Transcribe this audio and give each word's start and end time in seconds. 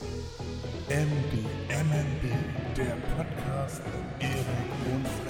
MB, 0.00 1.44
MMB, 1.68 2.32
der 2.74 2.96
Podcast 3.14 3.82
Erik 4.18 4.36
und 4.90 5.06
Freddy. 5.06 5.29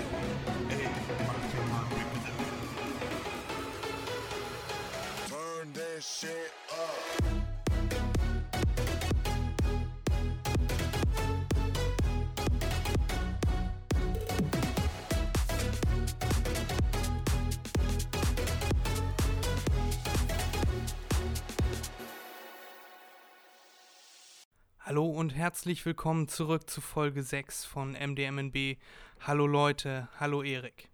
Hallo 24.90 25.06
und 25.06 25.36
herzlich 25.36 25.86
willkommen 25.86 26.26
zurück 26.26 26.68
zu 26.68 26.80
Folge 26.80 27.22
6 27.22 27.64
von 27.64 27.92
MDMNB. 27.92 28.76
Hallo 29.20 29.46
Leute, 29.46 30.08
hallo 30.18 30.42
Erik. 30.42 30.88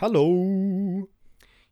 Hallo. 0.00 1.06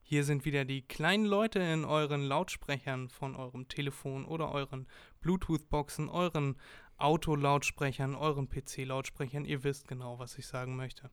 Hier 0.02 0.24
sind 0.24 0.44
wieder 0.44 0.66
die 0.66 0.82
kleinen 0.82 1.24
Leute 1.24 1.58
in 1.58 1.86
euren 1.86 2.24
Lautsprechern 2.24 3.08
von 3.08 3.36
eurem 3.36 3.68
Telefon 3.68 4.26
oder 4.26 4.52
euren 4.52 4.86
Bluetooth-Boxen, 5.22 6.10
euren 6.10 6.58
Autolautsprechern, 6.98 8.16
euren 8.16 8.50
PC-Lautsprechern. 8.50 9.46
Ihr 9.46 9.64
wisst 9.64 9.88
genau, 9.88 10.18
was 10.18 10.36
ich 10.36 10.46
sagen 10.46 10.76
möchte. 10.76 11.08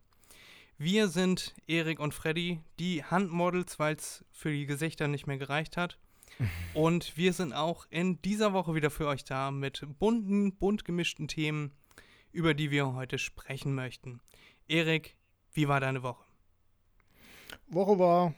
Wir 0.78 1.08
sind 1.08 1.56
Erik 1.68 2.02
und 2.02 2.14
Freddy, 2.14 2.60
die 2.80 3.02
Handmodels, 3.02 3.80
weil 3.80 3.96
es 3.96 4.26
für 4.34 4.52
die 4.52 4.66
Gesichter 4.66 5.08
nicht 5.08 5.26
mehr 5.26 5.38
gereicht 5.38 5.78
hat. 5.78 5.98
Und 6.74 7.18
wir 7.18 7.34
sind 7.34 7.54
auch 7.54 7.86
in 7.90 8.22
dieser 8.22 8.54
Woche 8.54 8.76
wieder 8.76 8.90
für 8.90 9.08
euch 9.08 9.24
da 9.24 9.52
mit 9.52 9.86
bunten, 10.00 10.56
bunt 10.56 10.86
gemischten 10.86 11.28
Themen, 11.28 11.72
über 12.32 12.54
die 12.54 12.72
wir 12.72 12.94
heute 12.94 13.18
sprechen 13.18 13.74
möchten. 13.74 14.22
Erik, 14.68 15.16
wie 15.54 15.68
war 15.68 15.80
deine 15.80 16.04
Woche? 16.04 16.24
Woche 17.68 18.00
war 18.00 18.34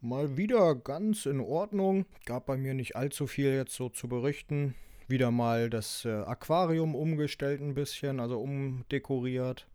mal 0.00 0.36
wieder 0.36 0.74
ganz 0.74 1.26
in 1.26 1.40
Ordnung. 1.40 2.06
Gab 2.24 2.46
bei 2.46 2.56
mir 2.56 2.74
nicht 2.74 2.96
allzu 2.96 3.26
viel 3.26 3.52
jetzt 3.52 3.74
so 3.74 3.88
zu 3.88 4.08
berichten. 4.08 4.74
Wieder 5.08 5.30
mal 5.30 5.70
das 5.70 6.04
äh, 6.04 6.10
Aquarium 6.10 6.94
umgestellt 6.94 7.60
ein 7.60 7.74
bisschen, 7.74 8.20
also 8.20 8.40
umdekoriert. 8.40 9.66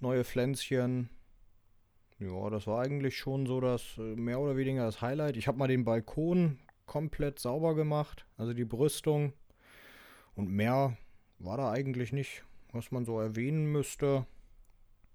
Neue 0.00 0.24
Pflänzchen. 0.24 1.10
Ja, 2.20 2.48
das 2.50 2.66
war 2.66 2.82
eigentlich 2.82 3.16
schon 3.16 3.46
so 3.46 3.60
das 3.60 3.98
äh, 3.98 4.00
mehr 4.00 4.40
oder 4.40 4.56
weniger 4.56 4.84
das 4.84 5.02
Highlight. 5.02 5.36
Ich 5.36 5.48
habe 5.48 5.58
mal 5.58 5.68
den 5.68 5.84
Balkon 5.84 6.58
komplett 6.88 7.38
sauber 7.38 7.76
gemacht, 7.76 8.26
also 8.36 8.52
die 8.52 8.64
Brüstung. 8.64 9.32
Und 10.34 10.50
mehr 10.50 10.96
war 11.38 11.56
da 11.56 11.70
eigentlich 11.70 12.12
nicht, 12.12 12.42
was 12.72 12.90
man 12.90 13.04
so 13.04 13.20
erwähnen 13.20 13.70
müsste. 13.70 14.26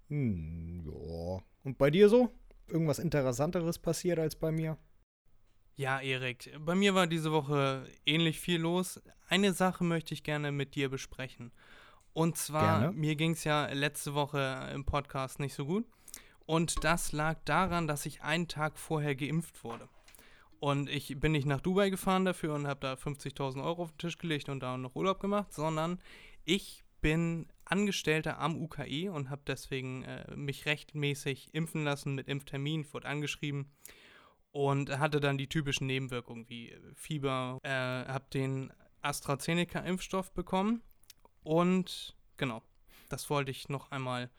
Hm, 0.08 0.86
ja. 0.86 1.42
Und 1.64 1.76
bei 1.76 1.90
dir 1.90 2.08
so? 2.08 2.30
Irgendwas 2.68 2.98
Interessanteres 2.98 3.78
passiert 3.78 4.18
als 4.18 4.36
bei 4.36 4.50
mir? 4.50 4.78
Ja, 5.76 6.00
Erik, 6.00 6.50
bei 6.60 6.74
mir 6.74 6.94
war 6.94 7.06
diese 7.06 7.32
Woche 7.32 7.86
ähnlich 8.06 8.40
viel 8.40 8.60
los. 8.60 9.02
Eine 9.28 9.52
Sache 9.52 9.84
möchte 9.84 10.14
ich 10.14 10.22
gerne 10.22 10.52
mit 10.52 10.76
dir 10.76 10.88
besprechen. 10.88 11.52
Und 12.12 12.36
zwar, 12.36 12.80
Gerne. 12.80 12.96
mir 12.96 13.16
ging 13.16 13.32
es 13.32 13.42
ja 13.42 13.66
letzte 13.66 14.14
Woche 14.14 14.70
im 14.72 14.84
Podcast 14.84 15.40
nicht 15.40 15.54
so 15.54 15.66
gut. 15.66 15.84
Und 16.46 16.84
das 16.84 17.12
lag 17.12 17.38
daran, 17.44 17.88
dass 17.88 18.06
ich 18.06 18.22
einen 18.22 18.46
Tag 18.46 18.78
vorher 18.78 19.16
geimpft 19.16 19.64
wurde. 19.64 19.88
Und 20.64 20.88
ich 20.88 21.20
bin 21.20 21.32
nicht 21.32 21.44
nach 21.44 21.60
Dubai 21.60 21.90
gefahren 21.90 22.24
dafür 22.24 22.54
und 22.54 22.66
habe 22.66 22.80
da 22.80 22.94
50.000 22.94 23.62
Euro 23.62 23.82
auf 23.82 23.90
den 23.92 23.98
Tisch 23.98 24.16
gelegt 24.16 24.48
und 24.48 24.60
da 24.60 24.78
noch 24.78 24.96
Urlaub 24.96 25.20
gemacht, 25.20 25.52
sondern 25.52 26.00
ich 26.46 26.84
bin 27.02 27.48
Angestellter 27.66 28.38
am 28.38 28.56
UKE 28.56 29.12
und 29.12 29.28
habe 29.28 29.42
deswegen 29.46 30.04
äh, 30.04 30.34
mich 30.34 30.64
rechtmäßig 30.64 31.52
impfen 31.52 31.84
lassen 31.84 32.14
mit 32.14 32.28
Impftermin, 32.28 32.90
wurde 32.94 33.06
angeschrieben 33.06 33.74
und 34.52 34.98
hatte 34.98 35.20
dann 35.20 35.36
die 35.36 35.50
typischen 35.50 35.86
Nebenwirkungen 35.86 36.48
wie 36.48 36.74
Fieber, 36.94 37.58
äh, 37.62 37.68
habe 37.68 38.24
den 38.32 38.72
AstraZeneca-Impfstoff 39.02 40.32
bekommen 40.32 40.80
und 41.42 42.16
genau, 42.38 42.62
das 43.10 43.28
wollte 43.28 43.50
ich 43.50 43.68
noch 43.68 43.90
einmal 43.90 44.30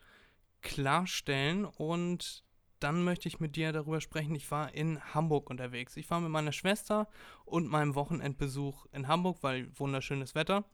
klarstellen 0.60 1.66
und 1.66 2.42
dann 2.80 3.04
möchte 3.04 3.28
ich 3.28 3.40
mit 3.40 3.56
dir 3.56 3.72
darüber 3.72 4.00
sprechen. 4.00 4.34
Ich 4.34 4.50
war 4.50 4.74
in 4.74 5.00
Hamburg 5.14 5.50
unterwegs. 5.50 5.96
Ich 5.96 6.10
war 6.10 6.20
mit 6.20 6.30
meiner 6.30 6.52
Schwester 6.52 7.08
und 7.44 7.68
meinem 7.68 7.94
Wochenendbesuch 7.94 8.86
in 8.92 9.08
Hamburg, 9.08 9.38
weil 9.42 9.70
wunderschönes 9.78 10.34
Wetter. 10.34 10.64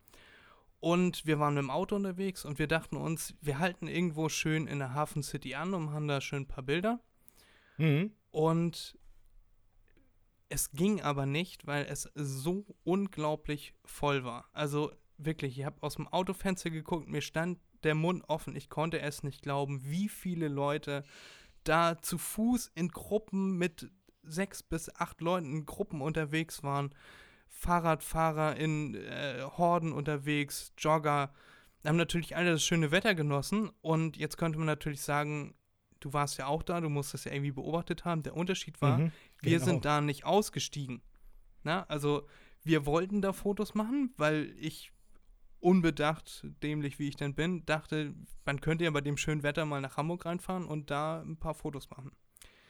Und 0.81 1.27
wir 1.27 1.39
waren 1.39 1.55
mit 1.55 1.62
dem 1.62 1.71
Auto 1.71 1.95
unterwegs 1.95 2.45
und 2.45 2.59
wir 2.59 2.67
dachten 2.67 2.97
uns, 2.97 3.35
wir 3.41 3.61
halten 3.61 3.87
irgendwo 3.87 4.29
schön 4.29 4.67
in 4.67 4.81
der 4.81 4.95
Hafen 4.95 5.23
City 5.23 5.55
an 5.55 5.75
und 5.75 5.93
haben 5.93 6.09
da 6.09 6.21
schön 6.21 6.43
ein 6.43 6.49
paar 6.49 6.65
Bilder. 6.65 6.99
Mhm. 7.77 8.12
Und 8.33 8.99
es 10.49 10.73
ging 10.73 11.01
aber 11.01 11.25
nicht, 11.25 11.67
weil 11.67 11.87
es 11.87 12.11
so 12.15 12.67
unglaublich 12.83 13.75
voll 13.85 14.25
war. 14.25 14.49
Also 14.53 14.91
wirklich, 15.19 15.59
ich 15.59 15.65
habe 15.65 15.83
aus 15.83 15.95
dem 15.95 16.09
Autofenster 16.09 16.71
geguckt, 16.71 17.09
mir 17.09 17.23
stand 17.23 17.59
der 17.85 17.95
Mund 17.95 18.25
offen. 18.29 18.57
Ich 18.57 18.69
konnte 18.69 19.01
es 19.01 19.23
nicht 19.23 19.43
glauben, 19.43 19.85
wie 19.85 20.09
viele 20.09 20.49
Leute 20.49 21.05
da 21.65 22.00
zu 22.00 22.19
Fuß 22.19 22.71
in 22.75 22.89
Gruppen 22.89 23.56
mit 23.59 23.91
sechs 24.23 24.62
bis 24.62 24.95
acht 24.95 25.21
Leuten 25.21 25.47
in 25.47 25.67
Gruppen 25.67 26.00
unterwegs 26.00 26.62
waren. 26.62 26.95
Fahrradfahrer 27.49 28.56
in 28.56 28.95
äh, 28.95 29.43
Horden 29.43 29.93
unterwegs, 29.93 30.73
Jogger. 30.78 31.33
Haben 31.84 31.97
natürlich 31.97 32.37
alle 32.37 32.53
das 32.53 32.65
schöne 32.65 32.91
Wetter 32.91 33.15
genossen. 33.15 33.71
Und 33.81 34.17
jetzt 34.17 34.37
könnte 34.39 34.59
man 34.59 34.67
natürlich 34.67 35.03
sagen, 35.03 35.55
du 36.00 36.12
warst 36.12 36.39
ja 36.39 36.47
auch 36.47 36.62
da, 36.62 36.81
du 36.81 36.89
musst 36.89 37.15
das 37.15 37.25
ja 37.25 37.33
irgendwie 37.33 37.53
beobachtet 37.53 38.05
haben. 38.05 38.23
Der 38.23 38.37
Unterschied 38.37 38.81
war, 38.81 38.99
Mhm, 38.99 39.12
wir 39.41 39.59
genau. 39.59 39.65
sind 39.65 39.84
da 39.84 40.00
nicht 40.00 40.25
ausgestiegen. 40.25 41.03
Na, 41.62 41.84
also 41.89 42.27
wir 42.62 42.87
wollten 42.87 43.21
da 43.23 43.33
Fotos 43.33 43.75
machen, 43.75 44.12
weil 44.17 44.55
ich 44.59 44.92
unbedacht, 45.62 46.45
dämlich 46.62 46.99
wie 46.99 47.09
ich 47.09 47.17
denn 47.17 47.34
bin, 47.34 47.65
dachte, 47.67 48.15
man 48.45 48.61
könnte 48.61 48.84
ja 48.84 48.91
bei 48.91 49.00
dem 49.00 49.17
schönen 49.17 49.43
Wetter 49.43 49.65
mal 49.65 49.81
nach 49.81 49.97
Hamburg 49.97 50.27
reinfahren 50.27 50.65
und 50.67 50.91
da 50.91 51.21
ein 51.23 51.37
paar 51.37 51.55
Fotos 51.55 51.89
machen. 51.91 52.12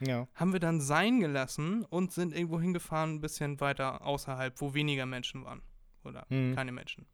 Ja. 0.00 0.26
Haben 0.34 0.52
wir 0.52 0.60
dann 0.60 0.80
sein 0.80 1.20
gelassen 1.20 1.84
und 1.84 2.12
sind 2.12 2.34
irgendwo 2.34 2.60
hingefahren, 2.60 3.14
ein 3.14 3.20
bisschen 3.20 3.60
weiter 3.60 4.04
außerhalb, 4.04 4.60
wo 4.60 4.74
weniger 4.74 5.06
Menschen 5.06 5.44
waren. 5.44 5.62
Oder 6.04 6.26
Mhm. 6.28 6.54
keine 6.54 6.72
Menschen. 6.72 7.06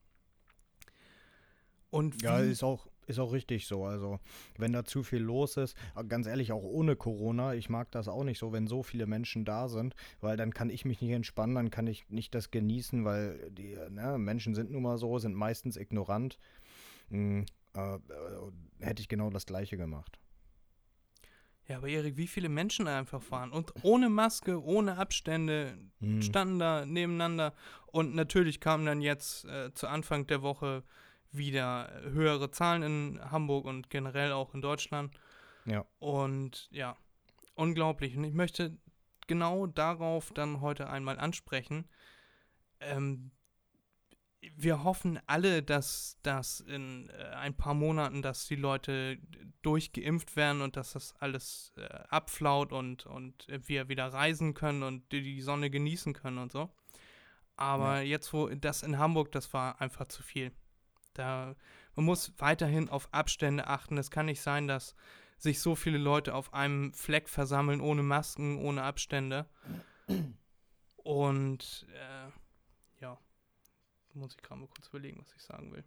Und 1.91 2.21
Ja, 2.23 2.39
ist 2.39 2.63
auch, 2.63 2.87
ist 3.09 3.19
auch 3.19 3.33
richtig 3.33 3.67
so. 3.67 3.85
Also, 3.85 4.21
wenn 4.57 4.73
da 4.73 4.85
zu 4.85 5.03
viel 5.03 5.21
los 5.21 5.57
ist, 5.57 5.77
aber 5.95 6.09
ganz 6.09 6.27
ehrlich, 6.27 6.53
auch 6.53 6.63
ohne 6.63 6.97
Corona, 6.97 7.55
ich 7.55 7.69
mag 7.69 7.91
das 7.91 8.09
auch 8.09 8.25
nicht 8.25 8.39
so, 8.39 8.53
wenn 8.53 8.67
so 8.67 8.83
viele 8.83 9.07
Menschen 9.07 9.45
da 9.45 9.69
sind, 9.69 9.95
weil 10.21 10.37
dann 10.37 10.53
kann 10.53 10.71
ich 10.71 10.85
mich 10.85 11.01
nicht 11.01 11.13
entspannen, 11.13 11.55
dann 11.55 11.71
kann 11.71 11.87
ich 11.87 12.09
nicht 12.09 12.35
das 12.35 12.51
genießen, 12.51 13.05
weil 13.05 13.51
die 13.51 13.77
ne, 13.91 14.19
Menschen 14.19 14.55
sind 14.55 14.71
nun 14.71 14.83
mal 14.83 14.99
so, 14.99 15.19
sind 15.19 15.35
meistens 15.35 15.77
ignorant. 15.77 16.39
Hm, 17.11 17.47
äh, 17.75 17.95
äh, 17.95 17.99
hätte 18.81 19.01
ich 19.01 19.09
genau 19.09 19.31
das 19.31 19.47
Gleiche 19.47 19.77
gemacht. 19.77 20.19
Ja, 21.67 21.77
aber 21.77 21.89
Erik, 21.89 22.17
wie 22.17 22.27
viele 22.27 22.49
Menschen 22.49 22.87
da 22.87 22.99
einfach 22.99 23.31
waren 23.31 23.53
und 23.53 23.75
ohne 23.83 24.09
Maske, 24.09 24.63
ohne 24.63 24.97
Abstände, 24.97 25.77
Hm. 26.01 26.23
standen 26.23 26.59
da 26.59 26.87
nebeneinander 26.87 27.53
und 27.89 28.15
natürlich 28.15 28.59
kamen 28.61 28.87
dann 28.87 29.03
jetzt 29.03 29.45
äh, 29.45 29.73
zu 29.75 29.87
Anfang 29.87 30.27
der 30.27 30.41
Woche 30.41 30.83
wieder 31.33 31.91
höhere 32.05 32.51
Zahlen 32.51 32.83
in 32.83 33.31
Hamburg 33.31 33.65
und 33.67 33.91
generell 33.91 34.33
auch 34.33 34.55
in 34.55 34.63
Deutschland 34.63 35.15
Ja. 35.65 35.85
und 35.99 36.69
ja, 36.71 36.97
unglaublich. 37.55 38.17
Und 38.17 38.25
ich 38.25 38.35
möchte 38.35 38.77
genau 39.27 39.67
darauf 39.67 40.33
dann 40.33 40.61
heute 40.61 40.89
einmal 40.89 41.19
ansprechen. 41.19 41.87
Ähm, 42.81 43.31
wir 44.55 44.85
hoffen 44.85 45.19
alle, 45.27 45.63
dass, 45.63 46.17
dass 46.23 46.61
in 46.61 47.11
äh, 47.11 47.25
ein 47.35 47.55
paar 47.57 47.75
Monaten, 47.75 48.23
dass 48.23 48.47
die 48.47 48.57
Leute 48.57 49.19
durchgeimpft 49.63 50.37
werden 50.37 50.63
und 50.63 50.77
dass 50.77 50.93
das 50.93 51.15
alles 51.19 51.73
äh, 51.77 51.83
abflaut 52.09 52.73
und, 52.73 53.05
und 53.07 53.47
wir 53.49 53.89
wieder 53.89 54.07
reisen 54.13 54.55
können 54.55 54.83
und 54.85 55.11
die, 55.13 55.23
die 55.23 55.41
Sonne 55.43 55.71
genießen 55.71 56.13
können 56.15 56.39
und 56.39 56.53
so. 56.53 56.71
Aber 57.57 58.03
jetzt, 58.03 58.33
wo 58.33 58.49
das 58.49 58.85
in 58.85 58.99
Hamburg, 58.99 59.33
das 59.33 59.53
war 59.53 59.81
einfach 59.81 60.07
zu 60.07 60.23
viel. 60.23 60.53
Da, 61.19 61.57
man 61.95 62.05
muss 62.05 62.33
weiterhin 62.39 62.89
auf 62.89 63.09
Abstände 63.13 63.67
achten. 63.67 63.99
Es 63.99 64.11
kann 64.11 64.27
nicht 64.27 64.41
sein, 64.41 64.69
dass 64.69 64.95
sich 65.39 65.61
so 65.61 65.75
viele 65.75 65.99
Leute 65.99 66.35
auf 66.35 66.53
einem 66.55 66.93
Fleck 66.93 67.29
versammeln, 67.29 67.81
ohne 67.81 68.03
Masken, 68.03 68.59
ohne 68.59 68.83
Abstände. 68.83 69.47
Und 70.97 71.87
äh, 71.95 73.03
ja, 73.03 73.19
muss 74.15 74.35
ich 74.35 74.43
gerade 74.43 74.61
mal 74.61 74.69
kurz 74.69 74.89
überlegen, 74.89 75.21
was 75.21 75.33
ich 75.35 75.43
sagen 75.43 75.73
will. 75.73 75.85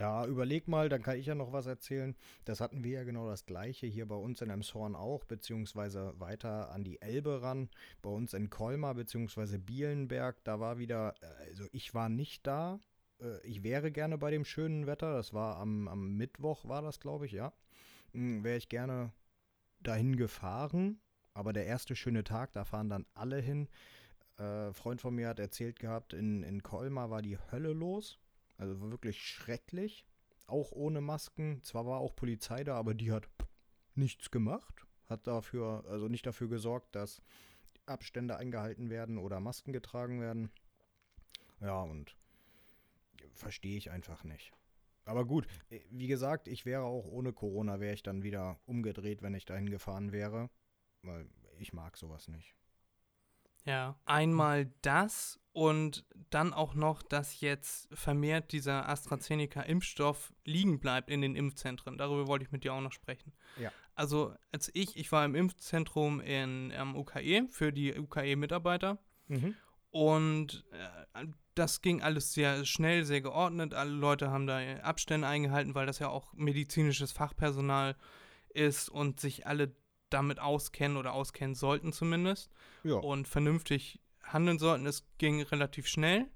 Ja, 0.00 0.26
überleg 0.26 0.66
mal, 0.66 0.88
dann 0.88 1.02
kann 1.02 1.18
ich 1.18 1.26
ja 1.26 1.36
noch 1.36 1.52
was 1.52 1.66
erzählen. 1.66 2.16
Das 2.44 2.60
hatten 2.60 2.82
wir 2.82 2.98
ja 2.98 3.04
genau 3.04 3.28
das 3.28 3.46
gleiche 3.46 3.86
hier 3.86 4.08
bei 4.08 4.16
uns 4.16 4.42
in 4.42 4.50
Emshorn 4.50 4.96
auch, 4.96 5.24
beziehungsweise 5.24 6.18
weiter 6.18 6.72
an 6.72 6.82
die 6.82 7.00
Elbe 7.00 7.42
ran. 7.42 7.70
Bei 8.02 8.10
uns 8.10 8.34
in 8.34 8.50
Colmar, 8.50 8.94
beziehungsweise 8.94 9.60
Bielenberg, 9.60 10.42
da 10.42 10.58
war 10.58 10.78
wieder, 10.78 11.14
äh, 11.20 11.50
also 11.50 11.68
ich 11.70 11.94
war 11.94 12.08
nicht 12.08 12.44
da, 12.44 12.80
äh, 13.24 13.40
ich 13.46 13.62
wäre 13.62 13.90
gerne 13.90 14.18
bei 14.18 14.30
dem 14.30 14.44
schönen 14.44 14.86
Wetter. 14.86 15.14
Das 15.14 15.32
war 15.32 15.56
am, 15.56 15.88
am 15.88 16.16
Mittwoch, 16.16 16.68
war 16.68 16.82
das, 16.82 17.00
glaube 17.00 17.26
ich, 17.26 17.32
ja. 17.32 17.52
Hm, 18.12 18.44
wäre 18.44 18.56
ich 18.56 18.68
gerne 18.68 19.12
dahin 19.80 20.16
gefahren. 20.16 21.00
Aber 21.32 21.52
der 21.52 21.66
erste 21.66 21.96
schöne 21.96 22.22
Tag, 22.22 22.52
da 22.52 22.64
fahren 22.64 22.88
dann 22.88 23.06
alle 23.14 23.40
hin. 23.40 23.68
Äh, 24.38 24.72
Freund 24.72 25.00
von 25.00 25.14
mir 25.14 25.28
hat 25.28 25.40
erzählt 25.40 25.80
gehabt, 25.80 26.12
in, 26.12 26.42
in 26.44 26.62
Colmar 26.62 27.10
war 27.10 27.22
die 27.22 27.38
Hölle 27.50 27.72
los. 27.72 28.20
Also 28.56 28.80
wirklich 28.80 29.20
schrecklich. 29.20 30.06
Auch 30.46 30.70
ohne 30.72 31.00
Masken. 31.00 31.62
Zwar 31.62 31.86
war 31.86 31.98
auch 31.98 32.14
Polizei 32.14 32.62
da, 32.62 32.76
aber 32.76 32.94
die 32.94 33.10
hat 33.10 33.28
nichts 33.94 34.30
gemacht. 34.30 34.86
Hat 35.08 35.26
dafür, 35.26 35.84
also 35.88 36.08
nicht 36.08 36.26
dafür 36.26 36.48
gesorgt, 36.48 36.94
dass 36.94 37.20
Abstände 37.86 38.36
eingehalten 38.36 38.90
werden 38.90 39.18
oder 39.18 39.40
Masken 39.40 39.72
getragen 39.72 40.20
werden. 40.20 40.50
Ja, 41.60 41.82
und 41.82 42.16
verstehe 43.34 43.76
ich 43.76 43.90
einfach 43.90 44.24
nicht. 44.24 44.52
Aber 45.04 45.24
gut, 45.26 45.46
äh, 45.70 45.80
wie 45.90 46.06
gesagt, 46.06 46.48
ich 46.48 46.64
wäre 46.64 46.82
auch 46.82 47.06
ohne 47.06 47.32
Corona, 47.32 47.80
wäre 47.80 47.94
ich 47.94 48.02
dann 48.02 48.22
wieder 48.22 48.58
umgedreht, 48.64 49.22
wenn 49.22 49.34
ich 49.34 49.44
dahin 49.44 49.68
gefahren 49.68 50.12
wäre. 50.12 50.50
Weil 51.02 51.28
ich 51.58 51.72
mag 51.72 51.96
sowas 51.96 52.28
nicht. 52.28 52.54
Ja, 53.66 53.98
einmal 54.04 54.72
das 54.82 55.40
und 55.52 56.04
dann 56.30 56.52
auch 56.52 56.74
noch, 56.74 57.02
dass 57.02 57.40
jetzt 57.40 57.88
vermehrt 57.94 58.52
dieser 58.52 58.88
AstraZeneca-Impfstoff 58.88 60.34
liegen 60.44 60.80
bleibt 60.80 61.10
in 61.10 61.22
den 61.22 61.36
Impfzentren. 61.36 61.96
Darüber 61.96 62.26
wollte 62.26 62.44
ich 62.44 62.52
mit 62.52 62.64
dir 62.64 62.74
auch 62.74 62.80
noch 62.80 62.92
sprechen. 62.92 63.32
Ja. 63.58 63.70
Also, 63.94 64.34
als 64.52 64.70
ich, 64.74 64.96
ich 64.96 65.12
war 65.12 65.24
im 65.24 65.34
Impfzentrum 65.34 66.20
in, 66.20 66.72
am 66.72 66.96
UKE 66.96 67.46
für 67.50 67.72
die 67.72 67.96
UKE-Mitarbeiter 67.96 68.98
Mhm. 69.28 69.54
und 69.90 70.66
äh, 70.72 71.26
das 71.54 71.82
ging 71.82 72.02
alles 72.02 72.32
sehr 72.32 72.64
schnell, 72.64 73.04
sehr 73.04 73.20
geordnet. 73.20 73.74
Alle 73.74 73.90
Leute 73.90 74.30
haben 74.30 74.46
da 74.46 74.60
Abstände 74.82 75.26
eingehalten, 75.28 75.74
weil 75.74 75.86
das 75.86 75.98
ja 75.98 76.08
auch 76.08 76.32
medizinisches 76.34 77.12
Fachpersonal 77.12 77.96
ist 78.48 78.88
und 78.88 79.20
sich 79.20 79.46
alle 79.46 79.74
damit 80.10 80.38
auskennen 80.40 80.96
oder 80.96 81.12
auskennen 81.12 81.54
sollten 81.54 81.92
zumindest 81.92 82.50
Ja. 82.82 82.96
und 82.96 83.26
vernünftig 83.28 84.00
handeln 84.22 84.58
sollten. 84.58 84.86
Es 84.86 85.06
ging 85.18 85.42
relativ 85.42 85.86
schnell. 85.86 86.26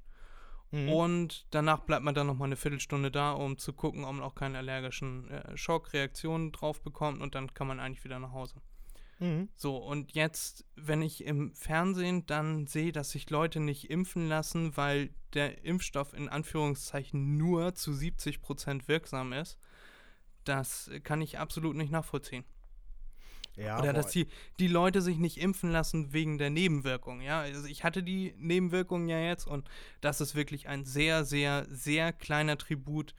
Mhm. 0.70 0.88
Und 0.90 1.46
danach 1.50 1.80
bleibt 1.80 2.04
man 2.04 2.14
dann 2.14 2.26
noch 2.26 2.34
mal 2.36 2.44
eine 2.44 2.56
Viertelstunde 2.56 3.10
da, 3.10 3.32
um 3.32 3.56
zu 3.56 3.72
gucken, 3.72 4.04
ob 4.04 4.12
man 4.14 4.22
auch 4.24 4.34
keine 4.34 4.58
allergischen 4.58 5.30
äh, 5.30 5.56
Schockreaktionen 5.56 6.52
drauf 6.52 6.82
bekommt 6.82 7.22
und 7.22 7.34
dann 7.34 7.54
kann 7.54 7.66
man 7.66 7.80
eigentlich 7.80 8.04
wieder 8.04 8.18
nach 8.18 8.32
Hause. 8.32 8.56
Mhm. 9.18 9.48
So, 9.56 9.76
und 9.76 10.12
jetzt, 10.12 10.64
wenn 10.76 11.02
ich 11.02 11.24
im 11.24 11.52
Fernsehen 11.54 12.26
dann 12.26 12.66
sehe, 12.66 12.92
dass 12.92 13.10
sich 13.10 13.30
Leute 13.30 13.60
nicht 13.60 13.90
impfen 13.90 14.28
lassen, 14.28 14.76
weil 14.76 15.10
der 15.34 15.64
Impfstoff 15.64 16.14
in 16.14 16.28
Anführungszeichen 16.28 17.36
nur 17.36 17.74
zu 17.74 17.92
70% 17.92 18.88
wirksam 18.88 19.32
ist, 19.32 19.58
das 20.44 20.90
kann 21.02 21.20
ich 21.20 21.38
absolut 21.38 21.76
nicht 21.76 21.90
nachvollziehen. 21.90 22.44
Ja, 23.58 23.80
Oder 23.80 23.92
dass 23.92 24.12
die, 24.12 24.28
die 24.60 24.68
Leute 24.68 25.02
sich 25.02 25.18
nicht 25.18 25.38
impfen 25.38 25.72
lassen 25.72 26.12
wegen 26.12 26.38
der 26.38 26.48
Nebenwirkung. 26.48 27.20
Ja, 27.20 27.40
also 27.40 27.66
ich 27.66 27.82
hatte 27.82 28.04
die 28.04 28.32
Nebenwirkungen 28.38 29.08
ja 29.08 29.18
jetzt 29.20 29.48
und 29.48 29.68
das 30.00 30.20
ist 30.20 30.36
wirklich 30.36 30.68
ein 30.68 30.84
sehr, 30.84 31.24
sehr, 31.24 31.66
sehr 31.68 32.12
kleiner 32.12 32.56
Tribut 32.56 33.14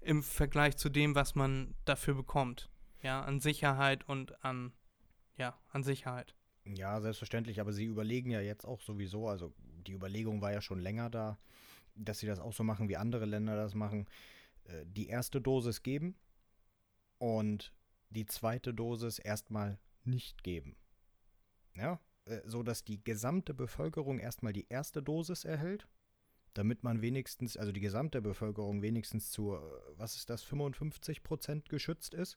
im 0.00 0.22
Vergleich 0.22 0.78
zu 0.78 0.88
dem, 0.88 1.14
was 1.14 1.34
man 1.34 1.74
dafür 1.84 2.14
bekommt. 2.14 2.70
Ja, 3.02 3.20
an 3.22 3.40
Sicherheit 3.40 4.08
und 4.08 4.42
an, 4.42 4.72
ja, 5.36 5.58
an 5.70 5.82
Sicherheit. 5.82 6.34
Ja, 6.64 7.00
selbstverständlich, 7.00 7.60
aber 7.60 7.72
sie 7.72 7.84
überlegen 7.84 8.30
ja 8.30 8.40
jetzt 8.40 8.64
auch 8.64 8.80
sowieso, 8.80 9.28
also 9.28 9.52
die 9.86 9.92
Überlegung 9.92 10.40
war 10.40 10.52
ja 10.52 10.60
schon 10.60 10.78
länger 10.78 11.10
da, 11.10 11.38
dass 11.94 12.20
sie 12.20 12.26
das 12.26 12.38
auch 12.38 12.52
so 12.52 12.62
machen, 12.62 12.88
wie 12.88 12.96
andere 12.96 13.24
Länder 13.24 13.56
das 13.56 13.74
machen, 13.74 14.06
äh, 14.64 14.84
die 14.86 15.08
erste 15.08 15.40
Dosis 15.40 15.82
geben 15.82 16.14
und 17.18 17.72
die 18.10 18.26
zweite 18.26 18.72
Dosis 18.72 19.18
erstmal 19.18 19.78
nicht 20.04 20.44
geben. 20.44 20.76
Ja, 21.74 22.00
äh, 22.26 22.40
so 22.44 22.62
dass 22.62 22.84
die 22.84 23.02
gesamte 23.02 23.54
Bevölkerung 23.54 24.18
erstmal 24.18 24.52
die 24.52 24.66
erste 24.68 25.02
Dosis 25.02 25.44
erhält, 25.44 25.88
damit 26.54 26.82
man 26.82 27.02
wenigstens, 27.02 27.56
also 27.56 27.72
die 27.72 27.80
gesamte 27.80 28.20
Bevölkerung 28.20 28.82
wenigstens 28.82 29.30
zu, 29.30 29.54
äh, 29.54 29.60
was 29.96 30.16
ist 30.16 30.30
das, 30.30 30.42
55 30.42 31.22
Prozent 31.22 31.68
geschützt 31.68 32.14
ist, 32.14 32.36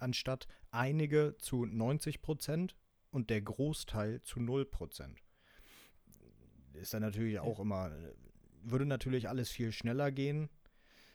anstatt 0.00 0.46
einige 0.70 1.36
zu 1.38 1.64
90 1.64 2.22
Prozent 2.22 2.76
und 3.10 3.30
der 3.30 3.40
Großteil 3.42 4.20
zu 4.22 4.40
0%. 4.40 5.16
Ist 6.74 6.94
dann 6.94 7.02
natürlich 7.02 7.40
auch 7.40 7.58
immer, 7.60 7.90
würde 8.62 8.86
natürlich 8.86 9.28
alles 9.28 9.50
viel 9.50 9.72
schneller 9.72 10.12
gehen, 10.12 10.48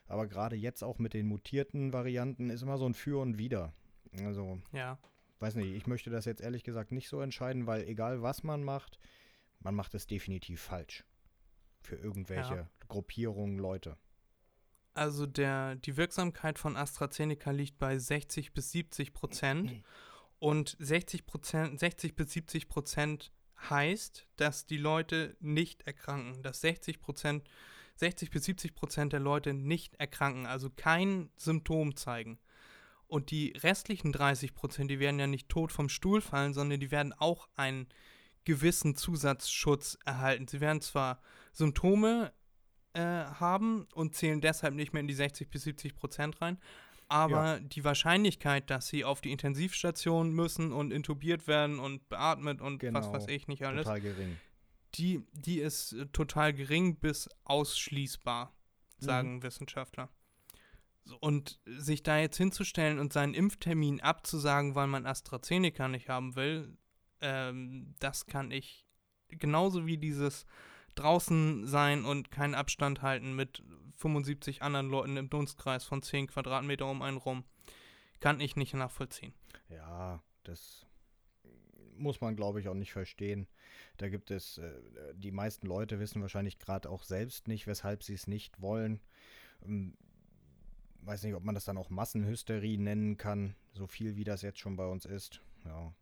aber 0.07 0.27
gerade 0.27 0.55
jetzt 0.55 0.83
auch 0.83 0.99
mit 0.99 1.13
den 1.13 1.27
mutierten 1.27 1.93
Varianten 1.93 2.49
ist 2.49 2.61
immer 2.61 2.77
so 2.77 2.85
ein 2.85 2.93
Für 2.93 3.21
und 3.21 3.37
Wider. 3.37 3.73
Also, 4.19 4.61
Ja, 4.71 4.99
weiß 5.39 5.55
nicht, 5.55 5.73
ich 5.73 5.87
möchte 5.87 6.09
das 6.09 6.25
jetzt 6.25 6.41
ehrlich 6.41 6.63
gesagt 6.63 6.91
nicht 6.91 7.07
so 7.07 7.21
entscheiden, 7.21 7.67
weil 7.67 7.87
egal 7.87 8.21
was 8.21 8.43
man 8.43 8.63
macht, 8.63 8.99
man 9.59 9.75
macht 9.75 9.93
es 9.93 10.07
definitiv 10.07 10.61
falsch. 10.61 11.05
Für 11.81 11.95
irgendwelche 11.95 12.55
Ja. 12.55 12.69
Gruppierungen, 12.87 13.57
Leute. 13.57 13.97
Also 14.93 15.25
der, 15.25 15.75
die 15.75 15.97
Wirksamkeit 15.97 16.59
von 16.59 16.77
AstraZeneca 16.77 17.51
liegt 17.51 17.79
bei 17.79 17.97
60 17.97 18.53
bis 18.53 18.71
70 18.71 19.13
Prozent. 19.13 19.83
Und 20.39 20.75
60, 20.79 21.25
Prozent, 21.25 21.79
60 21.79 22.15
bis 22.15 22.33
70 22.33 22.67
Prozent 22.67 23.31
heißt, 23.69 24.27
dass 24.35 24.65
die 24.65 24.77
Leute 24.77 25.37
nicht 25.39 25.83
erkranken. 25.83 26.43
Dass 26.43 26.61
60 26.61 26.99
Prozent, 26.99 27.47
60 27.95 28.29
bis 28.29 28.45
70 28.45 28.75
Prozent 28.75 29.13
der 29.13 29.19
Leute 29.19 29.53
nicht 29.53 29.95
erkranken, 29.95 30.45
also 30.45 30.69
kein 30.69 31.29
Symptom 31.37 31.95
zeigen. 31.95 32.39
Und 33.07 33.31
die 33.31 33.53
restlichen 33.57 34.11
30 34.11 34.53
Prozent, 34.53 34.89
die 34.89 34.99
werden 34.99 35.19
ja 35.19 35.27
nicht 35.27 35.47
tot 35.47 35.71
vom 35.71 35.87
Stuhl 35.87 36.19
fallen, 36.19 36.53
sondern 36.53 36.79
die 36.79 36.91
werden 36.91 37.13
auch 37.13 37.47
einen 37.55 37.87
gewissen 38.43 38.95
Zusatzschutz 38.95 39.97
erhalten. 40.05 40.47
Sie 40.47 40.59
werden 40.59 40.81
zwar 40.81 41.21
Symptome 41.53 42.33
äh, 42.93 42.99
haben 43.01 43.87
und 43.93 44.15
zählen 44.15 44.41
deshalb 44.41 44.73
nicht 44.75 44.93
mehr 44.93 45.01
in 45.01 45.07
die 45.07 45.13
60 45.13 45.49
bis 45.49 45.63
70 45.63 45.95
Prozent 45.95 46.41
rein, 46.41 46.57
aber 47.07 47.59
die 47.59 47.83
Wahrscheinlichkeit, 47.83 48.69
dass 48.69 48.87
sie 48.87 49.03
auf 49.05 49.21
die 49.21 49.31
Intensivstation 49.31 50.31
müssen 50.31 50.71
und 50.71 50.91
intubiert 50.91 51.47
werden 51.47 51.79
und 51.79 52.07
beatmet 52.09 52.61
und 52.61 52.81
was 52.81 53.05
Genau. 53.05 53.13
weiß 53.13 53.27
ich 53.27 53.47
nicht 53.47 53.65
alles, 53.65 53.83
Total 53.85 54.01
gering. 54.01 54.37
die, 54.95 55.23
die 55.33 55.59
ist 55.59 55.93
äh, 55.93 56.05
total 56.07 56.53
gering 56.53 56.95
bis 56.99 57.29
ausschließbar, 57.43 58.53
sagen 58.99 59.43
Wissenschaftler. 59.43 60.09
So, 61.05 61.17
Und 61.17 61.59
sich 61.65 62.01
da 62.03 62.17
jetzt 62.17 62.37
hinzustellen 62.37 62.97
und 62.99 63.11
seinen 63.11 63.33
Impftermin 63.33 63.99
abzusagen, 63.99 64.73
weil 64.75 64.87
man 64.87 65.05
AstraZeneca 65.05 65.89
nicht 65.89 66.07
haben 66.09 66.35
will, 66.37 66.77
ähm, 67.19 67.93
das 67.99 68.25
kann 68.25 68.51
ich 68.51 68.87
genauso 69.27 69.85
wie 69.85 69.97
dieses 69.97 70.45
draußen 70.95 71.67
sein 71.67 72.05
und 72.05 72.31
keinen 72.31 72.55
Abstand 72.55 73.01
halten 73.01 73.35
mit 73.35 73.63
75 73.95 74.61
anderen 74.61 74.89
Leuten 74.89 75.17
im 75.17 75.29
Dunstkreis 75.29 75.85
von 75.85 76.01
10 76.01 76.27
Quadratmeter 76.27 76.89
um 76.89 77.01
einen 77.01 77.17
rum, 77.17 77.43
kann 78.19 78.39
ich 78.39 78.55
nicht 78.55 78.73
nachvollziehen. 78.73 79.33
Ja, 79.69 80.21
das 80.43 80.85
muss 81.95 82.21
man, 82.21 82.35
glaube 82.35 82.59
ich, 82.59 82.67
auch 82.67 82.73
nicht 82.73 82.91
verstehen. 82.91 83.47
Da 83.97 84.09
gibt 84.09 84.31
es, 84.31 84.57
äh, 84.57 84.81
die 85.15 85.31
meisten 85.31 85.67
Leute 85.67 85.99
wissen 85.99 86.21
wahrscheinlich 86.21 86.59
gerade 86.59 86.89
auch 86.89 87.03
selbst 87.03 87.47
nicht, 87.47 87.67
weshalb 87.67 88.03
sie 88.03 88.13
es 88.13 88.27
nicht 88.27 88.61
wollen. 88.61 88.99
Ähm, 89.63 89.95
weiß 91.01 91.23
nicht, 91.23 91.35
ob 91.35 91.43
man 91.43 91.55
das 91.55 91.65
dann 91.65 91.77
auch 91.77 91.89
Massenhysterie 91.89 92.77
nennen 92.77 93.17
kann, 93.17 93.55
so 93.73 93.87
viel 93.87 94.15
wie 94.15 94.23
das 94.23 94.41
jetzt 94.41 94.59
schon 94.59 94.75
bei 94.75 94.85
uns 94.85 95.05
ist. 95.05 95.41
Ja. 95.65 95.93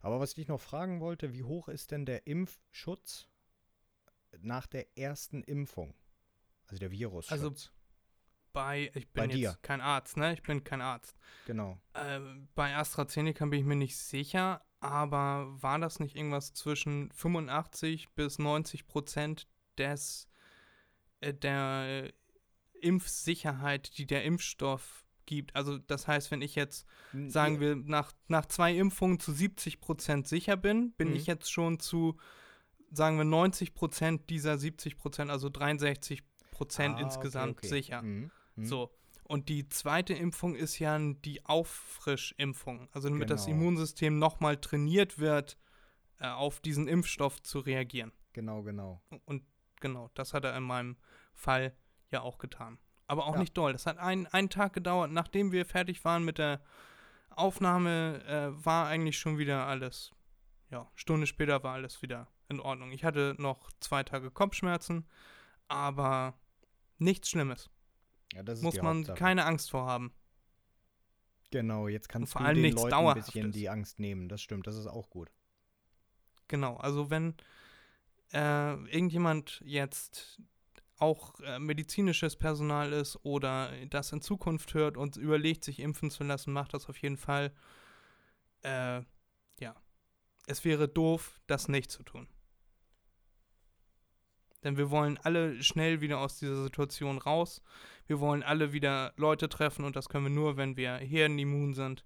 Aber 0.00 0.20
was 0.20 0.36
ich 0.36 0.48
noch 0.48 0.60
fragen 0.60 1.00
wollte, 1.00 1.32
wie 1.32 1.44
hoch 1.44 1.68
ist 1.68 1.90
denn 1.90 2.06
der 2.06 2.26
Impfschutz 2.26 3.28
nach 4.40 4.66
der 4.66 4.96
ersten 4.98 5.42
Impfung? 5.42 5.94
Also 6.66 6.80
der 6.80 6.90
Virusschutz. 6.90 7.32
Also 7.32 7.54
Bei, 8.52 8.90
ich 8.94 9.08
bin 9.10 9.14
Bei 9.14 9.24
jetzt 9.26 9.34
dir. 9.36 9.58
kein 9.62 9.80
Arzt, 9.80 10.16
ne? 10.16 10.32
Ich 10.34 10.42
bin 10.42 10.64
kein 10.64 10.80
Arzt. 10.80 11.16
genau. 11.46 11.80
Äh, 11.94 12.20
bei 12.54 12.74
AstraZeneca 12.76 13.44
bin 13.46 13.60
ich 13.60 13.66
mir 13.66 13.76
nicht 13.76 13.96
sicher, 13.96 14.62
aber 14.80 15.46
war 15.62 15.78
das 15.78 16.00
nicht 16.00 16.16
irgendwas 16.16 16.52
zwischen 16.54 17.10
85 17.12 18.10
bis 18.14 18.38
90 18.38 18.86
Prozent 18.86 19.48
des 19.76 20.28
äh, 21.20 21.34
der 21.34 22.12
Impfsicherheit, 22.80 23.96
die 23.98 24.06
der 24.06 24.24
Impfstoff 24.24 25.04
gibt? 25.26 25.54
Also 25.54 25.78
das 25.78 26.06
heißt, 26.08 26.30
wenn 26.30 26.42
ich 26.42 26.54
jetzt, 26.54 26.86
sagen 27.26 27.60
wir, 27.60 27.76
nach, 27.76 28.12
nach 28.28 28.46
zwei 28.46 28.74
Impfungen 28.76 29.20
zu 29.20 29.32
70 29.32 29.80
Prozent 29.80 30.26
sicher 30.26 30.56
bin, 30.56 30.92
bin 30.92 31.08
Mhm. 31.10 31.16
ich 31.16 31.26
jetzt 31.26 31.50
schon 31.52 31.78
zu, 31.80 32.16
sagen 32.90 33.16
wir, 33.18 33.24
90 33.24 33.74
Prozent 33.74 34.30
dieser 34.30 34.58
70 34.58 34.96
Prozent, 34.96 35.30
also 35.30 35.48
63 35.48 36.22
Prozent 36.50 36.94
Ah, 36.94 36.96
okay, 36.96 37.04
insgesamt 37.04 37.58
okay. 37.58 37.68
sicher. 37.68 38.02
Mhm. 38.02 38.30
Mhm. 38.56 38.64
So. 38.64 38.90
Und 39.24 39.48
die 39.50 39.68
zweite 39.68 40.14
Impfung 40.14 40.54
ist 40.56 40.78
ja 40.78 40.98
die 40.98 41.44
Auffrischimpfung. 41.44 42.88
Also 42.92 43.08
damit 43.10 43.28
das 43.30 43.44
Genau. 43.46 43.58
Immunsystem 43.58 44.18
nochmal 44.18 44.56
trainiert 44.56 45.18
wird, 45.18 45.58
äh, 46.18 46.28
auf 46.28 46.60
diesen 46.60 46.88
Impfstoff 46.88 47.42
zu 47.42 47.58
reagieren. 47.60 48.12
Genau, 48.32 48.62
genau. 48.62 49.02
Und 49.26 49.42
genau, 49.80 50.10
das 50.14 50.32
hat 50.34 50.44
er 50.44 50.56
in 50.56 50.62
meinem 50.64 50.96
Fall 51.34 51.74
ja 52.10 52.22
auch 52.22 52.38
getan. 52.38 52.78
Aber 53.06 53.26
auch 53.26 53.34
Ja. 53.34 53.40
nicht 53.40 53.56
doll. 53.56 53.72
Das 53.72 53.86
hat 53.86 53.98
ein, 53.98 54.26
einen 54.28 54.48
Tag 54.50 54.72
gedauert. 54.72 55.10
Nachdem 55.12 55.52
wir 55.52 55.64
fertig 55.66 56.04
waren 56.04 56.24
mit 56.24 56.38
der 56.38 56.60
Aufnahme, 57.30 58.24
äh, 58.26 58.64
war 58.64 58.86
eigentlich 58.88 59.18
schon 59.18 59.38
wieder 59.38 59.66
alles, 59.66 60.10
ja, 60.70 60.90
Stunde 60.94 61.26
später 61.26 61.62
war 61.62 61.74
alles 61.74 62.02
wieder 62.02 62.28
in 62.48 62.60
Ordnung. 62.60 62.92
Ich 62.92 63.04
hatte 63.04 63.34
noch 63.38 63.70
zwei 63.80 64.02
Tage 64.02 64.30
Kopfschmerzen, 64.30 65.06
aber 65.68 66.34
nichts 66.98 67.30
Schlimmes. 67.30 67.70
Ja, 68.32 68.42
Muss 68.60 68.76
man 68.82 68.98
Hauptsache. 68.98 69.18
keine 69.18 69.44
Angst 69.44 69.70
vor 69.70 69.86
haben. 69.86 70.12
Genau, 71.50 71.88
jetzt 71.88 72.08
kannst 72.08 72.32
vor 72.32 72.42
du 72.42 72.48
allem 72.48 72.62
den 72.62 72.74
Leuten 72.74 72.94
ein 72.94 73.14
bisschen 73.14 73.52
die 73.52 73.68
Angst 73.68 73.98
nehmen. 73.98 74.28
Das 74.28 74.42
stimmt, 74.42 74.66
das 74.66 74.76
ist 74.76 74.86
auch 74.86 75.08
gut. 75.08 75.30
Genau, 76.46 76.76
also 76.76 77.10
wenn 77.10 77.34
äh, 78.32 78.74
irgendjemand 78.90 79.62
jetzt 79.64 80.40
auch 80.98 81.38
äh, 81.40 81.58
medizinisches 81.58 82.36
Personal 82.36 82.92
ist 82.92 83.18
oder 83.22 83.70
das 83.88 84.12
in 84.12 84.20
Zukunft 84.20 84.74
hört 84.74 84.96
und 84.96 85.16
überlegt, 85.16 85.64
sich 85.64 85.80
impfen 85.80 86.10
zu 86.10 86.24
lassen, 86.24 86.52
macht 86.52 86.74
das 86.74 86.88
auf 86.88 86.98
jeden 86.98 87.16
Fall. 87.16 87.52
Äh, 88.62 89.02
ja, 89.60 89.74
es 90.46 90.64
wäre 90.64 90.88
doof, 90.88 91.40
das 91.46 91.68
nicht 91.68 91.90
zu 91.90 92.02
tun. 92.02 92.26
Denn 94.64 94.76
wir 94.76 94.90
wollen 94.90 95.18
alle 95.22 95.62
schnell 95.62 96.00
wieder 96.00 96.18
aus 96.18 96.38
dieser 96.38 96.62
Situation 96.62 97.18
raus. 97.18 97.62
Wir 98.06 98.20
wollen 98.20 98.42
alle 98.42 98.72
wieder 98.72 99.12
Leute 99.16 99.48
treffen 99.48 99.84
und 99.84 99.94
das 99.96 100.08
können 100.08 100.24
wir 100.24 100.30
nur, 100.30 100.56
wenn 100.56 100.76
wir 100.76 100.96
herdenimmun 100.96 101.74
sind 101.74 102.04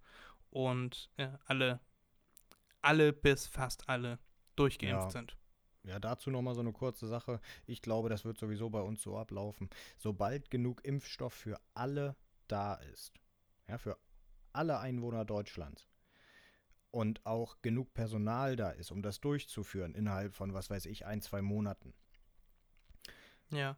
und 0.50 1.10
äh, 1.16 1.28
alle, 1.46 1.80
alle 2.82 3.12
bis 3.12 3.46
fast 3.46 3.88
alle 3.88 4.18
durchgeimpft 4.56 5.06
Ja. 5.06 5.10
sind. 5.10 5.36
Ja, 5.84 5.98
dazu 5.98 6.30
nochmal 6.30 6.54
so 6.54 6.60
eine 6.60 6.72
kurze 6.72 7.08
Sache. 7.08 7.40
Ich 7.66 7.82
glaube, 7.82 8.08
das 8.08 8.24
wird 8.24 8.38
sowieso 8.38 8.70
bei 8.70 8.80
uns 8.80 9.02
so 9.02 9.16
ablaufen. 9.16 9.68
Sobald 9.98 10.48
genug 10.50 10.84
Impfstoff 10.84 11.32
für 11.34 11.58
alle 11.74 12.14
da 12.46 12.74
ist, 12.74 13.12
ja, 13.66 13.78
für 13.78 13.98
alle 14.52 14.78
Einwohner 14.78 15.24
Deutschlands 15.24 15.88
und 16.92 17.24
auch 17.26 17.56
genug 17.62 17.94
Personal 17.94 18.54
da 18.54 18.70
ist, 18.70 18.92
um 18.92 19.02
das 19.02 19.20
durchzuführen 19.20 19.94
innerhalb 19.94 20.34
von, 20.34 20.52
was 20.54 20.70
weiß 20.70 20.86
ich, 20.86 21.04
ein, 21.06 21.20
zwei 21.20 21.42
Monaten, 21.42 21.94
Ja, 23.52 23.76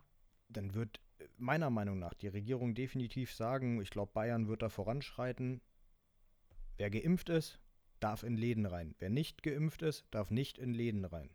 dann 0.49 0.75
wird 0.75 1.01
äh, 1.19 1.25
meiner 1.37 1.71
Meinung 1.71 1.99
nach 1.99 2.15
die 2.15 2.29
Regierung 2.29 2.75
definitiv 2.75 3.35
sagen, 3.35 3.81
ich 3.83 3.91
glaube, 3.91 4.13
Bayern 4.13 4.49
wird 4.49 4.63
da 4.63 4.69
voranschreiten, 4.69 5.61
wer 6.77 6.91
geimpft 6.91 7.29
ist, 7.29 7.61
darf 8.01 8.23
in 8.23 8.37
Läden 8.37 8.67
rein. 8.67 8.95
Wer 8.99 9.11
nicht 9.11 9.43
geimpft 9.43 9.83
ist, 9.83 10.07
darf 10.11 10.31
nicht 10.31 10.59
in 10.59 10.73
Läden 10.73 11.05
rein. 11.05 11.31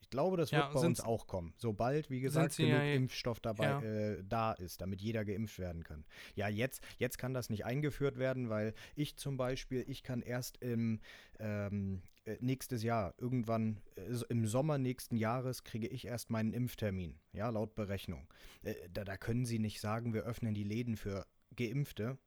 Ich 0.00 0.10
glaube, 0.10 0.36
das 0.36 0.50
Ja, 0.50 0.60
wird 0.60 0.72
bei 0.74 0.80
sind- 0.80 0.88
uns 0.90 1.00
auch 1.00 1.26
kommen. 1.26 1.52
Sobald, 1.58 2.08
wie 2.08 2.20
gesagt, 2.20 2.56
genug 2.56 2.72
ja- 2.72 2.82
Impfstoff 2.94 3.40
dabei 3.40 3.64
ja. 3.64 3.82
äh, 3.82 4.24
da 4.26 4.52
ist, 4.52 4.80
damit 4.80 5.00
jeder 5.02 5.24
geimpft 5.24 5.58
werden 5.58 5.84
kann. 5.84 6.04
Ja, 6.34 6.48
jetzt, 6.48 6.82
jetzt 6.98 7.18
kann 7.18 7.34
das 7.34 7.50
nicht 7.50 7.64
eingeführt 7.66 8.16
werden, 8.18 8.48
weil 8.48 8.74
ich 8.94 9.16
zum 9.16 9.36
Beispiel, 9.36 9.84
ich 9.86 10.02
kann 10.02 10.22
erst 10.22 10.56
im 10.62 11.00
ähm, 11.38 12.00
äh, 12.24 12.36
nächstes 12.40 12.82
Jahr, 12.82 13.14
irgendwann 13.18 13.80
äh, 13.96 14.14
im 14.30 14.46
Sommer 14.46 14.78
nächsten 14.78 15.16
Jahres, 15.16 15.62
kriege 15.64 15.88
ich 15.88 16.06
erst 16.06 16.30
meinen 16.30 16.52
Impftermin, 16.52 17.18
ja, 17.32 17.48
laut 17.50 17.74
Berechnung. 17.74 18.28
Äh, 18.62 18.74
da, 18.90 19.04
da 19.04 19.16
können 19.16 19.44
Sie 19.44 19.58
nicht 19.58 19.80
sagen, 19.80 20.14
wir 20.14 20.22
öffnen 20.22 20.54
die 20.54 20.64
Läden 20.64 20.96
für 20.96 21.26
Geimpfte. 21.54 22.18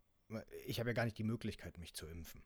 Ich 0.66 0.80
habe 0.80 0.90
ja 0.92 0.94
gar 0.94 1.06
nicht 1.06 1.18
die 1.18 1.24
Möglichkeit, 1.24 1.78
mich 1.78 1.94
zu 1.94 2.06
impfen. 2.08 2.42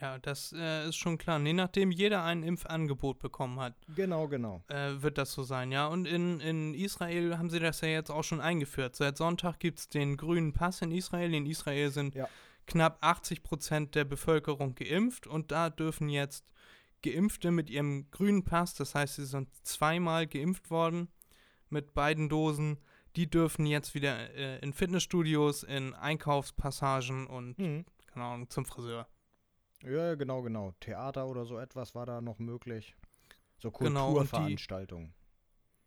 Ja, 0.00 0.18
das 0.18 0.52
äh, 0.56 0.88
ist 0.88 0.96
schon 0.96 1.18
klar. 1.18 1.40
Je 1.40 1.52
nachdem 1.52 1.90
jeder 1.90 2.22
ein 2.24 2.42
Impfangebot 2.42 3.18
bekommen 3.18 3.58
hat, 3.60 3.74
Genau, 3.94 4.28
genau. 4.28 4.62
äh, 4.68 5.00
wird 5.02 5.18
das 5.18 5.32
so 5.32 5.42
sein, 5.42 5.72
ja. 5.72 5.86
Und 5.88 6.06
in, 6.06 6.40
in 6.40 6.74
Israel 6.74 7.36
haben 7.38 7.50
sie 7.50 7.58
das 7.60 7.80
ja 7.80 7.88
jetzt 7.88 8.10
auch 8.10 8.24
schon 8.24 8.40
eingeführt. 8.40 8.96
Seit 8.96 9.16
Sonntag 9.16 9.58
gibt 9.58 9.78
es 9.78 9.88
den 9.88 10.16
grünen 10.16 10.52
Pass 10.52 10.82
in 10.82 10.92
Israel. 10.92 11.34
In 11.34 11.46
Israel 11.46 11.90
sind 11.90 12.14
Ja. 12.14 12.28
knapp 12.66 12.98
80 13.00 13.42
Prozent 13.42 13.94
der 13.94 14.04
Bevölkerung 14.04 14.74
geimpft 14.74 15.26
und 15.26 15.50
da 15.50 15.70
dürfen 15.70 16.08
jetzt 16.08 16.44
Geimpfte 17.02 17.50
mit 17.52 17.70
ihrem 17.70 18.10
grünen 18.10 18.44
Pass, 18.44 18.74
das 18.74 18.94
heißt, 18.96 19.16
sie 19.16 19.24
sind 19.26 19.48
zweimal 19.64 20.26
geimpft 20.26 20.68
worden 20.70 21.08
mit 21.70 21.94
beiden 21.94 22.28
Dosen, 22.28 22.78
die 23.14 23.30
dürfen 23.30 23.66
jetzt 23.66 23.94
wieder 23.94 24.34
äh, 24.34 24.58
in 24.60 24.72
Fitnessstudios, 24.72 25.62
in 25.62 25.94
Einkaufspassagen 25.94 27.26
und, 27.26 27.58
Mhm. 27.58 27.84
keine 28.12 28.24
Ahnung, 28.24 28.50
zum 28.50 28.64
Friseur. 28.64 29.06
Ja, 29.84 30.14
genau, 30.14 30.42
genau. 30.42 30.72
Theater 30.80 31.26
oder 31.28 31.44
so 31.44 31.58
etwas 31.58 31.94
war 31.94 32.06
da 32.06 32.20
noch 32.20 32.38
möglich. 32.38 32.94
So 33.58 33.70
Genau, 33.70 34.12
Kulturveranstaltungen. 34.14 35.14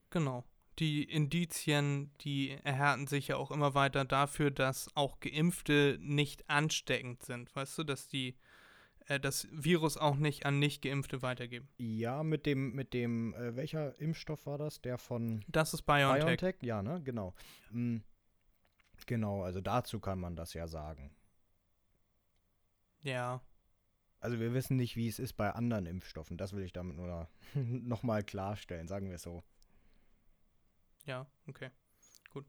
Genau. 0.10 0.43
Die 0.79 1.03
Indizien, 1.03 2.12
die 2.21 2.51
erhärten 2.63 3.07
sich 3.07 3.27
ja 3.27 3.36
auch 3.38 3.51
immer 3.51 3.74
weiter 3.75 4.05
dafür, 4.05 4.51
dass 4.51 4.89
auch 4.95 5.19
Geimpfte 5.19 5.98
nicht 6.01 6.50
ansteckend 6.50 7.24
sind. 7.24 7.53
Weißt 7.55 7.77
du, 7.77 7.83
dass 7.83 8.07
die 8.07 8.36
äh, 9.07 9.19
das 9.19 9.48
Virus 9.51 9.98
auch 9.98 10.15
nicht 10.15 10.45
an 10.45 10.60
Nicht-Geimpfte 10.60 11.21
weitergeben. 11.21 11.67
Ja, 11.77 12.24
mit 12.24 12.45
dem, 12.45 12.74
mit 12.74 12.93
dem, 12.93 13.33
äh, 13.33 13.55
welcher 13.55 14.00
Impfstoff 14.00 14.45
war 14.45 14.57
das? 14.57 14.81
Der 14.81 14.98
von 14.98 15.43
Das 15.50 15.74
ist 15.74 15.83
BioNTech. 15.83 16.24
BioNTech? 16.25 16.55
Ja, 16.62 16.81
ne? 16.81 17.01
Genau. 17.03 17.33
Mm, 17.71 17.98
Genau, 19.07 19.41
also 19.43 19.62
dazu 19.62 20.00
kann 20.00 20.19
man 20.19 20.36
das 20.36 20.53
ja 20.53 20.67
sagen. 20.67 21.12
Ja. 23.03 23.41
Also 24.21 24.39
wir 24.39 24.53
wissen 24.53 24.77
nicht, 24.77 24.95
wie 24.95 25.07
es 25.07 25.17
ist 25.19 25.33
bei 25.33 25.51
anderen 25.51 25.87
Impfstoffen. 25.87 26.37
Das 26.37 26.53
will 26.53 26.63
ich 26.63 26.71
damit 26.71 26.95
nur 26.95 27.27
nochmal 27.55 28.23
klarstellen, 28.23 28.87
sagen 28.87 29.09
wir 29.09 29.15
es 29.15 29.23
so. 29.23 29.43
Ja, 31.05 31.25
okay. 31.47 31.71
Gut. 32.29 32.45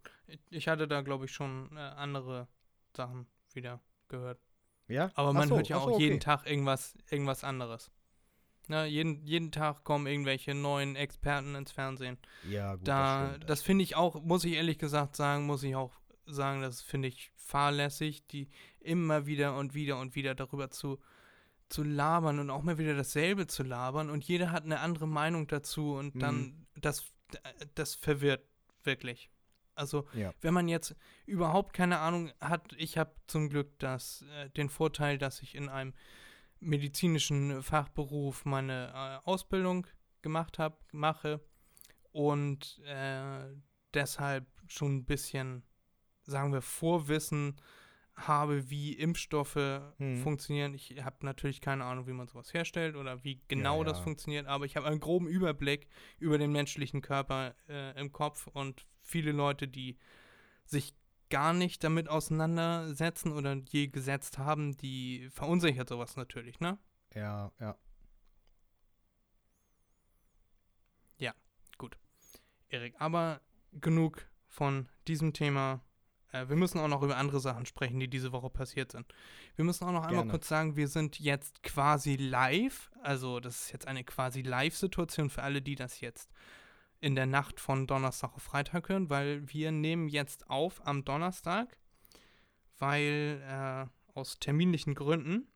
Ich- 0.50 0.69
hatte 0.69 0.87
da, 0.87 1.00
glaube 1.00 1.25
ich, 1.25 1.33
schon 1.33 1.75
äh, 1.75 1.81
andere 1.81 2.47
Sachen 2.95 3.26
wieder 3.55 3.81
gehört. 4.09 4.38
Ja? 4.87 5.11
Aber 5.14 5.33
man 5.33 5.49
so, 5.49 5.57
hört 5.57 5.69
ja 5.69 5.79
auch 5.79 5.95
so, 5.95 5.99
jeden 5.99 6.17
okay. 6.17 6.25
Tag 6.25 6.47
irgendwas, 6.47 6.95
irgendwas 7.11 7.43
anderes. 7.43 7.91
Na, 8.69 8.85
jeden, 8.85 9.26
jeden 9.26 9.50
Tag 9.50 9.83
kommen 9.83 10.07
irgendwelche 10.07 10.55
neuen 10.55 10.95
Experten 10.95 11.55
ins 11.55 11.73
Fernsehen. 11.73 12.19
Ja, 12.49 12.76
gut, 12.76 12.87
da, 12.87 13.38
das 13.38 13.47
das, 13.47 13.62
finde 13.62 13.83
ich 13.83 13.97
auch, 13.97 14.23
muss 14.23 14.45
ich 14.45 14.52
ehrlich 14.52 14.79
gesagt 14.79 15.17
sagen, 15.17 15.47
muss 15.47 15.62
ich 15.62 15.75
auch 15.75 15.93
sagen, 16.26 16.61
das 16.61 16.83
finde 16.83 17.09
ich 17.09 17.33
fahrlässig, 17.35 18.26
die 18.29 18.49
immer 18.79 19.26
wieder 19.26 19.57
und 19.57 19.75
wieder 19.75 19.99
und 19.99 20.14
wieder 20.14 20.35
darüber 20.35 20.71
zu, 20.71 21.00
zu 21.73 21.83
labern 21.83 22.38
und 22.38 22.50
auch 22.50 22.62
mal 22.62 22.76
wieder 22.79 22.95
dasselbe 22.95 23.47
zu 23.47 23.62
labern 23.62 24.11
und 24.11 24.25
jeder 24.25 24.50
hat 24.52 24.64
eine 24.64 24.81
andere 24.81 25.07
Meinung 25.09 25.47
dazu 25.47 25.95
und 25.95 26.21
dann, 26.21 26.37
Mhm. 26.41 26.67
das, 26.81 27.05
das 27.75 27.95
verwirrt 27.95 28.45
wirklich. 28.85 29.31
Also, 29.75 30.07
Ja. 30.12 30.35
wenn 30.43 30.52
man 30.52 30.69
jetzt 30.69 30.95
überhaupt 31.25 31.73
keine 31.73 31.99
Ahnung 32.00 32.31
hat, 32.41 32.75
ich 32.76 32.99
habe 32.99 33.14
zum 33.26 33.49
Glück 33.49 33.79
das, 33.79 34.23
äh, 34.37 34.50
den 34.50 34.69
Vorteil, 34.69 35.17
dass 35.17 35.41
ich 35.41 35.55
in 35.55 35.71
einem 35.71 35.95
medizinischen 36.61 37.62
Fachberuf 37.62 38.45
meine 38.45 38.93
äh, 39.25 39.29
Ausbildung 39.29 39.87
gemacht 40.21 40.59
habe, 40.59 40.76
mache 40.93 41.41
und 42.12 42.81
äh, 42.85 43.49
deshalb 43.95 44.47
schon 44.69 44.97
ein 44.97 45.05
bisschen, 45.05 45.62
sagen 46.25 46.52
wir, 46.52 46.62
Vorwissen 46.62 47.57
habe, 48.14 48.71
wie 48.71 48.92
Impfstoffe 48.92 49.81
Mhm. 49.99 50.23
funktionieren. 50.23 50.75
Ich 50.75 51.02
habe 51.02 51.16
natürlich 51.25 51.61
keine 51.61 51.85
Ahnung, 51.85 52.07
wie 52.07 52.12
man 52.12 52.28
sowas 52.28 52.52
herstellt 52.52 52.97
oder 52.97 53.25
wie 53.25 53.40
genau 53.49 53.85
das 53.85 53.99
ja. 53.99 54.04
funktioniert, 54.04 54.47
aber 54.47 54.64
ich 54.64 54.76
habe 54.76 54.87
einen 54.87 55.00
groben 55.00 55.26
Überblick 55.28 55.88
über 56.19 56.38
den 56.38 56.52
menschlichen 56.52 57.00
Körper 57.00 57.54
äh, 57.69 57.99
im 57.99 58.12
Kopf 58.12 58.47
und 58.49 58.87
viele 59.00 59.33
Leute, 59.33 59.66
die 59.66 59.97
sich 60.66 60.95
gar 61.31 61.54
nicht 61.54 61.83
damit 61.83 62.09
auseinandersetzen 62.09 63.33
oder 63.33 63.54
je 63.71 63.87
gesetzt 63.88 64.38
haben, 64.38 64.76
die 64.76 65.28
verunsichert 65.31 65.88
sowas 65.88 66.16
natürlich, 66.16 66.61
ne? 66.61 66.78
Ja, 67.14 67.50
ja. 67.59 67.76
Erik, 72.73 72.95
aber 72.99 73.42
genug 73.73 74.26
von 74.49 74.88
diesem 75.07 75.35
Thema. 75.35 75.83
Äh, 76.33 76.49
wir 76.49 76.57
müssen 76.57 76.79
auch 76.79 76.89
noch 76.89 77.03
über 77.03 77.17
andere 77.17 77.41
Sachen 77.41 77.67
sprechen, 77.67 78.01
die 78.01 78.09
diese 78.09 78.33
Woche 78.33 78.51
passiert 78.51 78.93
sind. 78.93 79.07
Wir 79.57 79.65
müssen 79.65 79.85
auch 79.85 79.93
noch 79.93 80.03
einmal 80.03 80.23
Gerne. 80.23 80.31
kurz 80.31 80.49
sagen, 80.49 80.77
wir 80.77 80.89
sind 80.89 81.21
jetzt 81.21 81.62
quasi 81.62 82.17
live. 82.17 82.91
Also 83.03 83.41
das 83.41 83.62
ist 83.62 83.73
jetzt 83.73 83.87
eine 83.87 84.05
quasi 84.05 84.43
Live-Situation 84.43 85.31
für 85.31 85.43
alle, 85.43 85.62
die 85.62 85.75
das 85.75 86.01
jetzt 86.01 86.31
in 87.01 87.15
der 87.15 87.27
Nacht 87.27 87.61
von 87.61 87.87
Donnerstag 87.87 88.35
auf 88.35 88.43
Freitag 88.43 88.89
hören, 88.89 89.11
weil 89.11 89.53
wir 89.53 89.73
nehmen 89.73 90.09
jetzt 90.09 90.49
auf 90.49 90.87
am 90.87 91.05
Donnerstag, 91.05 91.77
weil 92.79 93.43
äh, 93.45 94.19
aus 94.19 94.39
terminlichen 94.39 94.95
Gründen 94.95 95.49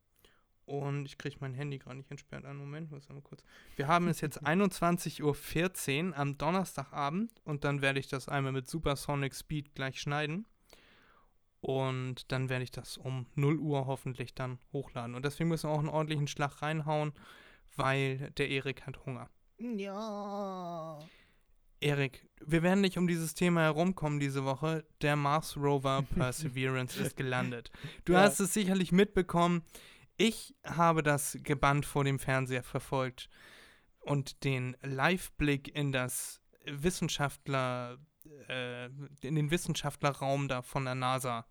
und 0.64 1.06
ich 1.06 1.16
kriege 1.16 1.36
mein 1.38 1.54
Handy 1.54 1.78
gerade 1.78 1.98
nicht 1.98 2.10
entsperrt. 2.10 2.44
Einen 2.44 2.58
Moment, 2.58 2.90
muss 2.90 3.08
einmal 3.08 3.22
kurz. 3.22 3.44
Wir 3.76 3.86
haben 3.86 4.08
es 4.08 4.20
jetzt 4.20 4.42
21.14 4.44 6.08
Uhr 6.08 6.18
am 6.18 6.36
Donnerstagabend 6.36 7.30
und 7.44 7.62
dann 7.62 7.80
werde 7.80 8.00
ich 8.00 8.08
das 8.08 8.28
einmal 8.28 8.50
mit 8.50 8.68
Supersonic 8.68 9.34
Speed 9.34 9.74
gleich 9.76 10.00
schneiden. 10.00 10.46
Und 11.66 12.30
dann 12.30 12.48
werde 12.48 12.62
ich 12.62 12.70
das 12.70 12.96
um 12.96 13.26
0 13.34 13.58
Uhr 13.58 13.86
hoffentlich 13.88 14.36
dann 14.36 14.60
hochladen. 14.72 15.16
Und 15.16 15.24
deswegen 15.24 15.48
müssen 15.48 15.68
wir 15.68 15.74
auch 15.74 15.80
einen 15.80 15.88
ordentlichen 15.88 16.28
Schlag 16.28 16.62
reinhauen, 16.62 17.12
weil 17.74 18.30
der 18.38 18.48
Erik 18.50 18.86
hat 18.86 19.04
Hunger. 19.04 19.28
Ja. 19.58 20.96
Erik, 21.80 22.28
wir 22.40 22.62
werden 22.62 22.82
nicht 22.82 22.98
um 22.98 23.08
dieses 23.08 23.34
Thema 23.34 23.62
herumkommen 23.62 24.20
diese 24.20 24.44
Woche. 24.44 24.84
Der 25.02 25.16
Mars 25.16 25.56
Rover 25.56 26.02
Perseverance 26.14 27.00
ist 27.00 27.16
gelandet. 27.16 27.72
Du 28.04 28.12
Ja. 28.12 28.20
hast 28.20 28.38
es 28.38 28.54
sicherlich 28.54 28.92
mitbekommen. 28.92 29.64
Ich 30.18 30.54
habe 30.64 31.02
das 31.02 31.36
gebannt 31.42 31.84
vor 31.84 32.04
dem 32.04 32.20
Fernseher 32.20 32.62
verfolgt 32.62 33.28
und 33.98 34.44
den 34.44 34.76
Live-Blick 34.82 35.74
in 35.76 35.90
das 35.90 36.40
Wissenschaftler, 36.64 37.98
äh, 38.48 38.86
in 39.22 39.34
den 39.34 39.50
Wissenschaftlerraum 39.50 40.46
da 40.46 40.62
von 40.62 40.84
der 40.84 40.94
NASA 40.94 41.44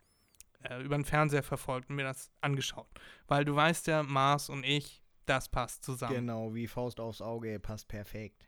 äh, 0.69 0.81
über 0.81 0.95
den 0.95 1.05
Fernseher 1.05 1.43
verfolgt 1.43 1.89
und 1.89 1.95
mir 1.95 2.03
das 2.03 2.31
angeschaut. 2.41 2.87
Weil 3.27 3.45
du 3.45 3.55
weißt 3.55 3.87
ja, 3.87 4.03
Mars 4.03 4.49
und 4.49 4.63
ich, 4.63 5.03
das 5.25 5.49
passt 5.49 5.83
zusammen. 5.83 6.15
Genau, 6.15 6.53
wie 6.53 6.67
Faust 6.67 6.99
aufs 6.99 7.21
Auge, 7.21 7.59
passt 7.59 7.87
perfekt. 7.87 8.47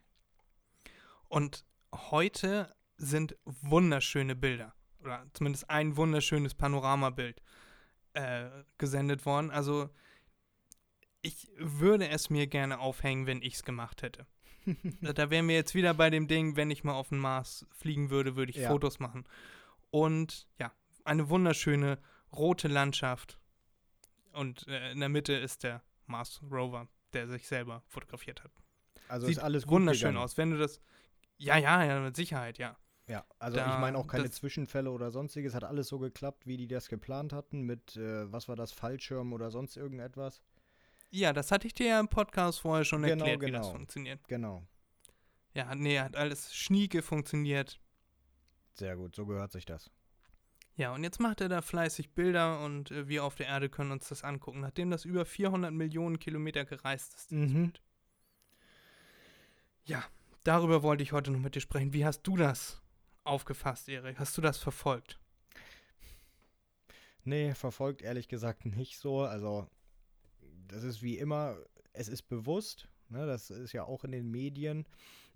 Und 1.28 1.64
heute 1.94 2.74
sind 2.96 3.36
wunderschöne 3.44 4.34
Bilder, 4.34 4.74
oder 5.02 5.26
zumindest 5.32 5.70
ein 5.70 5.96
wunderschönes 5.96 6.54
Panoramabild 6.54 7.42
äh, 8.14 8.48
gesendet 8.78 9.24
worden. 9.26 9.50
Also 9.50 9.90
ich 11.22 11.48
würde 11.58 12.08
es 12.08 12.30
mir 12.30 12.46
gerne 12.46 12.78
aufhängen, 12.78 13.26
wenn 13.26 13.42
ich 13.42 13.54
es 13.54 13.62
gemacht 13.62 14.02
hätte. 14.02 14.26
da 15.00 15.30
wären 15.30 15.48
wir 15.48 15.54
jetzt 15.54 15.74
wieder 15.74 15.94
bei 15.94 16.10
dem 16.10 16.28
Ding, 16.28 16.56
wenn 16.56 16.70
ich 16.70 16.84
mal 16.84 16.94
auf 16.94 17.08
den 17.10 17.18
Mars 17.18 17.66
fliegen 17.72 18.10
würde, 18.10 18.36
würde 18.36 18.50
ich 18.50 18.58
Ja. 18.58 18.68
Fotos 18.68 18.98
machen. 18.98 19.24
Und 19.90 20.46
ja, 20.58 20.72
eine 21.08 21.28
wunderschöne 21.28 21.98
rote 22.32 22.68
Landschaft. 22.68 23.38
Und 24.32 24.66
äh, 24.68 24.92
in 24.92 25.00
der 25.00 25.08
Mitte 25.08 25.32
ist 25.32 25.64
der 25.64 25.82
Mars 26.06 26.40
Rover, 26.50 26.86
der 27.12 27.26
sich 27.28 27.48
selber 27.48 27.82
fotografiert 27.88 28.44
hat. 28.44 28.52
Also 29.08 29.26
Sieht 29.26 29.38
ist 29.38 29.42
alles 29.42 29.64
gut 29.64 29.72
wunderschön 29.72 30.10
gegangen. 30.10 30.24
aus. 30.24 30.36
Wenn 30.36 30.50
du 30.50 30.58
das. 30.58 30.80
Ja, 31.38 31.56
ja, 31.56 31.82
ja, 31.84 32.00
mit 32.00 32.14
Sicherheit, 32.16 32.58
ja. 32.58 32.76
Ja, 33.06 33.24
also 33.38 33.56
Da- 33.56 33.74
ich 33.74 33.80
meine 33.80 33.96
auch 33.96 34.06
keine 34.06 34.30
Zwischenfälle 34.30 34.90
oder 34.90 35.10
sonstiges. 35.10 35.54
Hat 35.54 35.64
alles 35.64 35.88
so 35.88 35.98
geklappt, 35.98 36.46
wie 36.46 36.58
die 36.58 36.68
das 36.68 36.88
geplant 36.88 37.32
hatten 37.32 37.62
mit, 37.62 37.96
äh, 37.96 38.30
was 38.30 38.48
war 38.48 38.56
das, 38.56 38.72
Fallschirm 38.72 39.32
oder 39.32 39.50
sonst 39.50 39.76
irgendetwas. 39.78 40.42
Ja, 41.10 41.32
das 41.32 41.50
hatte 41.50 41.66
ich 41.66 41.72
dir 41.72 41.86
ja 41.86 42.00
im 42.00 42.08
Podcast 42.08 42.60
vorher 42.60 42.84
schon 42.84 43.02
Genau, 43.02 43.24
erklärt, 43.24 43.40
wie 43.40 43.50
das 43.52 43.62
genau. 43.66 43.72
funktioniert. 43.78 44.28
Genau. 44.28 44.62
Ja, 45.54 45.74
nee, 45.74 45.98
hat 45.98 46.16
alles 46.16 46.54
schnieke 46.54 47.00
funktioniert. 47.00 47.80
Sehr 48.74 48.94
gut, 48.96 49.16
so 49.16 49.24
gehört 49.24 49.52
sich 49.52 49.64
das. 49.64 49.90
Ja, 50.78 50.94
und 50.94 51.02
jetzt 51.02 51.18
macht 51.18 51.40
er 51.40 51.48
da 51.48 51.60
fleißig 51.60 52.10
Bilder 52.10 52.64
und 52.64 52.92
äh, 52.92 53.08
wir 53.08 53.24
auf 53.24 53.34
der 53.34 53.48
Erde 53.48 53.68
können 53.68 53.90
uns 53.90 54.08
das 54.08 54.22
angucken, 54.22 54.60
nachdem 54.60 54.92
das 54.92 55.04
über 55.04 55.24
400 55.24 55.72
Millionen 55.72 56.20
Kilometer 56.20 56.64
gereist 56.64 57.16
ist. 57.16 57.32
Mhm. 57.32 57.72
Ja, 59.86 60.04
darüber 60.44 60.84
wollte 60.84 61.02
ich 61.02 61.10
heute 61.10 61.32
noch 61.32 61.40
mit 61.40 61.56
dir 61.56 61.60
sprechen. 61.60 61.92
Wie 61.92 62.04
hast 62.04 62.22
du 62.22 62.36
das 62.36 62.80
aufgefasst, 63.24 63.88
Erik? 63.88 64.20
Hast 64.20 64.38
du 64.38 64.40
das 64.40 64.58
verfolgt? 64.58 65.18
Nee, 67.24 67.54
verfolgt 67.54 68.00
ehrlich 68.00 68.28
gesagt 68.28 68.64
nicht 68.64 68.98
so. 68.98 69.22
Also, 69.22 69.66
das 70.68 70.84
ist 70.84 71.02
wie 71.02 71.18
immer, 71.18 71.56
es 71.92 72.06
ist 72.06 72.22
bewusst, 72.28 72.88
ne, 73.08 73.26
das 73.26 73.50
ist 73.50 73.72
ja 73.72 73.82
auch 73.82 74.04
in 74.04 74.12
den 74.12 74.30
Medien, 74.30 74.86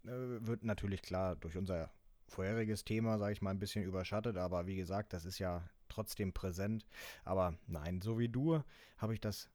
äh, 0.04 0.10
wird 0.46 0.62
natürlich 0.62 1.02
klar 1.02 1.34
durch 1.34 1.56
unser 1.56 1.90
vorheriges 2.32 2.84
Thema, 2.84 3.18
sage 3.18 3.32
ich 3.32 3.42
mal, 3.42 3.50
ein 3.50 3.58
bisschen 3.58 3.84
überschattet, 3.84 4.36
aber 4.36 4.66
wie 4.66 4.76
gesagt, 4.76 5.12
das 5.12 5.24
ist 5.24 5.38
ja 5.38 5.68
trotzdem 5.88 6.32
präsent. 6.32 6.86
Aber 7.24 7.56
nein, 7.66 8.00
so 8.00 8.18
wie 8.18 8.28
du 8.28 8.62
habe 8.96 9.14
ich 9.14 9.20
das 9.20 9.50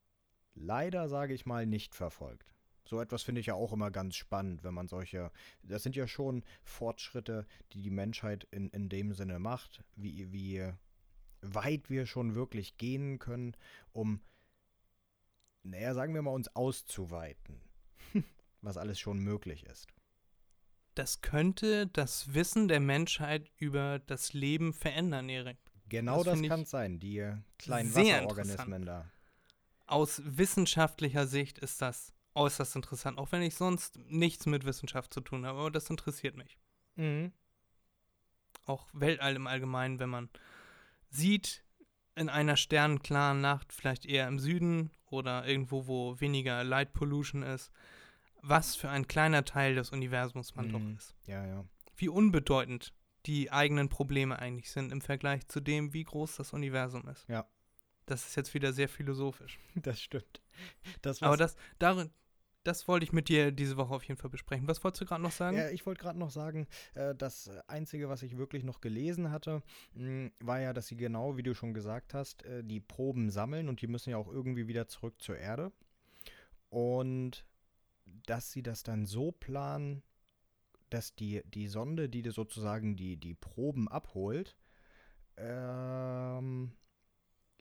leider, 0.54 1.10
sage 1.10 1.34
ich 1.34 1.46
mal, 1.46 1.66
nicht 1.66 1.96
verfolgt. 1.96 2.54
So 2.86 3.02
etwas 3.02 3.24
finde 3.24 3.42
ich 3.42 3.48
ja 3.48 3.54
auch 3.54 3.74
immer 3.74 3.92
ganz 3.92 4.16
spannend, 4.16 4.64
wenn 4.64 4.74
man 4.74 4.88
solche, 4.88 5.32
das 5.62 5.84
sind 5.84 5.98
ja 5.98 6.08
schon 6.08 6.44
Fortschritte, 6.64 7.46
die 7.74 7.82
die 7.82 7.90
Menschheit 7.90 8.48
in, 8.52 8.70
in 8.70 8.88
dem 8.88 9.14
Sinne 9.14 9.40
macht, 9.40 9.84
wie, 9.96 10.32
wie 10.32 10.72
weit 11.42 11.90
wir 11.90 12.06
schon 12.06 12.34
wirklich 12.34 12.78
gehen 12.78 13.20
können, 13.20 13.58
um, 13.92 14.22
naja, 15.64 15.94
sagen 15.94 16.14
wir 16.14 16.22
mal, 16.22 16.32
uns 16.32 16.56
auszuweiten, 16.56 17.62
was 18.62 18.78
alles 18.78 19.00
schon 19.00 19.20
möglich 19.20 19.66
ist. 19.66 19.88
Das 20.98 21.22
könnte 21.22 21.86
das 21.86 22.34
Wissen 22.34 22.68
der 22.68 22.80
Menschheit 22.80 23.52
über 23.58 24.00
das 24.00 24.34
Leben 24.34 24.74
verändern, 24.74 25.30
Erik. 25.30 25.60
Genau 25.90 26.24
Das 26.24 26.40
das, 26.40 26.50
kann 26.50 26.62
es 26.62 26.72
sein, 26.72 27.00
die 27.00 27.24
kleinen 27.60 27.94
Wasserorganismen 27.94 28.84
da. 28.84 29.06
Aus 29.86 30.24
wissenschaftlicher 30.26 31.28
Sicht 31.28 31.60
ist 31.60 31.84
das 31.84 32.14
äußerst 32.34 32.76
interessant, 32.76 33.20
auch 33.20 33.32
wenn 33.32 33.44
ich 33.44 33.54
sonst 33.54 34.00
nichts 34.08 34.48
mit 34.48 34.66
Wissenschaft 34.66 35.14
zu 35.14 35.22
tun 35.22 35.46
habe, 35.46 35.60
aber 35.60 35.70
das 35.70 35.88
interessiert 35.92 36.36
mich. 36.36 36.58
Mhm. 36.96 37.32
Auch 38.66 38.88
Weltall 38.94 39.36
im 39.36 39.46
Allgemeinen, 39.46 40.00
wenn 40.00 40.10
man 40.10 40.30
sieht, 41.12 41.64
in 42.16 42.28
einer 42.28 42.58
sternenklaren 42.58 43.40
Nacht, 43.40 43.72
vielleicht 43.72 44.08
eher 44.08 44.28
im 44.28 44.40
Süden 44.40 44.90
oder 45.06 45.46
irgendwo, 45.46 45.86
wo 45.86 46.20
weniger 46.20 46.64
Light 46.64 46.94
Pollution 46.94 47.44
ist, 47.44 47.72
was 48.42 48.76
für 48.76 48.90
ein 48.90 49.08
kleiner 49.08 49.44
Teil 49.46 49.76
des 49.76 49.92
Universums 49.92 50.56
man 50.56 50.68
Mhm. 50.68 50.72
doch 50.72 50.98
ist. 50.98 51.16
Ja, 51.26 51.46
ja. 51.46 51.66
Wie 51.96 52.10
unbedeutend 52.10 52.94
die 53.26 53.52
eigenen 53.52 53.90
Probleme 53.90 54.40
eigentlich 54.40 54.72
sind 54.72 54.92
im 54.92 55.02
Vergleich 55.02 55.48
zu 55.48 55.60
dem, 55.60 55.94
wie 55.94 56.04
groß 56.04 56.38
das 56.38 56.54
Universum 56.54 57.08
ist. 57.10 57.28
Ja. 57.28 57.46
Das 58.06 58.26
ist 58.28 58.36
jetzt 58.36 58.54
wieder 58.54 58.72
sehr 58.74 58.88
philosophisch. 58.90 59.60
Das 59.84 60.00
stimmt. 60.02 60.42
Das, 61.02 61.22
Aber 61.22 61.36
das, 61.36 61.56
darin, 61.78 62.10
das 62.64 62.88
wollte 62.88 63.04
ich 63.04 63.12
mit 63.14 63.28
dir 63.30 63.52
diese 63.52 63.76
Woche 63.78 63.94
auf 63.94 64.04
jeden 64.04 64.18
Fall 64.20 64.30
besprechen. 64.30 64.68
Was 64.68 64.82
wolltest 64.84 65.02
du 65.02 65.06
gerade 65.06 65.22
noch 65.24 65.32
sagen? 65.32 65.58
Ja, 65.58 65.70
ich 65.70 65.86
wollte 65.86 66.02
gerade 66.02 66.18
noch 66.20 66.30
sagen, 66.32 66.68
äh, 66.96 67.14
das 67.16 67.50
Einzige, 67.68 68.08
was 68.10 68.24
ich 68.24 68.38
wirklich 68.38 68.64
noch 68.64 68.80
gelesen 68.82 69.30
hatte, 69.32 69.62
mh, 69.94 70.32
war 70.40 70.60
ja, 70.62 70.72
dass 70.74 70.88
sie 70.88 70.96
genau, 70.98 71.36
wie 71.38 71.44
du 71.44 71.54
schon 71.54 71.74
gesagt 71.74 72.14
hast, 72.14 72.44
äh, 72.44 72.64
die 72.64 72.80
Proben 72.80 73.30
sammeln 73.30 73.68
und 73.68 73.82
die 73.82 73.88
müssen 73.88 74.10
ja 74.12 74.18
auch 74.18 74.28
irgendwie 74.30 74.68
wieder 74.68 74.88
zurück 74.88 75.22
zur 75.22 75.38
Erde. 75.38 75.72
Und 76.70 77.46
dass 78.26 78.52
sie 78.52 78.64
das 78.64 78.84
dann 78.84 79.06
so 79.06 79.32
planen, 79.32 80.04
dass 80.90 81.16
die, 81.16 81.42
die 81.46 81.68
Sonde, 81.68 82.08
die 82.10 82.22
dir 82.22 82.32
sozusagen 82.32 82.96
die, 82.96 83.18
die 83.18 83.34
Proben 83.36 83.88
abholt, 83.88 84.58
ähm, 85.38 86.72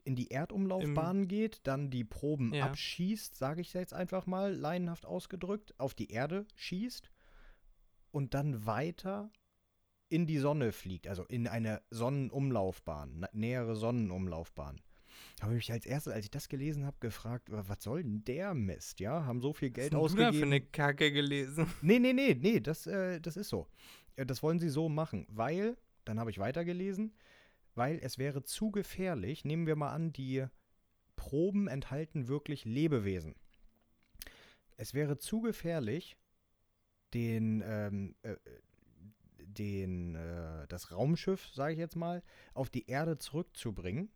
in 0.03 0.15
die 0.15 0.29
Erdumlaufbahn 0.31 1.27
geht, 1.27 1.59
dann 1.67 1.89
die 1.89 2.05
Proben 2.05 2.53
Ja. 2.53 2.65
abschießt, 2.67 3.35
sage 3.35 3.61
ich 3.61 3.73
jetzt 3.73 3.93
einfach 3.93 4.25
mal, 4.25 4.53
laienhaft 4.55 5.05
ausgedrückt, 5.05 5.77
auf 5.79 5.93
die 5.93 6.09
Erde 6.11 6.45
schießt 6.55 7.11
und 8.11 8.33
dann 8.33 8.65
weiter 8.65 9.31
in 10.09 10.25
die 10.25 10.37
Sonne 10.37 10.71
fliegt, 10.71 11.07
also 11.07 11.25
in 11.25 11.47
eine 11.47 11.81
Sonnenumlaufbahn, 11.89 13.19
na- 13.19 13.29
nähere 13.33 13.75
Sonnenumlaufbahn. 13.75 14.79
Habe 15.41 15.53
ich 15.53 15.57
mich 15.57 15.71
als 15.71 15.85
erstes, 15.85 16.13
als 16.13 16.25
ich 16.25 16.31
das 16.31 16.49
gelesen 16.49 16.85
habe, 16.85 16.97
gefragt, 16.99 17.51
wa- 17.51 17.63
was 17.67 17.83
soll 17.83 18.03
denn 18.03 18.23
der 18.25 18.53
Mist, 18.53 18.99
ja? 18.99 19.25
Haben 19.25 19.41
so 19.41 19.53
viel 19.53 19.69
Geld 19.69 19.93
Was 19.93 20.01
hast 20.03 20.11
du 20.13 20.17
da 20.17 20.21
für 20.23 20.27
ausgegeben. 20.29 20.51
eine 20.53 20.61
Kacke 20.61 21.11
gelesen? 21.11 21.67
Nee, 21.81 21.99
nee, 21.99 22.13
nee, 22.13 22.33
nee, 22.39 22.59
das, 22.59 22.87
äh, 22.87 23.19
das 23.21 23.37
ist 23.37 23.49
so. 23.49 23.67
Äh, 24.15 24.25
Das 24.25 24.41
wollen 24.43 24.59
sie 24.59 24.69
so 24.69 24.89
machen, 24.89 25.25
weil, 25.29 25.77
dann 26.05 26.19
habe 26.19 26.31
ich 26.31 26.39
weitergelesen, 26.39 27.13
weil 27.75 27.99
es 28.01 28.17
wäre 28.17 28.43
zu 28.43 28.71
gefährlich. 28.71 29.45
Nehmen 29.45 29.67
wir 29.67 29.75
mal 29.75 29.91
an, 29.91 30.11
die 30.11 30.45
Proben 31.15 31.67
enthalten 31.67 32.27
wirklich 32.27 32.65
Lebewesen. 32.65 33.35
Es 34.77 34.93
wäre 34.93 35.17
zu 35.17 35.41
gefährlich, 35.41 36.17
den, 37.13 37.63
ähm, 37.65 38.15
äh, 38.23 38.35
den, 39.39 40.15
äh, 40.15 40.67
das 40.67 40.91
Raumschiff, 40.91 41.47
sage 41.53 41.73
ich 41.73 41.79
jetzt 41.79 41.95
mal, 41.95 42.21
auf 42.53 42.69
die 42.69 42.87
Erde 42.87 43.17
zurückzubringen, 43.17 44.11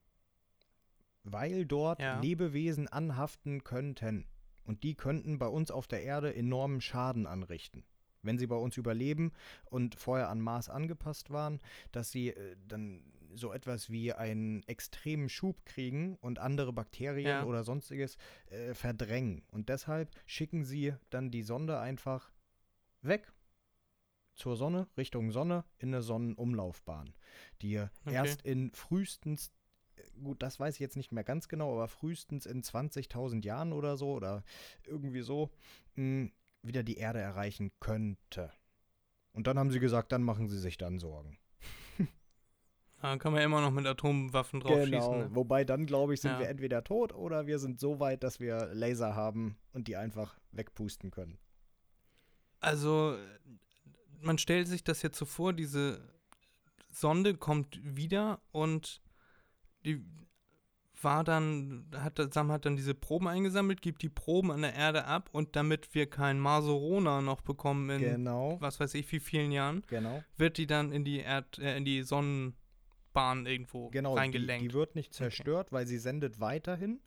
weil 1.23 1.65
dort 1.65 2.01
Ja. 2.01 2.19
Lebewesen 2.19 2.87
anhaften 2.87 3.63
könnten. 3.63 4.25
Und 4.63 4.83
die 4.83 4.95
könnten 4.95 5.39
bei 5.39 5.47
uns 5.47 5.71
auf 5.71 5.87
der 5.87 6.03
Erde 6.03 6.33
enormen 6.35 6.81
Schaden 6.81 7.25
anrichten. 7.27 7.83
Wenn 8.23 8.37
sie 8.37 8.45
bei 8.47 8.55
uns 8.55 8.77
überleben 8.77 9.31
und 9.65 9.95
vorher 9.95 10.29
an 10.29 10.39
Mars 10.39 10.69
angepasst 10.69 11.31
waren, 11.31 11.59
dass 11.91 12.11
sie 12.11 12.29
äh, 12.29 12.55
dann 12.67 13.03
so 13.33 13.51
etwas 13.51 13.89
wie 13.89 14.13
einen 14.13 14.61
extremen 14.67 15.29
Schub 15.29 15.65
kriegen 15.65 16.17
und 16.17 16.37
andere 16.37 16.73
Bakterien 16.73 17.27
Ja. 17.27 17.43
oder 17.45 17.63
sonstiges 17.63 18.17
äh, 18.47 18.73
verdrängen. 18.75 19.43
Und 19.49 19.69
deshalb 19.69 20.11
schicken 20.27 20.63
sie 20.65 20.93
dann 21.09 21.31
die 21.31 21.41
Sonde 21.43 21.79
einfach 21.79 22.31
weg 23.01 23.31
zur 24.35 24.55
Sonne, 24.55 24.87
Richtung 24.97 25.31
Sonne, 25.31 25.65
in 25.79 25.89
eine 25.89 26.01
Sonnenumlaufbahn, 26.03 27.13
die 27.61 27.79
Okay. 27.79 28.13
erst 28.13 28.41
in 28.43 28.71
frühestens 28.73 29.51
gut, 30.23 30.41
das 30.41 30.59
weiß 30.59 30.75
ich 30.75 30.79
jetzt 30.79 30.95
nicht 30.97 31.11
mehr 31.11 31.23
ganz 31.23 31.47
genau, 31.47 31.73
aber 31.73 31.87
frühestens 31.87 32.45
in 32.45 32.61
20.000 32.63 33.43
Jahren 33.45 33.73
oder 33.73 33.97
so 33.97 34.11
oder 34.13 34.43
irgendwie 34.85 35.21
so 35.21 35.49
mh, 35.95 36.29
wieder 36.63 36.83
die 36.83 36.97
Erde 36.97 37.19
erreichen 37.19 37.71
könnte. 37.79 38.51
Und 39.33 39.47
dann 39.47 39.57
haben 39.57 39.71
sie 39.71 39.79
gesagt, 39.79 40.11
dann 40.11 40.23
machen 40.23 40.47
sie 40.49 40.59
sich 40.59 40.77
dann 40.77 40.99
Sorgen. 40.99 41.37
Da 43.01 43.17
kann 43.17 43.33
man 43.33 43.41
immer 43.41 43.61
noch 43.61 43.71
mit 43.71 43.87
Atomwaffen 43.87 44.59
drauf 44.59 44.85
schießen. 44.85 45.17
Ne? 45.17 45.29
Wobei 45.35 45.63
dann, 45.63 45.87
glaube 45.87 46.13
ich, 46.13 46.21
sind 46.21 46.33
Ja. 46.33 46.39
wir 46.39 46.49
entweder 46.49 46.83
tot 46.83 47.13
oder 47.13 47.47
wir 47.47 47.57
sind 47.57 47.79
so 47.79 47.99
weit, 47.99 48.21
dass 48.23 48.39
wir 48.39 48.69
Laser 48.75 49.15
haben 49.15 49.57
und 49.73 49.87
die 49.87 49.95
einfach 49.95 50.37
wegpusten 50.51 51.09
können. 51.09 51.39
Also, 52.59 53.17
man 54.19 54.37
stellt 54.37 54.67
sich 54.67 54.83
das 54.83 55.01
jetzt 55.01 55.17
so 55.17 55.25
vor, 55.25 55.51
diese 55.51 55.99
Sonde 56.91 57.35
kommt 57.35 57.79
wieder 57.83 58.39
und 58.51 59.01
die 59.85 60.03
war 61.03 61.23
dann, 61.23 61.85
hat, 61.95 62.19
Sam 62.33 62.51
hat 62.51 62.65
dann 62.65 62.75
diese 62.75 62.93
Proben 62.93 63.27
eingesammelt, 63.27 63.81
gibt 63.81 64.01
die 64.03 64.09
Proben 64.09 64.51
an 64.51 64.61
der 64.61 64.75
Erde 64.75 65.05
ab 65.05 65.29
und 65.31 65.55
damit 65.55 65.93
wir 65.95 66.07
kein 66.09 66.39
Masorona 66.39 67.21
noch 67.21 67.41
bekommen 67.41 67.89
in 67.89 68.01
Genau, 68.01 68.57
was 68.59 68.79
weiß 68.79 68.93
ich 68.95 69.11
wie 69.11 69.19
vielen 69.19 69.51
Jahren, 69.51 69.83
genau. 69.87 70.23
wird 70.37 70.57
die 70.57 70.67
dann 70.67 70.91
in 70.91 71.03
die 71.03 71.19
Erd, 71.19 71.57
äh, 71.59 71.75
in 71.77 71.85
die 71.85 72.03
Sonnenbahn 72.03 73.45
irgendwo 73.45 73.89
Genau, 73.89 74.13
die, 74.13 74.19
reingelenkt. 74.19 74.63
die 74.63 74.73
wird 74.73 74.95
nicht 74.95 75.13
zerstört, 75.13 75.71
weil 75.71 75.87
sie 75.87 75.97
sendet 75.97 76.39
weiterhin 76.39 76.99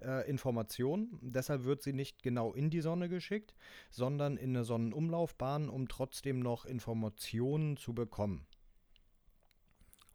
äh, 0.00 0.28
Informationen. 0.28 1.18
Deshalb 1.22 1.64
wird 1.64 1.82
sie 1.82 1.92
nicht 1.92 2.22
genau 2.22 2.52
in 2.52 2.70
die 2.70 2.80
Sonne 2.80 3.08
geschickt, 3.08 3.54
sondern 3.90 4.36
in 4.36 4.50
eine 4.50 4.64
Sonnenumlaufbahn, 4.64 5.68
um 5.68 5.88
trotzdem 5.88 6.40
noch 6.40 6.64
Informationen 6.64 7.76
zu 7.76 7.94
bekommen. 7.94 8.46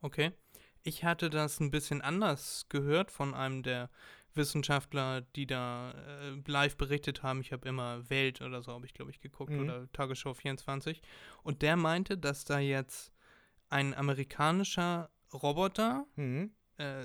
Okay. 0.02 0.32
Ich 0.84 1.04
hatte 1.04 1.30
das 1.30 1.60
ein 1.60 1.72
bisschen 1.72 2.02
anders 2.02 2.66
gehört 2.70 3.12
von 3.12 3.34
einem 3.34 3.64
der 3.64 3.90
Wissenschaftler, 4.34 5.22
die 5.36 5.46
da 5.46 5.92
äh, 5.92 6.42
live 6.48 6.78
berichtet 6.78 7.22
haben. 7.22 7.42
Ich 7.42 7.52
habe 7.52 7.68
immer 7.68 8.10
Welt 8.10 8.42
oder 8.42 8.62
so, 8.62 8.72
habe 8.72 8.86
ich 8.86 8.94
glaube 8.94 9.12
ich 9.12 9.20
geguckt, 9.20 9.52
Mhm. 9.52 9.60
oder 9.64 9.92
Tagesschau 9.92 10.34
24. 10.34 11.02
Und 11.44 11.62
der 11.62 11.76
meinte, 11.76 12.18
dass 12.18 12.46
da 12.46 12.60
jetzt 12.60 13.12
ein 13.70 13.94
amerikanischer 13.94 15.10
Roboter 15.34 16.06
Mhm. 16.16 16.52
äh, 16.78 17.04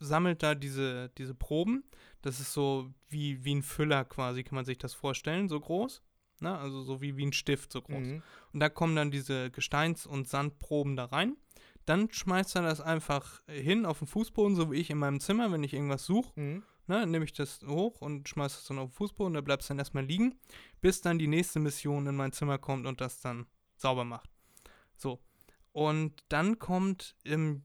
sammelt 0.00 0.42
da 0.42 0.54
diese, 0.54 1.10
diese 1.18 1.34
Proben. 1.34 1.84
Das 2.22 2.40
ist 2.40 2.52
so 2.52 2.92
wie, 3.08 3.44
wie 3.44 3.54
ein 3.56 3.62
Füller 3.62 4.04
quasi, 4.04 4.42
kann 4.42 4.54
man 4.56 4.64
sich 4.64 4.78
das 4.78 4.94
vorstellen, 4.94 5.48
so 5.48 5.60
groß. 5.60 6.02
Na, 6.40 6.58
also 6.58 6.82
so 6.82 7.00
wie, 7.00 7.16
wie 7.16 7.26
ein 7.26 7.32
Stift 7.32 7.72
so 7.72 7.82
groß. 7.82 8.06
Mhm. 8.06 8.22
Und 8.52 8.60
da 8.60 8.68
kommen 8.68 8.94
dann 8.96 9.10
diese 9.10 9.50
Gesteins- 9.50 10.06
und 10.06 10.28
Sandproben 10.28 10.94
da 10.96 11.06
rein. 11.06 11.36
Dann 11.86 12.10
schmeißt 12.12 12.56
er 12.56 12.62
das 12.62 12.80
einfach 12.80 13.42
hin 13.46 13.86
auf 13.86 14.00
den 14.00 14.08
Fußboden, 14.08 14.56
so 14.56 14.70
wie 14.70 14.76
ich 14.76 14.90
in 14.90 14.98
meinem 14.98 15.20
Zimmer, 15.20 15.50
wenn 15.52 15.62
ich 15.64 15.72
irgendwas 15.72 16.04
suche. 16.04 16.38
Mhm. 16.38 16.62
Ne, 16.88 17.04
nehme 17.04 17.24
ich 17.24 17.32
das 17.32 17.60
hoch 17.66 18.00
und 18.00 18.28
schmeiße 18.28 18.58
es 18.60 18.64
dann 18.66 18.78
auf 18.78 18.90
den 18.90 18.94
Fußboden, 18.94 19.34
da 19.34 19.40
bleibt 19.40 19.62
es 19.62 19.68
dann 19.68 19.78
erstmal 19.78 20.04
liegen, 20.04 20.38
bis 20.80 21.00
dann 21.00 21.18
die 21.18 21.26
nächste 21.26 21.58
Mission 21.58 22.06
in 22.06 22.14
mein 22.14 22.30
Zimmer 22.30 22.58
kommt 22.58 22.86
und 22.86 23.00
das 23.00 23.20
dann 23.20 23.46
sauber 23.76 24.04
macht. 24.04 24.30
So. 24.96 25.18
Und 25.72 26.22
dann 26.28 26.60
kommt 26.60 27.16
in 27.24 27.64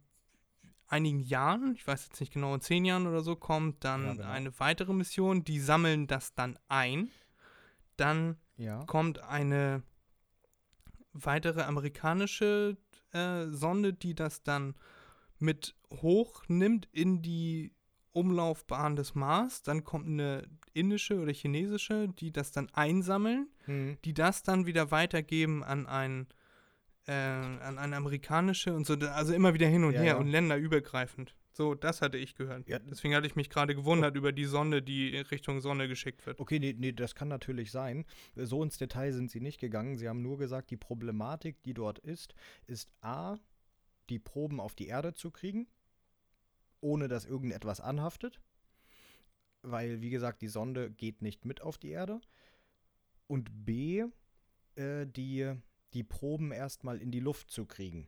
einigen 0.88 1.20
Jahren, 1.20 1.76
ich 1.76 1.86
weiß 1.86 2.08
jetzt 2.08 2.20
nicht 2.20 2.34
genau, 2.34 2.56
in 2.56 2.62
zehn 2.62 2.84
Jahren 2.84 3.06
oder 3.06 3.22
so, 3.22 3.36
kommt 3.36 3.84
dann 3.84 4.06
Ja, 4.06 4.14
genau. 4.14 4.28
eine 4.30 4.60
weitere 4.60 4.94
Mission, 4.94 5.44
die 5.44 5.60
sammeln 5.60 6.08
das 6.08 6.34
dann 6.34 6.58
ein. 6.68 7.12
Dann 7.98 8.38
Ja. 8.58 8.84
kommt 8.86 9.20
eine 9.20 9.84
weitere 11.14 11.62
amerikanische 11.62 12.76
äh, 13.14 13.48
Sonde, 13.48 13.94
die 13.94 14.16
das 14.16 14.44
dann 14.44 14.76
mit 15.40 15.76
hochnimmt 15.92 16.88
in 16.92 17.22
die 17.22 17.74
Umlaufbahn 18.14 18.96
des 18.96 19.16
Mars. 19.16 19.64
Dann 19.64 19.84
kommt 19.84 20.08
eine 20.08 20.44
indische 20.74 21.20
oder 21.20 21.32
chinesische, 21.34 22.08
die 22.10 22.32
das 22.32 22.52
dann 22.52 22.70
einsammeln, 22.74 23.48
Mhm. 23.68 23.98
die 24.06 24.14
das 24.14 24.44
dann 24.44 24.66
wieder 24.66 24.92
weitergeben 24.92 25.64
an 25.64 25.88
ein 25.88 26.28
äh, 27.08 27.12
an 27.14 27.80
eine 27.80 27.96
amerikanische 27.96 28.76
und 28.76 28.86
so, 28.86 28.94
also 28.94 29.34
immer 29.34 29.56
wieder 29.56 29.68
hin 29.68 29.84
und 29.84 29.94
Ja, 29.94 30.00
her 30.02 30.08
ja. 30.14 30.16
und 30.18 30.28
länderübergreifend. 30.28 31.36
So, 31.54 31.76
das 31.76 32.02
hatte 32.02 32.18
ich 32.18 32.36
gehört. 32.36 32.70
Ja. 32.70 32.80
Deswegen 32.80 33.14
hatte 33.14 33.28
ich 33.28 33.36
mich 33.36 33.50
gerade 33.50 33.76
gewundert 33.76 34.16
über 34.16 34.32
die 34.32 34.46
Sonde, 34.46 34.82
die 34.82 35.18
Richtung 35.18 35.60
Sonne 35.60 35.88
geschickt 35.88 36.26
wird. 36.26 36.40
Okay, 36.40 36.60
nee, 36.60 36.74
nee, 36.78 36.94
das 36.94 37.14
kann 37.14 37.28
natürlich 37.28 37.72
sein. 37.72 38.06
So 38.36 38.64
ins 38.64 38.78
Detail 38.78 39.12
sind 39.12 39.30
sie 39.30 39.42
nicht 39.42 39.60
gegangen. 39.60 39.98
Sie 39.98 40.08
haben 40.08 40.22
nur 40.22 40.38
gesagt, 40.38 40.72
die 40.72 40.78
Problematik, 40.78 41.62
die 41.64 41.74
dort 41.74 42.00
ist, 42.00 42.36
ist 42.68 42.90
A, 43.02 43.38
die 44.10 44.20
Proben 44.20 44.62
auf 44.62 44.76
die 44.76 44.88
Erde 44.88 45.14
zu 45.14 45.30
kriegen, 45.30 45.68
ohne 46.80 47.10
dass 47.10 47.26
irgendetwas 47.26 47.82
anhaftet. 47.82 48.40
Weil, 49.62 50.02
wie 50.02 50.10
gesagt, 50.10 50.42
die 50.42 50.48
Sonde 50.48 50.90
geht 50.90 51.22
nicht 51.22 51.44
mit 51.46 51.62
auf 51.62 51.78
die 51.78 51.90
Erde. 51.90 52.22
Und 53.28 53.66
B, 53.66 54.06
äh, 54.76 55.06
die, 55.06 55.54
die 55.94 56.04
Proben 56.04 56.52
erstmal 56.52 57.02
in 57.02 57.12
die 57.12 57.20
Luft 57.20 57.52
zu 57.52 57.66
kriegen. 57.66 58.08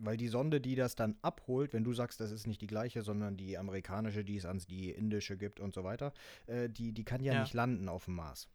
Weil 0.00 0.16
die 0.16 0.28
Sonde, 0.28 0.60
die 0.60 0.76
das 0.76 0.94
dann 0.94 1.16
abholt, 1.22 1.72
wenn 1.72 1.82
du 1.82 1.92
sagst, 1.92 2.20
das 2.20 2.30
ist 2.30 2.46
nicht 2.46 2.60
die 2.60 2.68
gleiche, 2.68 3.02
sondern 3.02 3.36
die 3.36 3.58
amerikanische, 3.58 4.24
die 4.24 4.36
es 4.36 4.44
ans 4.46 4.66
die 4.66 4.90
indische 4.90 5.36
gibt 5.36 5.58
und 5.58 5.74
so 5.74 5.82
weiter, 5.82 6.12
äh, 6.46 6.68
die, 6.68 6.92
die 6.92 7.04
kann 7.04 7.22
ja, 7.22 7.34
Ja. 7.34 7.40
nicht 7.42 7.52
landen 7.54 7.88
auf 7.88 8.04
dem 8.04 8.14
Mars. 8.14 8.48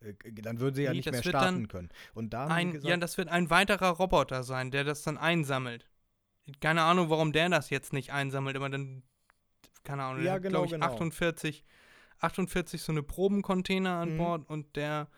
Äh, 0.00 0.14
dann 0.32 0.60
würden 0.60 0.74
sie 0.74 0.82
ja 0.84 0.94
nicht 0.94 1.10
mehr 1.10 1.22
starten 1.22 1.68
können. 1.68 1.90
Und 2.14 2.32
da 2.32 2.46
Ein, 2.46 2.72
gesagt, 2.72 2.88
ja, 2.88 2.96
das 2.96 3.18
wird 3.18 3.28
ein 3.28 3.50
weiterer 3.50 3.90
Roboter 3.90 4.44
sein, 4.44 4.70
der 4.70 4.84
das 4.84 5.02
dann 5.02 5.18
einsammelt. 5.18 5.86
Keine 6.60 6.82
Ahnung, 6.82 7.10
warum 7.10 7.32
der 7.32 7.48
das 7.50 7.68
jetzt 7.70 7.92
nicht 7.92 8.12
einsammelt, 8.12 8.56
aber 8.56 8.70
dann, 8.70 9.02
keine 9.84 10.04
Ahnung, 10.04 10.18
Ja, 10.20 10.24
der 10.24 10.32
hat, 10.36 10.42
genau, 10.42 10.52
glaube 10.52 10.66
ich, 10.66 10.72
genau. 10.72 10.86
48, 10.86 11.64
48 12.18 12.82
so 12.82 12.92
eine 12.92 13.02
Probencontainer 13.02 13.96
an 13.96 14.14
Mhm. 14.14 14.16
Bord 14.16 14.48
und 14.48 14.74
der 14.76 15.08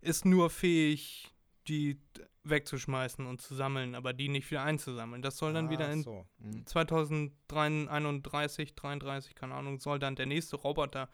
ist 0.00 0.24
nur 0.24 0.50
fähig, 0.50 1.32
die 1.68 2.00
wegzuschmeißen 2.44 3.24
und 3.26 3.40
zu 3.40 3.54
sammeln, 3.54 3.94
aber 3.94 4.12
die 4.12 4.28
nicht 4.28 4.50
wieder 4.50 4.64
einzusammeln. 4.64 5.22
Das 5.22 5.38
soll 5.38 5.52
dann 5.52 5.70
wieder 5.70 5.86
Ach 5.88 5.92
in 5.92 6.02
so. 6.02 6.26
mhm. 6.38 6.66
2031, 6.66 8.74
33, 8.74 9.34
keine 9.34 9.54
Ahnung, 9.54 9.78
soll 9.78 9.98
dann 9.98 10.16
der 10.16 10.26
nächste 10.26 10.56
Roboter 10.56 11.08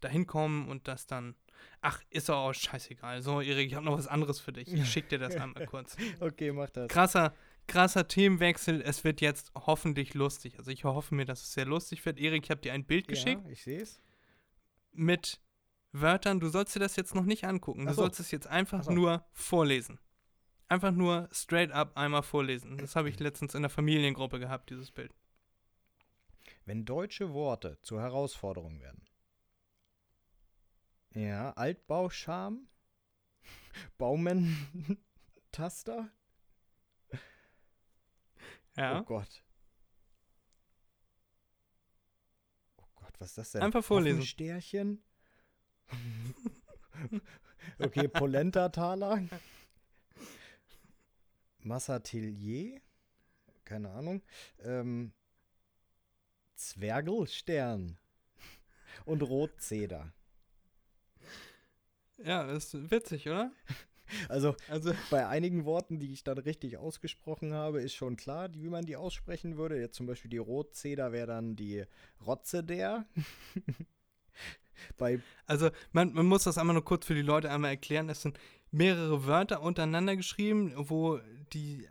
dahin 0.00 0.26
kommen 0.26 0.68
und 0.68 0.88
das 0.88 1.06
dann. 1.06 1.34
Ach, 1.82 2.00
ist 2.08 2.30
doch 2.30 2.36
auch 2.36 2.54
scheißegal. 2.54 3.20
So, 3.20 3.42
Erik, 3.42 3.66
ich 3.66 3.74
habe 3.74 3.84
noch 3.84 3.98
was 3.98 4.06
anderes 4.06 4.40
für 4.40 4.52
dich. 4.52 4.72
Ich 4.72 4.90
schick 4.90 5.10
dir 5.10 5.18
das 5.18 5.36
einmal 5.40 5.66
kurz. 5.66 5.96
Okay, 6.18 6.52
mach 6.52 6.70
das. 6.70 6.88
Krasser, 6.88 7.34
krasser 7.66 8.08
Themenwechsel. 8.08 8.80
Es 8.80 9.04
wird 9.04 9.20
jetzt 9.20 9.52
hoffentlich 9.54 10.14
lustig. 10.14 10.58
Also 10.58 10.70
ich 10.70 10.84
hoffe 10.84 11.14
mir, 11.14 11.26
dass 11.26 11.42
es 11.42 11.52
sehr 11.52 11.66
lustig 11.66 12.04
wird. 12.06 12.18
Erik, 12.18 12.44
ich 12.44 12.50
habe 12.50 12.62
dir 12.62 12.72
ein 12.72 12.86
Bild 12.86 13.06
geschickt 13.08 13.42
Ja, 13.44 13.50
ich 13.50 13.62
sehe 13.62 13.82
es. 13.82 14.00
mit 14.92 15.38
Wörtern. 15.92 16.40
Du 16.40 16.48
sollst 16.48 16.74
dir 16.74 16.80
das 16.80 16.96
jetzt 16.96 17.14
noch 17.14 17.24
nicht 17.26 17.44
angucken. 17.44 17.84
Du 17.84 17.92
so. 17.92 18.00
sollst 18.02 18.20
es 18.20 18.30
jetzt 18.30 18.46
einfach 18.46 18.78
Ach 18.80 18.84
so. 18.84 18.92
nur 18.92 19.26
vorlesen. 19.32 19.98
Einfach 20.70 20.92
nur 20.92 21.28
straight 21.32 21.72
up 21.72 21.96
einmal 21.96 22.22
vorlesen. 22.22 22.78
Das 22.78 22.94
habe 22.94 23.08
ich 23.08 23.18
letztens 23.18 23.56
in 23.56 23.62
der 23.62 23.70
Familiengruppe 23.70 24.38
gehabt, 24.38 24.70
dieses 24.70 24.92
Bild. 24.92 25.12
Wenn 26.64 26.84
deutsche 26.84 27.34
Worte 27.34 27.76
zur 27.82 28.00
Herausforderung 28.00 28.80
werden. 28.80 29.04
Ja, 31.12 31.50
Altbauscham, 31.54 32.68
Baumentaster. 33.98 36.08
Ja. 38.76 39.00
Oh 39.00 39.02
Gott. 39.02 39.42
Oh 42.76 42.86
Gott, 42.94 43.14
was 43.18 43.30
ist 43.30 43.38
das 43.38 43.50
denn? 43.50 43.62
Einfach 43.62 43.82
vorlesen. 43.82 44.22
Sternchen. 44.22 45.02
okay, 47.80 48.06
Polentataler. 48.06 49.24
Massatelier. 51.62 52.80
Keine 53.64 53.90
Ahnung. 53.90 54.22
Ähm, 54.62 55.12
Zwergelstern. 56.54 57.98
Und 59.04 59.22
Rotzeder. 59.22 60.12
Ja, 62.18 62.50
ist 62.50 62.90
witzig, 62.90 63.28
oder? 63.28 63.50
Also 64.28 64.56
Also, 64.68 64.92
bei 65.10 65.26
einigen 65.26 65.64
Worten, 65.64 65.98
die 65.98 66.12
ich 66.12 66.24
dann 66.24 66.38
richtig 66.38 66.76
ausgesprochen 66.76 67.54
habe, 67.54 67.80
ist 67.80 67.94
schon 67.94 68.16
klar, 68.16 68.48
die, 68.48 68.62
wie 68.62 68.68
man 68.68 68.84
die 68.84 68.96
aussprechen 68.96 69.56
würde. 69.56 69.78
Jetzt 69.80 69.96
zum 69.96 70.06
Beispiel 70.06 70.30
die 70.30 70.38
Rotzeder 70.38 71.12
wäre 71.12 71.28
dann 71.28 71.56
die 71.56 71.84
Rotze 72.26 72.64
der. 72.64 73.06
bei 74.98 75.20
also 75.46 75.70
man, 75.92 76.12
man 76.12 76.26
muss 76.26 76.44
das 76.44 76.58
einmal 76.58 76.74
nur 76.74 76.84
kurz 76.84 77.06
für 77.06 77.14
die 77.14 77.22
Leute 77.22 77.50
einmal 77.50 77.70
erklären. 77.70 78.08
Es 78.08 78.22
sind 78.22 78.38
mehrere 78.70 79.26
Wörter 79.26 79.62
untereinander 79.62 80.16
geschrieben, 80.16 80.72
wo 80.76 81.20
die 81.52 81.86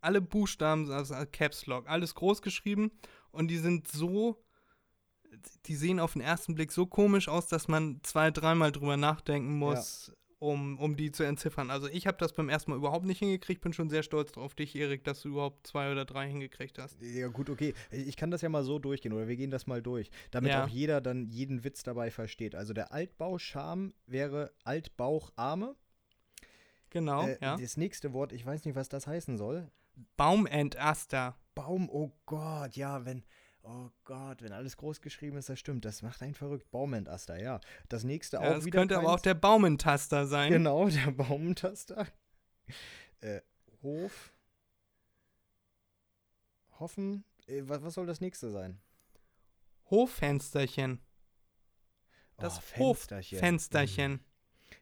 alle 0.00 0.20
Buchstaben, 0.20 0.90
also 0.90 1.14
Caps 1.32 1.66
Lock, 1.66 1.88
alles 1.88 2.14
groß 2.14 2.42
geschrieben 2.42 2.90
und 3.30 3.48
die 3.48 3.58
sind 3.58 3.88
so, 3.88 4.44
die 5.66 5.76
sehen 5.76 5.98
auf 5.98 6.12
den 6.12 6.22
ersten 6.22 6.54
Blick 6.54 6.72
so 6.72 6.86
komisch 6.86 7.28
aus, 7.28 7.48
dass 7.48 7.68
man 7.68 8.00
zwei, 8.02 8.30
dreimal 8.30 8.70
drüber 8.70 8.96
nachdenken 8.96 9.56
muss, 9.58 10.12
um, 10.40 10.78
um 10.78 10.94
die 10.96 11.10
zu 11.10 11.22
entziffern. 11.22 11.70
Also 11.70 11.88
ich 11.88 12.06
habe 12.06 12.18
das 12.18 12.34
beim 12.34 12.50
ersten 12.50 12.70
Mal 12.70 12.76
überhaupt 12.76 13.06
nicht 13.06 13.18
hingekriegt, 13.20 13.62
bin 13.62 13.72
schon 13.72 13.88
sehr 13.88 14.02
stolz 14.02 14.36
auf 14.36 14.54
dich, 14.54 14.76
Erik, 14.76 15.02
dass 15.04 15.22
du 15.22 15.30
überhaupt 15.30 15.66
zwei 15.66 15.90
oder 15.90 16.04
drei 16.04 16.28
hingekriegt 16.28 16.78
hast. 16.78 17.00
Ja, 17.00 17.28
gut, 17.28 17.48
okay. 17.48 17.72
Ich 17.90 18.16
kann 18.18 18.30
das 18.30 18.42
ja 18.42 18.50
mal 18.50 18.62
so 18.62 18.78
durchgehen 18.78 19.14
oder 19.14 19.26
wir 19.26 19.36
gehen 19.36 19.50
das 19.50 19.66
mal 19.66 19.80
durch, 19.80 20.10
damit 20.32 20.50
Ja. 20.50 20.64
auch 20.64 20.68
jeder 20.68 21.00
dann 21.00 21.30
jeden 21.30 21.64
Witz 21.64 21.82
dabei 21.82 22.10
versteht. 22.10 22.54
Also 22.54 22.74
der 22.74 22.92
Altbauscham 22.92 23.94
wäre 24.06 24.52
Altbaucharme. 24.64 25.76
Genau, 26.94 27.26
äh, 27.26 27.36
ja. 27.42 27.56
Das 27.56 27.76
nächste 27.76 28.12
Wort, 28.12 28.32
ich 28.32 28.46
weiß 28.46 28.64
nicht, 28.64 28.76
was 28.76 28.88
das 28.88 29.08
heißen 29.08 29.36
soll. 29.36 29.68
Baumentaster. 30.16 31.36
Baum, 31.56 31.90
oh 31.90 32.12
Gott, 32.24 32.76
ja, 32.76 33.04
wenn. 33.04 33.24
Oh 33.64 33.90
Gott, 34.04 34.42
wenn 34.42 34.52
alles 34.52 34.76
groß 34.76 35.00
geschrieben 35.00 35.36
ist, 35.36 35.48
das 35.48 35.58
stimmt. 35.58 35.84
Das 35.84 36.02
macht 36.02 36.22
einen 36.22 36.34
verrückt. 36.34 36.70
Baumentaster, 36.70 37.40
ja. 37.40 37.60
Das 37.88 38.04
nächste 38.04 38.36
Ja, 38.36 38.42
auch 38.42 38.54
das 38.54 38.64
wieder. 38.64 38.78
könnte 38.78 38.96
aber 38.96 39.12
auch 39.12 39.20
der 39.20 39.34
Baumentaster 39.34 40.26
sein. 40.28 40.52
Genau, 40.52 40.88
der 40.88 41.10
Baumentaster. 41.10 42.06
Äh, 43.20 43.40
Hof. 43.82 44.32
Hoffen. 46.78 47.24
Äh, 47.48 47.62
was, 47.64 47.82
was 47.82 47.94
soll 47.94 48.06
das 48.06 48.20
nächste 48.20 48.50
sein? 48.50 48.80
Hoffensterchen. 49.90 51.00
Das 52.36 52.60
Oh, 52.78 52.78
Hoffensterchen. 52.92 54.12
Mhm. 54.12 54.20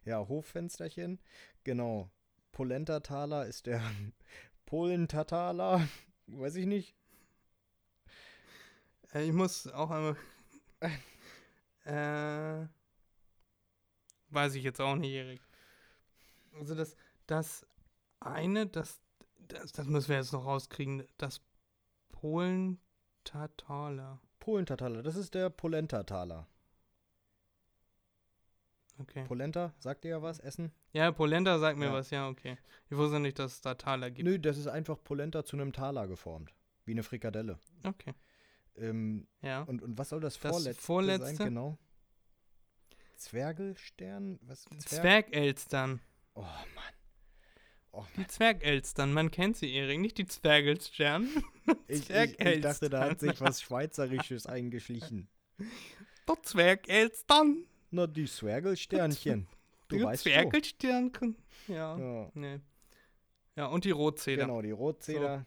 Ja, 0.04 0.28
Hoffensterchen. 0.28 1.20
Genau. 1.64 2.10
Polentataler 2.52 3.46
ist 3.46 3.66
der 3.66 3.82
Polentataler. 4.66 5.88
Weiß 6.26 6.56
ich 6.56 6.66
nicht. 6.66 6.94
Äh, 9.14 9.26
ich 9.26 9.32
muss 9.32 9.66
auch 9.68 9.90
einmal. 9.90 10.16
äh, 11.84 12.66
weiß 14.30 14.54
ich 14.54 14.64
jetzt 14.64 14.80
auch 14.80 14.96
nicht, 14.96 15.12
Erik. 15.12 15.40
Also 16.58 16.74
das, 16.74 16.96
das 17.26 17.66
eine, 18.20 18.66
das, 18.66 19.00
das, 19.38 19.72
das 19.72 19.86
müssen 19.86 20.08
wir 20.08 20.16
jetzt 20.16 20.32
noch 20.32 20.44
rauskriegen. 20.44 21.06
Das 21.16 21.40
Polen-Tataler. 22.10 24.20
Polentataler, 24.38 25.02
das 25.02 25.16
ist 25.16 25.34
der 25.34 25.50
Polentataler. 25.50 26.46
Okay. 29.02 29.24
Polenta, 29.24 29.72
sagt 29.78 30.04
ihr 30.04 30.12
ja 30.12 30.22
was? 30.22 30.38
Essen? 30.38 30.72
Ja, 30.92 31.12
Polenta 31.12 31.58
sagt 31.58 31.78
mir 31.78 31.86
Ja. 31.86 31.92
was, 31.92 32.10
ja, 32.10 32.28
okay. 32.28 32.56
Ich 32.90 32.96
wusste 32.96 33.20
nicht, 33.20 33.38
dass 33.38 33.52
es 33.52 33.60
da 33.60 33.74
Taler 33.74 34.10
gibt. 34.10 34.28
Nö, 34.28 34.38
das 34.38 34.56
ist 34.58 34.66
einfach 34.66 35.02
Polenta 35.02 35.44
zu 35.44 35.56
einem 35.56 35.72
Taler 35.72 36.06
geformt. 36.08 36.54
Wie 36.84 36.92
eine 36.92 37.02
Frikadelle. 37.02 37.58
Okay. 37.84 38.14
Ähm, 38.76 39.26
Ja. 39.42 39.62
und, 39.62 39.82
und 39.82 39.98
was 39.98 40.08
soll 40.08 40.20
das, 40.20 40.38
Das 40.38 40.50
vorletzte, 40.52 40.82
vorletzte? 40.82 41.26
sein? 41.36 41.46
Genau. 41.48 41.78
Zwergelstern? 43.16 44.38
Was? 44.42 44.62
Zwerg? 44.78 45.28
Zwergelstern. 45.28 46.00
Oh 46.34 46.40
Mann. 46.42 46.94
Oh 47.92 48.04
Die 48.16 48.26
Zwergelstern, 48.26 49.12
man 49.12 49.30
kennt 49.30 49.56
sie, 49.58 49.72
Erik, 49.74 50.00
nicht 50.00 50.18
die 50.18 50.26
Zwergelstern. 50.26 51.28
Ich, 51.86 52.10
ich, 52.10 52.40
ich 52.40 52.60
dachte, 52.60 52.88
da 52.90 53.08
hat 53.10 53.20
sich 53.20 53.40
was 53.40 53.60
Schweizerisches 53.62 54.46
eingeschlichen. 54.46 55.28
Der 56.26 56.42
Zwergelstern. 56.42 57.64
Na, 57.92 58.06
die 58.06 58.24
Zwergelsternchen. 58.26 59.46
Du 59.88 59.98
die 59.98 60.04
weißt. 60.04 60.22
Zwergelsternchen. 60.22 61.36
Ja. 61.68 61.98
Ja, 61.98 62.30
Nee. 62.32 62.60
Ja, 63.56 63.66
und 63.66 63.84
die 63.84 63.90
Rotzeder. 63.90 64.46
genau, 64.46 64.62
die 64.62 64.70
Rotzeder. 64.70 65.44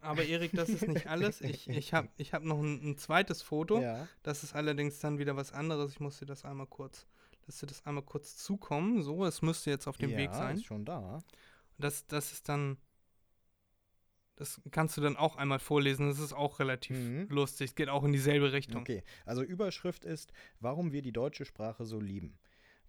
Aber 0.00 0.24
Erik, 0.24 0.50
das 0.52 0.68
ist 0.68 0.88
nicht 0.88 1.06
alles. 1.06 1.40
Ich, 1.40 1.68
ich 1.68 1.94
habe 1.94 2.08
ich 2.16 2.32
hab 2.32 2.42
noch 2.42 2.58
ein, 2.58 2.90
ein 2.90 2.96
zweites 2.96 3.42
Foto. 3.42 3.80
Ja. 3.80 4.08
Das 4.24 4.42
ist 4.42 4.56
allerdings 4.56 4.98
dann 4.98 5.18
wieder 5.18 5.36
was 5.36 5.52
anderes. 5.52 5.92
Ich 5.92 6.00
muss 6.00 6.18
dir 6.18 6.26
das 6.26 6.44
einmal 6.44 6.66
kurz, 6.66 7.06
lass 7.46 7.58
dir 7.58 7.66
das 7.66 7.86
einmal 7.86 8.02
kurz 8.02 8.36
zukommen. 8.36 9.02
So, 9.02 9.24
es 9.24 9.42
müsste 9.42 9.70
jetzt 9.70 9.86
auf 9.86 9.96
dem 9.96 10.10
ja, 10.10 10.18
Weg 10.18 10.32
sein. 10.32 10.56
ist 10.56 10.64
schon 10.64 10.84
da. 10.84 11.22
Das, 11.78 12.06
das 12.08 12.32
ist 12.32 12.48
dann, 12.48 12.78
das 14.36 14.60
kannst 14.70 14.96
du 14.96 15.00
dann 15.00 15.16
auch 15.16 15.36
einmal 15.36 15.58
vorlesen. 15.58 16.08
Das 16.08 16.18
ist 16.18 16.32
auch 16.32 16.58
relativ 16.60 16.96
Mhm. 16.96 17.26
lustig. 17.28 17.70
Es 17.70 17.74
geht 17.74 17.88
auch 17.88 18.04
in 18.04 18.12
dieselbe 18.12 18.52
Richtung. 18.52 18.82
Okay, 18.82 19.02
also 19.24 19.42
Überschrift 19.42 20.04
ist, 20.04 20.32
warum 20.60 20.92
wir 20.92 21.02
die 21.02 21.12
deutsche 21.12 21.44
Sprache 21.44 21.84
so 21.84 21.98
lieben. 22.00 22.38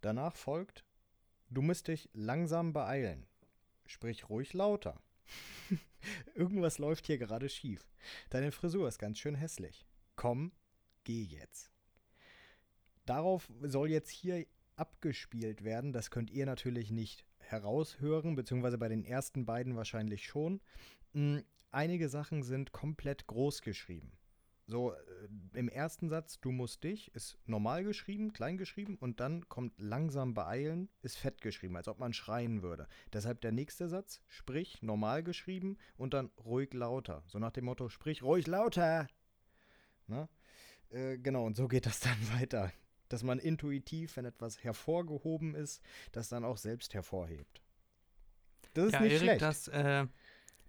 Danach 0.01 0.35
folgt, 0.35 0.85
du 1.49 1.61
musst 1.61 1.87
dich 1.87 2.09
langsam 2.13 2.73
beeilen. 2.73 3.25
Sprich 3.85 4.29
ruhig 4.29 4.53
lauter. 4.53 5.01
Irgendwas 6.35 6.77
läuft 6.77 7.07
hier 7.07 7.17
gerade 7.17 7.49
schief. 7.49 7.87
Deine 8.29 8.51
Frisur 8.51 8.87
ist 8.87 8.99
ganz 8.99 9.17
schön 9.17 9.35
hässlich. 9.35 9.85
Komm, 10.15 10.51
geh 11.03 11.23
jetzt. 11.23 11.71
Darauf 13.05 13.49
soll 13.61 13.89
jetzt 13.89 14.09
hier 14.09 14.45
abgespielt 14.75 15.63
werden. 15.63 15.93
Das 15.93 16.11
könnt 16.11 16.29
ihr 16.29 16.45
natürlich 16.45 16.91
nicht 16.91 17.25
heraushören, 17.39 18.35
beziehungsweise 18.35 18.77
bei 18.77 18.89
den 18.89 19.03
ersten 19.05 19.45
beiden 19.45 19.75
wahrscheinlich 19.75 20.25
schon. 20.27 20.61
Mm, 21.13 21.39
Einige 21.71 22.09
Sachen 22.09 22.43
sind 22.43 22.71
komplett 22.71 23.27
groß 23.27 23.61
geschrieben. 23.61 24.11
So, 24.65 24.93
äh, 24.93 24.97
im 25.53 25.69
ersten 25.69 26.09
Satz, 26.09 26.39
du 26.39 26.51
musst 26.51 26.83
dich, 26.83 27.13
ist 27.13 27.37
normal 27.45 27.83
geschrieben, 27.83 28.33
klein 28.33 28.57
geschrieben 28.57 28.97
und 28.97 29.19
dann 29.19 29.47
kommt 29.47 29.79
langsam 29.79 30.33
beeilen, 30.33 30.89
ist 31.01 31.17
fett 31.17 31.41
geschrieben, 31.41 31.75
als 31.77 31.87
ob 31.87 31.99
man 31.99 32.13
schreien 32.13 32.63
würde. 32.63 32.87
Deshalb 33.13 33.41
der 33.41 33.51
nächste 33.51 33.87
Satz, 33.87 34.21
sprich, 34.27 34.81
normal 34.81 35.23
geschrieben 35.23 35.77
und 35.97 36.13
dann 36.13 36.31
ruhig 36.43 36.73
lauter. 36.73 37.23
So 37.27 37.39
nach 37.39 37.51
dem 37.51 37.65
Motto, 37.65 37.89
sprich 37.89 38.23
ruhig 38.23 38.47
lauter. 38.47 39.07
Na? 40.07 40.27
Äh, 40.89 41.17
genau, 41.17 41.45
und 41.45 41.55
so 41.55 41.67
geht 41.67 41.85
das 41.85 41.99
dann 42.01 42.39
weiter. 42.39 42.73
Dass 43.07 43.23
man 43.23 43.39
intuitiv, 43.39 44.17
wenn 44.17 44.25
etwas 44.25 44.63
hervorgehoben 44.63 45.55
ist, 45.55 45.81
das 46.11 46.27
dann 46.27 46.43
auch 46.43 46.57
selbst 46.57 46.93
hervorhebt. 46.93 47.61
Das 48.73 48.87
ist 48.87 48.93
ja, 48.93 48.99
nicht 49.01 49.13
Erik, 49.13 49.23
schlecht. 49.23 49.41
das, 49.41 49.67
äh, 49.69 50.07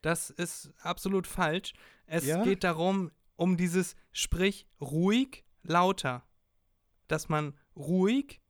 das 0.02 0.30
ist 0.30 0.72
absolut 0.80 1.26
falsch. 1.26 1.74
Es 2.06 2.24
Ja? 2.24 2.42
geht 2.42 2.64
darum, 2.64 3.10
um 3.36 3.56
dieses 3.56 3.96
Sprich 4.12 4.66
ruhig 4.80 5.44
lauter. 5.62 6.24
Dass 7.06 7.28
man 7.28 7.54
ruhig 7.76 8.40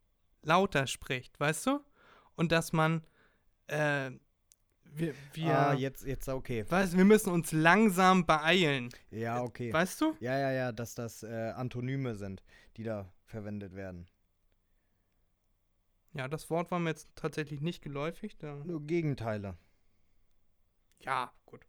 lauter 0.42 0.87
spricht, 0.87 1.38
weißt 1.38 1.66
du? 1.66 1.80
Und 2.34 2.52
dass 2.52 2.72
man, 2.72 3.04
äh, 3.66 4.11
wir, 4.84 5.14
wir, 5.34 5.58
ah, 5.58 5.74
jetzt, 5.74 6.04
jetzt, 6.04 6.28
okay. 6.28 6.64
weißt, 6.68 6.96
wir 6.96 7.04
müssen 7.04 7.30
uns 7.30 7.52
langsam 7.52 8.26
beeilen. 8.26 8.88
Ja, 9.11 9.42
okay. 9.42 9.72
Weißt 9.72 10.00
du? 10.00 10.16
Ja, 10.20 10.38
ja, 10.38 10.50
ja, 10.52 10.72
dass 10.72 10.94
das 10.94 11.22
äh, 11.22 11.52
Antonyme 11.54 12.14
sind, 12.14 12.42
die 12.76 12.84
da 12.84 13.12
verwendet 13.26 13.74
werden. 13.74 14.08
Ja, 16.14 16.26
das 16.26 16.48
Wort 16.50 16.70
war 16.70 16.78
mir 16.78 16.90
jetzt 16.90 17.08
tatsächlich 17.14 17.61
nicht 17.61 17.82
geläufig. 17.82 18.38
Da, 18.38 18.56
Nur 18.64 18.82
Gegenteile. 18.87 19.56
Ja, 21.00 21.32
gut. 21.46 21.64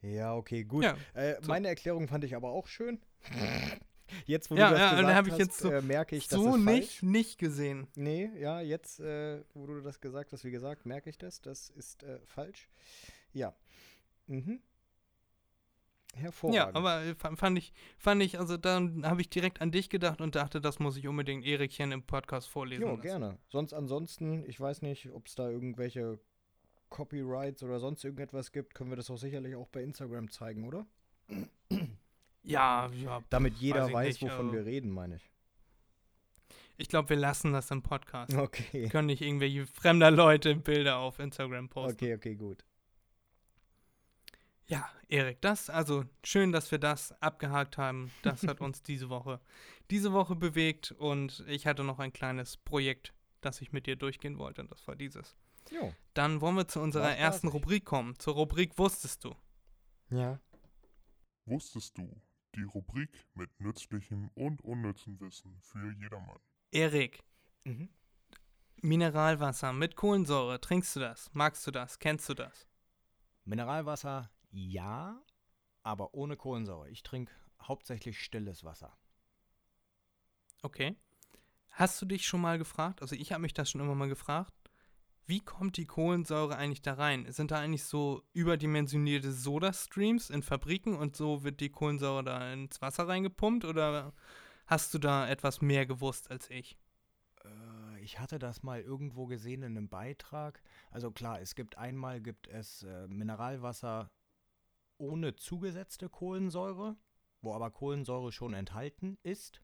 Ja, 0.00 0.34
okay, 0.36 0.64
gut. 0.64 0.84
Ja, 0.84 0.96
äh, 1.14 1.36
so. 1.42 1.48
Meine 1.48 1.68
Erklärung 1.68 2.06
fand 2.08 2.24
ich 2.24 2.36
aber 2.36 2.50
auch 2.50 2.66
schön. 2.68 3.00
Jetzt, 4.24 4.50
wo 4.50 4.54
Ja, 4.56 4.68
du 4.68 4.74
das 4.74 4.80
ja, 4.80 5.00
gesagt 5.00 5.30
hast, 5.32 5.38
jetzt 5.38 5.58
so- 5.58 5.70
äh, 5.70 5.82
merke 5.82 6.16
ich, 6.16 6.28
das 6.28 6.38
so 6.40 6.54
ist 6.54 6.64
nicht, 6.64 6.64
falsch. 6.98 7.02
nicht 7.02 7.38
gesehen. 7.38 7.88
Nee, 7.94 8.30
ja, 8.38 8.62
jetzt, 8.62 9.00
äh, 9.00 9.42
wo 9.52 9.66
du 9.66 9.82
das 9.82 10.00
gesagt 10.00 10.32
hast, 10.32 10.44
wie 10.44 10.50
gesagt, 10.50 10.86
merke 10.86 11.10
ich 11.10 11.18
das. 11.18 11.42
Das 11.42 11.68
ist 11.68 12.04
äh, 12.04 12.18
falsch. 12.24 12.70
Ja. 13.34 13.54
Mhm. 14.28 14.62
Hervorragend. 16.14 16.56
Ja, 16.56 16.74
aber 16.74 17.02
äh, 17.04 17.14
fa- 17.16 17.36
fand 17.36 17.58
ich, 17.58 17.74
fand 17.98 18.22
ich, 18.22 18.38
also 18.38 18.56
dann 18.56 19.04
habe 19.06 19.20
ich 19.20 19.28
direkt 19.28 19.60
an 19.60 19.70
dich 19.72 19.90
gedacht 19.90 20.22
und 20.22 20.34
dachte, 20.36 20.62
das 20.62 20.78
muss 20.78 20.96
ich 20.96 21.06
unbedingt 21.06 21.44
Erikchen 21.44 21.92
im 21.92 22.02
Podcast 22.02 22.48
vorlesen. 22.48 22.82
Jo, 22.82 22.88
lassen. 22.92 23.02
gerne. 23.02 23.38
Sonst 23.48 23.74
ansonsten, 23.74 24.42
ich 24.48 24.58
weiß 24.58 24.80
nicht, 24.80 25.10
ob 25.10 25.26
es 25.26 25.34
da 25.34 25.50
irgendwelche 25.50 26.18
Copyrights 26.90 27.62
oder 27.62 27.78
sonst 27.80 28.04
irgendetwas 28.04 28.52
gibt, 28.52 28.74
können 28.74 28.90
wir 28.90 28.96
das 28.96 29.10
auch 29.10 29.16
sicherlich 29.18 29.54
auch 29.56 29.68
bei 29.68 29.82
Instagram 29.82 30.30
zeigen, 30.30 30.64
oder? 30.66 30.86
Ja, 32.42 32.88
ja. 32.92 33.22
Damit 33.30 33.54
jeder 33.56 33.88
ich 33.88 33.92
weiß, 33.94 34.06
nicht, 34.06 34.22
wovon 34.22 34.46
also- 34.46 34.52
wir 34.52 34.64
reden, 34.64 34.90
meine 34.90 35.16
ich. 35.16 35.30
Ich 36.80 36.88
glaube, 36.88 37.08
wir 37.10 37.16
lassen 37.16 37.52
das 37.52 37.70
im 37.72 37.82
Podcast. 37.82 38.32
Wir 38.32 38.42
Okay. 38.42 38.88
können 38.88 39.06
nicht 39.06 39.20
irgendwelche 39.20 39.66
fremder 39.66 40.12
Leute 40.12 40.54
Bilder 40.54 40.98
auf 40.98 41.18
Instagram 41.18 41.68
posten. 41.68 41.92
Okay, 42.04 42.14
okay, 42.14 42.36
gut. 42.36 42.64
Ja, 44.68 44.88
Erik, 45.08 45.40
das, 45.40 45.70
also 45.70 46.04
schön, 46.22 46.52
dass 46.52 46.70
wir 46.70 46.78
das 46.78 47.20
abgehakt 47.20 47.78
haben. 47.78 48.12
Das 48.22 48.46
hat 48.46 48.60
uns 48.60 48.82
diese 48.82 49.08
Woche, 49.08 49.40
diese 49.90 50.12
Woche 50.12 50.36
bewegt 50.36 50.92
und 50.92 51.42
ich 51.48 51.66
hatte 51.66 51.82
noch 51.82 51.98
ein 51.98 52.12
kleines 52.12 52.56
Projekt, 52.56 53.12
das 53.40 53.60
ich 53.60 53.72
mit 53.72 53.86
dir 53.86 53.96
durchgehen 53.96 54.38
wollte. 54.38 54.60
Und 54.60 54.70
das 54.70 54.86
war 54.86 54.94
dieses. 54.94 55.34
Jo. 55.70 55.92
Dann 56.14 56.40
wollen 56.40 56.56
wir 56.56 56.68
zu 56.68 56.80
unserer 56.80 57.04
War 57.04 57.16
ersten. 57.16 57.48
Rubrik 57.48 57.84
kommen. 57.84 58.18
Zur 58.18 58.34
Rubrik 58.34 58.76
Wusstest 58.78 59.24
du? 59.24 59.34
Ja. 60.10 60.40
Wusstest 61.44 61.96
du? 61.98 62.20
Die 62.54 62.62
Rubrik 62.62 63.26
mit 63.34 63.50
nützlichem 63.60 64.30
und 64.34 64.62
unnützem 64.62 65.20
Wissen 65.20 65.58
für 65.60 65.92
jedermann. 65.92 66.38
Erik, 66.70 67.22
Mhm. 67.64 67.88
Mineralwasser 68.80 69.72
mit 69.72 69.96
Kohlensäure, 69.96 70.60
trinkst 70.60 70.94
du 70.96 71.00
das? 71.00 71.28
Magst 71.34 71.66
du 71.66 71.70
das? 71.70 71.98
Kennst 71.98 72.28
du 72.28 72.34
das? 72.34 72.68
Mineralwasser, 73.44 74.30
ja, 74.50 75.20
aber 75.82 76.14
ohne 76.14 76.36
Kohlensäure. 76.36 76.88
Ich 76.88 77.02
trinke 77.02 77.32
hauptsächlich 77.60 78.22
stilles 78.22 78.64
Wasser. 78.64 78.96
Okay. 80.62 80.96
Hast 81.70 82.00
du 82.00 82.06
dich 82.06 82.26
schon 82.26 82.40
mal 82.40 82.58
gefragt, 82.58 83.02
also 83.02 83.14
ich 83.14 83.32
habe 83.32 83.42
mich 83.42 83.52
das 83.54 83.70
schon 83.70 83.80
immer 83.80 83.94
mal 83.94 84.08
gefragt, 84.08 84.52
wie 85.28 85.40
kommt 85.40 85.76
die 85.76 85.84
Kohlensäure 85.84 86.56
eigentlich 86.56 86.80
da 86.80 86.94
rein? 86.94 87.30
Sind 87.30 87.50
da 87.50 87.60
eigentlich 87.60 87.84
so 87.84 88.22
überdimensionierte 88.32 89.30
Soda-Streams 89.30 90.30
in 90.30 90.42
Fabriken 90.42 90.96
und 90.96 91.16
so 91.16 91.44
wird 91.44 91.60
die 91.60 91.68
Kohlensäure 91.68 92.24
da 92.24 92.50
ins 92.50 92.80
Wasser 92.80 93.06
reingepumpt 93.06 93.66
oder 93.66 94.14
hast 94.66 94.94
du 94.94 94.98
da 94.98 95.28
etwas 95.28 95.60
mehr 95.60 95.84
gewusst 95.84 96.30
als 96.30 96.48
ich? 96.48 96.78
Äh, 97.44 98.00
ich 98.00 98.18
hatte 98.18 98.38
das 98.38 98.62
mal 98.62 98.80
irgendwo 98.80 99.26
gesehen 99.26 99.62
in 99.62 99.76
einem 99.76 99.90
Beitrag. 99.90 100.62
Also 100.90 101.10
klar, 101.10 101.42
es 101.42 101.54
gibt 101.54 101.76
einmal 101.76 102.22
gibt 102.22 102.48
es 102.48 102.84
äh, 102.84 103.06
Mineralwasser 103.08 104.10
ohne 104.96 105.36
zugesetzte 105.36 106.08
Kohlensäure, 106.08 106.96
wo 107.42 107.54
aber 107.54 107.70
Kohlensäure 107.70 108.32
schon 108.32 108.54
enthalten 108.54 109.18
ist. 109.22 109.60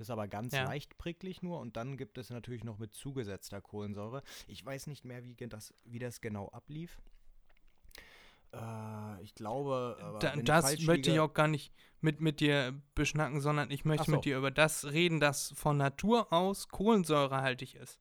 Das 0.00 0.06
ist 0.06 0.12
aber 0.12 0.28
ganz 0.28 0.54
Ja. 0.54 0.64
leicht 0.64 0.96
pricklig 0.96 1.42
nur. 1.42 1.60
Und 1.60 1.76
dann 1.76 1.98
gibt 1.98 2.16
es 2.16 2.30
natürlich 2.30 2.64
noch 2.64 2.78
mit 2.78 2.94
zugesetzter 2.94 3.60
Kohlensäure. 3.60 4.22
Ich 4.48 4.64
weiß 4.64 4.86
nicht 4.86 5.04
mehr, 5.04 5.22
wie, 5.22 5.34
das, 5.34 5.74
wie 5.84 5.98
das 5.98 6.22
genau 6.22 6.48
ablief. 6.48 6.98
Äh, 8.54 9.22
ich 9.22 9.34
glaube, 9.34 10.16
Da, 10.22 10.36
das 10.36 10.64
falsch 10.64 10.86
möchte 10.86 11.10
ich 11.10 11.20
auch 11.20 11.34
gar 11.34 11.48
nicht 11.48 11.74
mit, 12.00 12.22
mit 12.22 12.40
dir 12.40 12.80
beschnacken, 12.94 13.42
sondern 13.42 13.70
ich 13.70 13.84
möchte 13.84 14.06
so. 14.06 14.12
mit 14.12 14.24
dir 14.24 14.38
über 14.38 14.50
das 14.50 14.86
reden, 14.86 15.20
das 15.20 15.52
von 15.54 15.76
Natur 15.76 16.32
aus 16.32 16.68
kohlensäurehaltig 16.68 17.74
ist. 17.74 18.00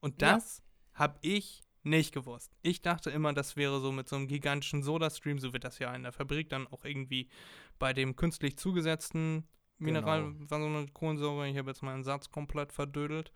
Und 0.00 0.20
Ja. 0.20 0.34
das 0.34 0.62
habe 0.92 1.18
ich 1.22 1.62
nicht 1.84 2.12
gewusst. 2.12 2.52
Ich 2.60 2.82
dachte 2.82 3.08
immer, 3.08 3.32
das 3.32 3.56
wäre 3.56 3.80
so 3.80 3.92
mit 3.92 4.10
so 4.10 4.16
einem 4.16 4.28
gigantischen 4.28 4.82
Soda-Stream, 4.82 5.38
so 5.38 5.54
wird 5.54 5.64
das 5.64 5.78
ja 5.78 5.94
in 5.94 6.02
der 6.02 6.12
Fabrik 6.12 6.50
dann 6.50 6.66
auch 6.66 6.84
irgendwie 6.84 7.30
bei 7.78 7.94
dem 7.94 8.14
künstlich 8.14 8.58
zugesetzten 8.58 9.48
Mineral, 9.80 10.32
Genau. 10.48 10.64
eine 10.78 10.86
Kohlensäure, 10.88 11.48
ich 11.48 11.56
habe 11.58 11.70
jetzt 11.70 11.82
meinen 11.82 12.04
Satz 12.04 12.30
komplett 12.30 12.72
verdödelt. 12.72 13.32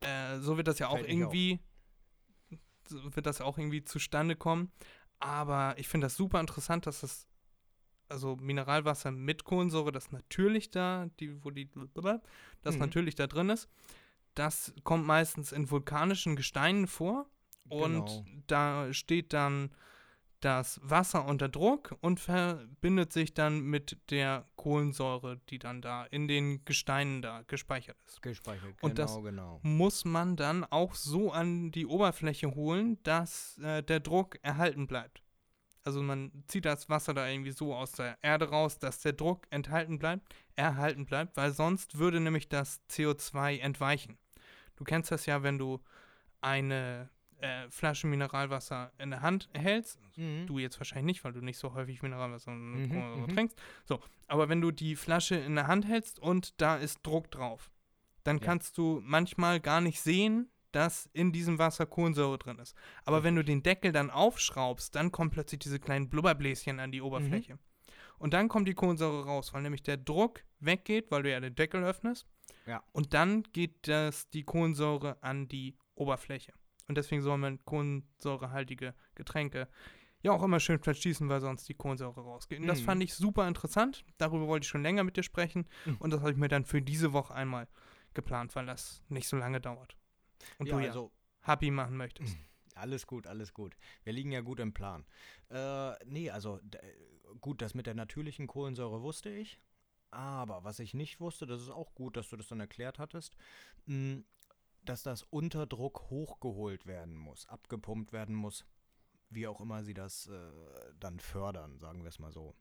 Äh, 0.00 0.38
so 0.38 0.56
wird 0.56 0.66
das 0.68 0.78
ja 0.78 0.88
auch 0.88 0.96
Fällt 0.96 1.10
irgendwie, 1.10 1.60
so 2.88 3.14
wird 3.14 3.26
das 3.26 3.40
auch 3.40 3.56
irgendwie 3.58 3.84
zustande 3.84 4.36
kommen. 4.36 4.72
Aber 5.18 5.74
ich 5.78 5.88
finde 5.88 6.06
das 6.06 6.16
super 6.16 6.40
interessant, 6.40 6.86
dass 6.86 7.00
das, 7.02 7.28
also 8.08 8.36
Mineralwasser 8.36 9.10
mit 9.12 9.44
Kohlensäure, 9.44 9.92
das 9.92 10.10
natürlich 10.12 10.70
da, 10.70 11.08
die, 11.20 11.44
wo 11.44 11.50
die, 11.50 11.70
das 12.62 12.74
Mhm. 12.74 12.80
natürlich 12.80 13.14
da 13.14 13.26
drin 13.26 13.50
ist, 13.50 13.68
das 14.34 14.72
kommt 14.84 15.06
meistens 15.06 15.52
in 15.52 15.70
vulkanischen 15.70 16.36
Gesteinen 16.36 16.86
vor. 16.86 17.26
Und 17.68 18.04
Genau. 18.06 18.24
da 18.48 18.92
steht 18.92 19.32
dann 19.32 19.70
das 20.40 20.80
Wasser 20.82 21.26
unter 21.26 21.48
Druck 21.48 21.96
und 22.00 22.18
verbindet 22.20 23.12
sich 23.12 23.34
dann 23.34 23.60
mit 23.60 23.98
der 24.10 24.46
Kohlensäure, 24.56 25.38
die 25.50 25.58
dann 25.58 25.82
da 25.82 26.04
in 26.06 26.28
den 26.28 26.64
Gesteinen 26.64 27.22
da 27.22 27.42
gespeichert 27.46 27.96
ist. 28.06 28.22
Gespeichert, 28.22 28.74
Und 28.80 28.98
das- 28.98 29.10
genau, 29.16 29.22
genau. 29.22 29.60
Muss 29.62 30.04
man 30.04 30.36
dann 30.36 30.64
auch 30.64 30.94
so 30.94 31.30
an 31.32 31.70
die 31.72 31.86
Oberfläche 31.86 32.54
holen, 32.54 32.98
dass 33.02 33.58
äh, 33.58 33.82
der 33.82 34.00
Druck 34.00 34.38
erhalten 34.42 34.86
bleibt. 34.86 35.22
Also 35.84 36.02
man 36.02 36.30
zieht 36.46 36.66
das 36.66 36.88
Wasser 36.90 37.14
da 37.14 37.26
irgendwie 37.28 37.52
so 37.52 37.74
aus 37.74 37.92
der 37.92 38.18
Erde 38.22 38.50
raus, 38.50 38.78
dass 38.78 39.00
der 39.00 39.14
Druck 39.14 39.46
enthalten 39.50 39.98
bleibt, 39.98 40.34
erhalten 40.54 41.06
bleibt, 41.06 41.36
weil 41.38 41.52
sonst 41.52 41.98
würde 41.98 42.20
nämlich 42.20 42.48
das 42.50 42.80
CO2 42.90 43.58
entweichen. 43.60 44.18
Du 44.76 44.84
kennst 44.84 45.10
das 45.10 45.24
ja, 45.26 45.42
wenn 45.42 45.56
du 45.58 45.80
eine 46.42 47.08
äh, 47.40 47.68
Flasche 47.70 48.06
Mineralwasser 48.06 48.92
in 48.98 49.10
der 49.10 49.22
Hand 49.22 49.48
hältst, 49.54 49.98
Mhm. 50.16 50.46
Du 50.46 50.58
jetzt 50.58 50.78
wahrscheinlich 50.78 51.06
nicht, 51.16 51.24
weil 51.24 51.32
du 51.32 51.40
nicht 51.40 51.56
so 51.56 51.72
häufig 51.72 52.02
Mineralwasser 52.02 52.50
Mhm, 52.50 52.88
mhm, 52.88 53.20
mhm. 53.22 53.28
trinkst. 53.28 53.58
So, 53.84 54.00
aber 54.26 54.48
wenn 54.48 54.60
du 54.60 54.70
die 54.70 54.96
Flasche 54.96 55.36
in 55.36 55.54
der 55.54 55.66
Hand 55.68 55.86
hältst 55.86 56.18
und 56.18 56.60
da 56.60 56.76
ist 56.76 56.98
Druck 57.06 57.30
drauf, 57.30 57.70
dann 58.24 58.38
Ja. 58.38 58.44
kannst 58.44 58.76
du 58.76 59.00
manchmal 59.04 59.60
gar 59.60 59.80
nicht 59.80 60.00
sehen, 60.00 60.50
dass 60.72 61.08
in 61.14 61.32
diesem 61.32 61.58
Wasser 61.58 61.86
Kohlensäure 61.86 62.38
drin 62.38 62.58
ist. 62.58 62.76
Aber 63.04 63.22
wenn 63.24 63.34
du 63.34 63.42
den 63.44 63.62
Deckel 63.62 63.92
dann 63.92 64.10
aufschraubst, 64.10 64.94
dann 64.94 65.10
kommen 65.10 65.30
plötzlich 65.30 65.60
diese 65.60 65.80
kleinen 65.80 66.08
Blubberbläschen 66.10 66.78
an 66.80 66.90
Mhm. 66.90 66.92
die 66.92 67.02
Oberfläche. 67.02 67.58
Und 68.18 68.34
dann 68.34 68.48
kommt 68.48 68.68
die 68.68 68.74
Kohlensäure 68.74 69.24
raus, 69.24 69.54
weil 69.54 69.62
nämlich 69.62 69.82
der 69.82 69.96
Druck 69.96 70.44
weggeht, 70.58 71.10
weil 71.10 71.22
du 71.22 71.30
ja 71.30 71.40
den 71.40 71.54
Deckel 71.54 71.82
öffnest. 71.82 72.26
Ja. 72.66 72.82
Und 72.92 73.14
dann 73.14 73.42
geht 73.52 73.88
das, 73.88 74.28
die 74.28 74.42
Kohlensäure 74.44 75.16
an 75.22 75.48
die 75.48 75.76
Oberfläche. 75.94 76.52
Und 76.90 76.96
deswegen 76.96 77.22
soll 77.22 77.38
man 77.38 77.64
kohlensäurehaltige 77.64 78.94
Getränke 79.14 79.68
ja 80.22 80.32
auch 80.32 80.42
immer 80.42 80.58
schön 80.58 80.80
verschießen, 80.80 81.28
weil 81.28 81.40
sonst 81.40 81.68
die 81.68 81.74
Kohlensäure 81.74 82.20
rausgeht. 82.20 82.58
Und 82.58 82.66
das 82.66 82.80
Mhm. 82.80 82.84
fand 82.84 83.02
ich 83.04 83.14
super 83.14 83.46
interessant. 83.46 84.04
Darüber 84.18 84.48
wollte 84.48 84.64
ich 84.64 84.68
schon 84.68 84.82
länger 84.82 85.04
mit 85.04 85.16
dir 85.16 85.22
sprechen. 85.22 85.68
Mhm. 85.84 85.98
Und 85.98 86.10
das 86.12 86.18
habe 86.20 86.32
ich 86.32 86.36
mir 86.36 86.48
dann 86.48 86.64
für 86.64 86.82
diese 86.82 87.12
Woche 87.12 87.32
einmal 87.32 87.68
geplant, 88.12 88.56
weil 88.56 88.66
das 88.66 89.04
nicht 89.08 89.28
so 89.28 89.36
lange 89.36 89.60
dauert. 89.60 89.96
Und 90.58 90.66
ja, 90.66 90.74
du 90.74 90.80
ja 90.80 90.88
also 90.88 91.12
happy 91.42 91.70
machen 91.70 91.96
möchtest. 91.96 92.36
Alles 92.74 93.06
gut, 93.06 93.28
alles 93.28 93.54
gut. 93.54 93.76
Wir 94.02 94.12
liegen 94.12 94.32
ja 94.32 94.40
gut 94.40 94.58
im 94.58 94.72
Plan. 94.74 95.06
Äh, 95.48 95.92
nee, 96.06 96.28
also 96.28 96.58
gut, 97.40 97.62
das 97.62 97.74
mit 97.74 97.86
der 97.86 97.94
natürlichen 97.94 98.48
Kohlensäure 98.48 99.00
wusste 99.02 99.30
ich. 99.30 99.60
Aber 100.10 100.64
was 100.64 100.80
ich 100.80 100.92
nicht 100.92 101.20
wusste, 101.20 101.46
das 101.46 101.60
ist 101.62 101.70
auch 101.70 101.94
gut, 101.94 102.16
dass 102.16 102.28
du 102.30 102.36
das 102.36 102.48
dann 102.48 102.58
erklärt 102.58 102.98
hattest, 102.98 103.36
mh, 103.86 104.22
dass 104.84 105.02
das 105.02 105.22
unter 105.22 105.66
Druck 105.66 106.10
hochgeholt 106.10 106.86
werden 106.86 107.16
muss, 107.16 107.46
abgepumpt 107.48 108.12
werden 108.12 108.34
muss, 108.34 108.64
wie 109.28 109.46
auch 109.46 109.60
immer 109.60 109.84
sie 109.84 109.94
das 109.94 110.26
äh, 110.26 110.50
dann 110.98 111.20
fördern, 111.20 111.78
sagen 111.78 112.02
wir 112.02 112.08
es 112.08 112.18
mal 112.18 112.32
so. 112.32 112.54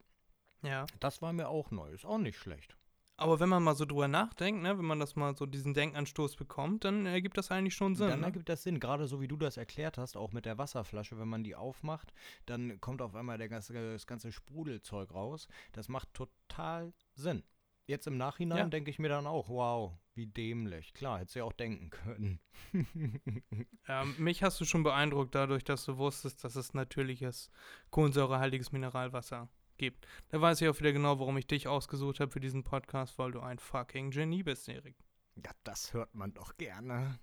Ja. 0.61 0.85
Das 0.99 1.21
war 1.21 1.33
mir 1.33 1.47
auch 1.47 1.71
neu, 1.71 1.91
ist 1.91 2.05
auch 2.05 2.17
nicht 2.17 2.37
schlecht. 2.37 2.75
Aber 3.19 3.41
wenn 3.41 3.49
man 3.49 3.61
mal 3.61 3.75
so 3.75 3.83
drüber 3.83 4.07
nachdenkt, 4.07 4.61
ne, 4.61 4.77
wenn 4.77 4.85
man 4.85 4.99
das 4.99 5.17
mal 5.17 5.35
so 5.35 5.45
diesen 5.45 5.73
Denkanstoß 5.73 6.37
bekommt, 6.37 6.85
dann 6.85 7.05
ergibt 7.05 7.37
das 7.37 7.51
eigentlich 7.51 7.75
schon 7.75 7.95
Sinn. 7.95 8.07
Dann 8.07 8.21
ne? 8.21 8.27
ergibt 8.27 8.47
das 8.47 8.63
Sinn, 8.63 8.79
gerade 8.79 9.07
so 9.07 9.19
wie 9.19 9.27
du 9.27 9.35
das 9.35 9.57
erklärt 9.57 9.97
hast, 9.97 10.15
auch 10.15 10.31
mit 10.31 10.45
der 10.45 10.57
Wasserflasche, 10.57 11.19
wenn 11.19 11.27
man 11.27 11.43
die 11.43 11.53
aufmacht, 11.53 12.13
dann 12.45 12.79
kommt 12.79 13.01
auf 13.01 13.15
einmal 13.15 13.37
der 13.37 13.49
ganze, 13.49 13.73
das 13.73 14.07
ganze 14.07 14.31
Sprudelzeug 14.31 15.13
raus. 15.13 15.49
Das 15.73 15.89
macht 15.89 16.13
total 16.13 16.93
Sinn. 17.13 17.43
Jetzt 17.87 18.07
im 18.07 18.17
Nachhinein 18.17 18.57
Ja. 18.57 18.67
denke 18.67 18.89
ich 18.89 18.99
mir 18.99 19.09
dann 19.09 19.27
auch, 19.27 19.49
wow, 19.49 19.97
wie 20.19 20.27
dämlich. 20.27 20.93
Klar, 20.93 21.19
hätte 21.19 21.31
sie 21.31 21.41
auch 21.41 21.53
denken 21.53 21.89
können. 21.89 22.41
Ja, 23.87 24.03
mich 24.17 24.43
hast 24.43 24.59
du 24.59 24.65
schon 24.65 24.83
beeindruckt 24.83 25.33
dadurch, 25.33 25.63
dass 25.63 25.85
du 25.85 25.97
wusstest, 25.97 26.43
dass 26.43 26.57
es 26.57 26.73
natürliches, 26.73 27.49
kohlensäurehaltiges 27.89 28.73
Mineralwasser 28.73 29.47
gibt. 29.77 30.05
Da 30.27 30.41
weiß 30.41 30.59
ich 30.61 30.67
auch 30.67 30.77
wieder 30.77 30.91
genau, 30.91 31.19
warum 31.19 31.37
ich 31.37 31.47
dich 31.47 31.69
ausgesucht 31.69 32.19
habe 32.19 32.31
für 32.31 32.41
diesen 32.41 32.65
Podcast, 32.65 33.17
weil 33.17 33.31
du 33.31 33.39
ein 33.39 33.59
fucking 33.59 34.11
Genie 34.11 34.43
bist, 34.43 34.67
Erik. 34.67 34.97
ja, 35.37 35.51
das 35.63 35.93
hört 35.93 36.13
man 36.13 36.33
doch 36.33 36.57
gerne. 36.57 37.17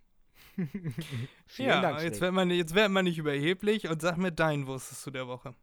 Ja, 1.56 1.80
Dank, 1.80 2.02
jetzt 2.02 2.20
wird, 2.20 2.32
man, 2.32 2.50
jetzt 2.50 2.74
wird 2.74 2.90
man 2.90 3.04
nicht 3.04 3.18
überheblich 3.18 3.88
und 3.88 4.00
sag 4.00 4.16
mir 4.16 4.32
deinen 4.32 4.66
wusstest 4.66 5.06
du 5.06 5.10
der 5.10 5.26
Woche. 5.26 5.54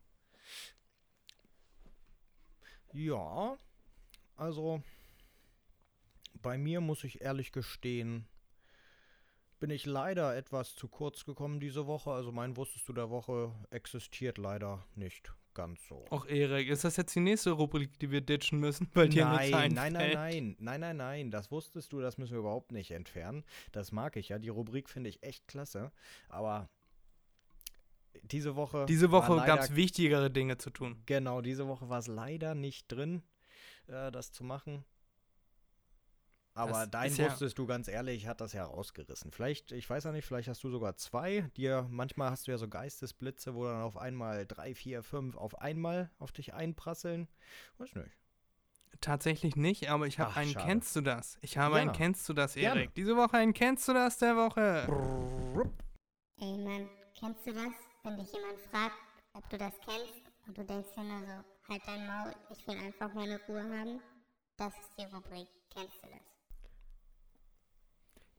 Ja, 2.91 3.57
also 4.35 4.83
bei 6.43 6.59
mir 6.59 6.79
muss 6.81 7.03
ich 7.03 7.21
ehrlich 7.21 7.51
gestehen, 7.51 8.27
bin 9.59 9.71
ich 9.71 9.85
leider 9.85 10.35
etwas 10.35 10.75
zu 10.75 10.87
kurz 10.87 11.25
gekommen 11.25 11.59
diese 11.59 11.87
Woche. 11.87 12.11
Also 12.11 12.31
mein 12.31 12.55
Wusstest 12.57 12.87
du 12.87 12.93
der 12.93 13.09
Woche 13.09 13.51
existiert 13.71 14.37
leider 14.37 14.85
nicht 14.93 15.33
ganz 15.53 15.87
so. 15.87 16.05
Och, 16.11 16.27
Erik, 16.27 16.67
ist 16.67 16.83
das 16.83 16.97
jetzt 16.97 17.15
die 17.15 17.21
nächste 17.21 17.51
Rubrik, 17.51 17.97
die 17.99 18.11
wir 18.11 18.21
ditchen 18.21 18.59
müssen, 18.59 18.89
weil 18.93 19.09
dir 19.09 19.25
nein, 19.25 19.37
nichts 19.37 19.51
nein, 19.51 19.73
nein, 19.73 19.93
nein, 19.93 20.55
nein, 20.59 20.79
nein, 20.81 20.97
nein, 20.97 21.31
das 21.31 21.51
wusstest 21.51 21.93
du, 21.93 22.01
das 22.01 22.17
müssen 22.17 22.33
wir 22.33 22.39
überhaupt 22.39 22.71
nicht 22.71 22.91
entfernen. 22.91 23.43
Das 23.71 23.91
mag 23.91 24.17
ich 24.17 24.29
ja, 24.29 24.39
die 24.39 24.49
Rubrik 24.49 24.89
finde 24.89 25.09
ich 25.09 25.23
echt 25.23 25.47
klasse, 25.47 25.91
aber 26.27 26.69
diese 28.23 28.55
Woche 28.55 28.85
Diese 28.87 29.11
Woche 29.11 29.35
gab 29.45 29.59
es 29.59 29.75
wichtigere 29.75 30.29
Dinge 30.29 30.57
zu 30.57 30.69
tun. 30.69 31.01
Genau, 31.05 31.41
diese 31.41 31.67
Woche 31.67 31.89
war 31.89 31.99
es 31.99 32.07
leider 32.07 32.53
nicht 32.53 32.91
drin, 32.91 33.23
äh, 33.87 34.11
das 34.11 34.31
zu 34.31 34.43
machen. 34.43 34.83
Aber 36.55 36.71
Das 36.71 36.91
dein 36.91 37.11
ist 37.11 37.17
ja- 37.17 37.31
wusstest 37.31 37.57
du 37.57 37.65
ganz 37.65 37.87
ehrlich, 37.87 38.27
hat 38.27 38.39
das 38.39 38.53
ja 38.53 38.63
rausgerissen. 38.65 39.31
Vielleicht, 39.31 39.71
ich 39.71 39.89
weiß 39.89 40.03
ja 40.03 40.11
nicht, 40.11 40.25
vielleicht 40.25 40.47
hast 40.49 40.63
du 40.63 40.69
sogar 40.69 40.95
zwei. 40.97 41.49
Dir, 41.57 41.87
manchmal 41.89 42.29
hast 42.29 42.45
du 42.47 42.51
ja 42.51 42.57
so 42.59 42.67
Geistesblitze, 42.67 43.55
wo 43.55 43.65
dann 43.65 43.81
auf 43.81 43.97
einmal 43.97 44.45
drei, 44.45 44.75
vier, 44.75 45.01
fünf 45.01 45.35
auf 45.35 45.59
einmal 45.61 46.11
auf 46.19 46.31
dich 46.31 46.53
einprasseln. 46.53 47.27
Weiß 47.79 47.95
nicht. 47.95 48.11
Tatsächlich 49.01 49.55
nicht, 49.55 49.89
aber 49.89 50.05
ich 50.05 50.19
habe 50.19 50.35
einen 50.35 50.51
schade. 50.51 50.65
Kennst 50.67 50.95
du 50.95 51.01
das? 51.01 51.37
Ich 51.41 51.57
habe 51.57 51.75
Ja. 51.77 51.81
einen 51.81 51.91
Kennst 51.91 52.29
du 52.29 52.33
das, 52.33 52.53
Gerne. 52.53 52.81
Erik? 52.81 52.93
Diese 52.93 53.17
Woche 53.17 53.37
einen 53.37 53.53
Kennst 53.53 53.87
du 53.87 53.93
das 53.93 54.17
der 54.19 54.35
Woche? 54.35 54.85
Ey 56.39 56.57
Mann, 56.57 56.87
kennst 57.19 57.45
du 57.47 57.53
das? 57.53 57.73
Wenn 58.03 58.17
dich 58.17 58.31
jemand 58.31 58.59
fragt, 58.71 58.95
ob 59.33 59.49
du 59.49 59.57
das 59.57 59.73
kennst 59.85 60.13
und 60.47 60.57
du 60.57 60.63
denkst 60.63 60.89
dir 60.95 61.03
nur 61.03 61.19
so, 61.21 61.43
halt 61.73 61.81
dein 61.87 62.05
Maul, 62.05 62.35
ich 62.51 62.67
will 62.67 62.77
einfach 62.77 63.11
meine 63.13 63.39
Ruhe 63.47 63.63
haben. 63.63 63.99
Das 64.57 64.73
ist 64.77 64.91
die 64.99 65.03
Rubrik, 65.05 65.47
kennst 65.73 65.95
du 66.03 66.07
das? 66.09 66.32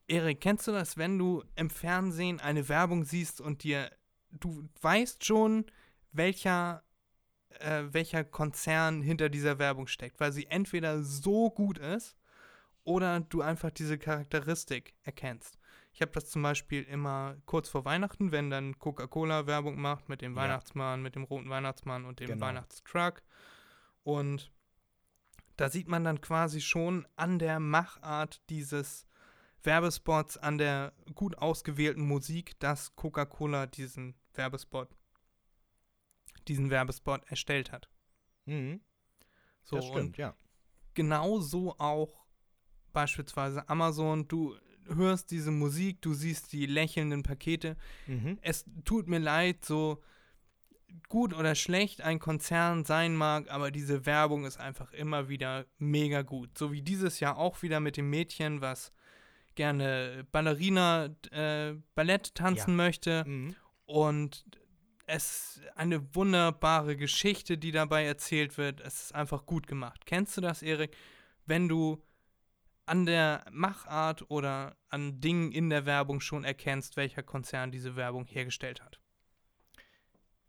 Erik, 0.07 0.41
kennst 0.41 0.67
du 0.67 0.71
das, 0.71 0.97
wenn 0.97 1.17
du 1.17 1.43
im 1.55 1.69
Fernsehen 1.69 2.39
eine 2.39 2.69
Werbung 2.69 3.03
siehst 3.05 3.41
und 3.41 3.63
dir, 3.63 3.89
du 4.31 4.67
weißt 4.81 5.25
schon, 5.25 5.65
welcher, 6.11 6.83
äh, 7.59 7.83
welcher 7.91 8.23
Konzern 8.23 9.01
hinter 9.01 9.29
dieser 9.29 9.57
Werbung 9.57 9.87
steckt, 9.87 10.19
weil 10.19 10.31
sie 10.31 10.45
entweder 10.45 11.01
so 11.03 11.49
gut 11.49 11.77
ist 11.79 12.15
oder 12.83 13.19
du 13.21 13.41
einfach 13.41 13.71
diese 13.71 13.97
Charakteristik 13.97 14.93
erkennst. 15.03 15.57
Ich 15.91 16.01
habe 16.01 16.11
das 16.11 16.29
zum 16.29 16.43
Beispiel 16.43 16.83
immer 16.83 17.37
kurz 17.45 17.69
vor 17.69 17.85
Weihnachten, 17.85 18.31
wenn 18.31 18.49
dann 18.49 18.77
Coca-Cola 18.77 19.47
Werbung 19.47 19.79
macht 19.79 20.09
mit 20.09 20.21
dem 20.21 20.35
Ja. 20.35 20.41
Weihnachtsmann, 20.41 21.01
mit 21.01 21.15
dem 21.15 21.23
roten 21.23 21.49
Weihnachtsmann 21.49 22.05
und 22.05 22.19
dem 22.19 22.27
Genau. 22.27 22.45
Weihnachtstruck. 22.45 23.23
Und 24.03 24.51
da 25.55 25.69
sieht 25.69 25.87
man 25.87 26.03
dann 26.03 26.21
quasi 26.21 26.61
schon 26.61 27.07
an 27.15 27.39
der 27.39 27.59
Machart 27.59 28.41
dieses 28.49 29.07
Werbespots, 29.65 30.37
an 30.37 30.57
der 30.57 30.93
gut 31.13 31.37
ausgewählten 31.37 32.05
Musik, 32.07 32.59
dass 32.59 32.95
Coca-Cola 32.95 33.67
diesen 33.67 34.15
Werbespot, 34.33 34.89
diesen 36.47 36.69
Werbespot 36.69 37.23
erstellt 37.27 37.71
hat. 37.71 37.89
Mhm. 38.45 38.81
So, 39.63 39.77
das 39.77 39.85
stimmt, 39.85 40.17
ja. 40.17 40.35
genauso 40.93 41.75
auch 41.79 42.25
beispielsweise 42.93 43.67
Amazon. 43.67 44.27
Du 44.27 44.55
hörst 44.87 45.31
diese 45.31 45.51
Musik, 45.51 46.01
du 46.01 46.13
siehst 46.13 46.53
die 46.53 46.65
lächelnden 46.65 47.23
Pakete. 47.23 47.75
Mhm. 48.07 48.37
Es 48.41 48.65
tut 48.83 49.07
mir 49.07 49.19
leid, 49.19 49.65
so 49.65 50.01
gut 51.09 51.33
oder 51.33 51.55
schlecht 51.55 52.01
ein 52.01 52.19
Konzern 52.19 52.85
sein 52.85 53.15
mag, 53.15 53.49
aber 53.51 53.71
diese 53.71 54.05
Werbung 54.05 54.45
ist 54.45 54.57
einfach 54.57 54.93
immer 54.93 55.29
wieder 55.29 55.65
mega 55.77 56.21
gut. 56.21 56.57
So 56.57 56.71
wie 56.71 56.81
dieses 56.81 57.19
Jahr 57.19 57.37
auch 57.37 57.61
wieder 57.61 57.79
mit 57.79 57.97
dem 57.97 58.09
Mädchen, 58.09 58.61
was 58.61 58.91
gerne 59.55 60.25
Ballerina 60.31 61.05
äh, 61.31 61.73
Ballett 61.95 62.35
tanzen 62.35 62.71
Ja. 62.71 62.75
möchte 62.75 63.23
Mhm. 63.25 63.55
und 63.85 64.45
es 65.07 65.57
ist 65.57 65.61
eine 65.75 66.15
wunderbare 66.15 66.95
Geschichte, 66.97 67.57
die 67.57 67.71
dabei 67.71 68.05
erzählt 68.05 68.57
wird. 68.57 68.81
Es 68.81 69.03
ist 69.03 69.15
einfach 69.15 69.45
gut 69.45 69.67
gemacht. 69.67 70.05
Kennst 70.05 70.35
du 70.37 70.41
das, 70.41 70.61
Erik? 70.63 70.95
Wenn 71.45 71.67
du 71.67 72.03
an 72.87 73.05
der 73.05 73.45
Machart 73.51 74.29
oder 74.29 74.75
an 74.89 75.19
Dingen 75.21 75.51
in 75.51 75.69
der 75.69 75.85
Werbung 75.85 76.21
schon 76.21 76.43
erkennst, 76.43 76.97
welcher 76.97 77.23
Konzern 77.23 77.71
diese 77.71 77.95
Werbung 77.95 78.25
hergestellt 78.25 78.81
hat. 78.83 78.99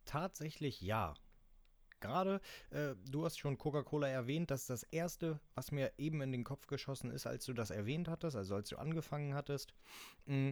Tatsächlich 0.04 0.80
ja. 0.80 1.14
Gerade, 2.00 2.40
äh, 2.70 2.94
du 3.10 3.24
hast 3.24 3.38
schon 3.38 3.56
Coca-Cola 3.58 4.08
erwähnt, 4.08 4.50
dass 4.50 4.66
das 4.66 4.82
erste, 4.84 5.40
was 5.54 5.72
mir 5.72 5.92
eben 5.98 6.20
in 6.22 6.32
den 6.32 6.44
Kopf 6.44 6.66
geschossen 6.66 7.10
ist, 7.10 7.26
als 7.26 7.44
du 7.46 7.52
das 7.52 7.70
erwähnt 7.70 8.08
hattest, 8.08 8.36
also 8.36 8.54
als 8.54 8.68
du 8.68 8.76
angefangen 8.76 9.34
hattest. 9.34 9.72
Mm, 10.26 10.50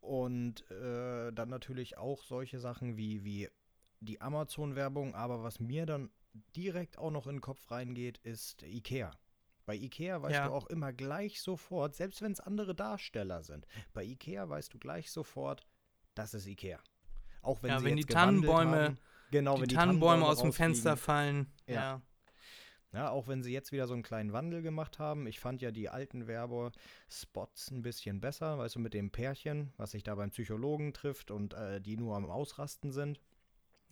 Und 0.00 0.70
äh, 0.70 1.32
dann 1.32 1.48
natürlich 1.48 1.96
auch 1.98 2.22
solche 2.22 2.58
Sachen 2.60 2.96
wie, 2.96 3.24
wie 3.24 3.48
die 4.00 4.20
Amazon-Werbung, 4.20 5.14
aber 5.14 5.42
was 5.42 5.58
mir 5.58 5.86
dann 5.86 6.10
direkt 6.54 6.98
auch 6.98 7.10
noch 7.10 7.26
in 7.26 7.36
den 7.36 7.40
Kopf 7.40 7.70
reingeht, 7.70 8.18
ist 8.18 8.62
Ikea. 8.62 9.10
Bei 9.64 9.74
Ikea 9.74 10.22
weißt 10.22 10.34
Ja. 10.36 10.46
du 10.48 10.52
auch 10.52 10.66
immer 10.66 10.92
gleich 10.92 11.40
sofort, 11.40 11.94
selbst 11.96 12.22
wenn 12.22 12.30
es 12.30 12.40
andere 12.40 12.74
Darsteller 12.74 13.42
sind, 13.42 13.66
bei 13.94 14.04
Ikea 14.04 14.48
weißt 14.48 14.72
du 14.74 14.78
gleich 14.78 15.10
sofort, 15.10 15.66
das 16.14 16.34
ist 16.34 16.46
Ikea. 16.46 16.78
Auch 17.42 17.62
wenn 17.62 17.70
Ja, 17.72 17.78
sie 17.80 17.86
wenn 17.86 17.96
die 17.96 18.04
Tannenbäume- 18.04 18.84
haben, 18.88 18.98
genau, 19.30 19.56
die, 19.56 19.62
wenn 19.62 19.68
die 19.68 19.74
Tannenbäume 19.74 20.24
aus 20.26 20.40
dem. 20.40 20.52
Fenster 20.52 20.96
fallen. 20.96 21.52
Ja. 21.66 21.74
Ja. 21.74 22.02
Ja, 22.92 23.10
auch 23.10 23.28
wenn 23.28 23.42
sie 23.42 23.52
jetzt 23.52 23.72
wieder 23.72 23.86
so 23.86 23.92
einen 23.92 24.02
kleinen 24.02 24.32
Wandel 24.32 24.62
gemacht 24.62 24.98
haben. 24.98 25.26
Ich 25.26 25.38
fand 25.38 25.60
ja 25.60 25.70
die 25.70 25.90
alten 25.90 26.26
Werbespots 26.26 27.70
ein 27.70 27.82
bisschen 27.82 28.20
besser, 28.22 28.56
weißt 28.56 28.76
du, 28.76 28.78
mit 28.78 28.94
dem 28.94 29.10
Pärchen, 29.10 29.72
was 29.76 29.90
sich 29.90 30.02
da 30.02 30.14
beim 30.14 30.30
Psychologen 30.30 30.94
trifft 30.94 31.30
und 31.30 31.52
äh, 31.52 31.80
die 31.80 31.98
nur 31.98 32.16
am 32.16 32.24
Ausrasten 32.24 32.92
sind. 32.92 33.20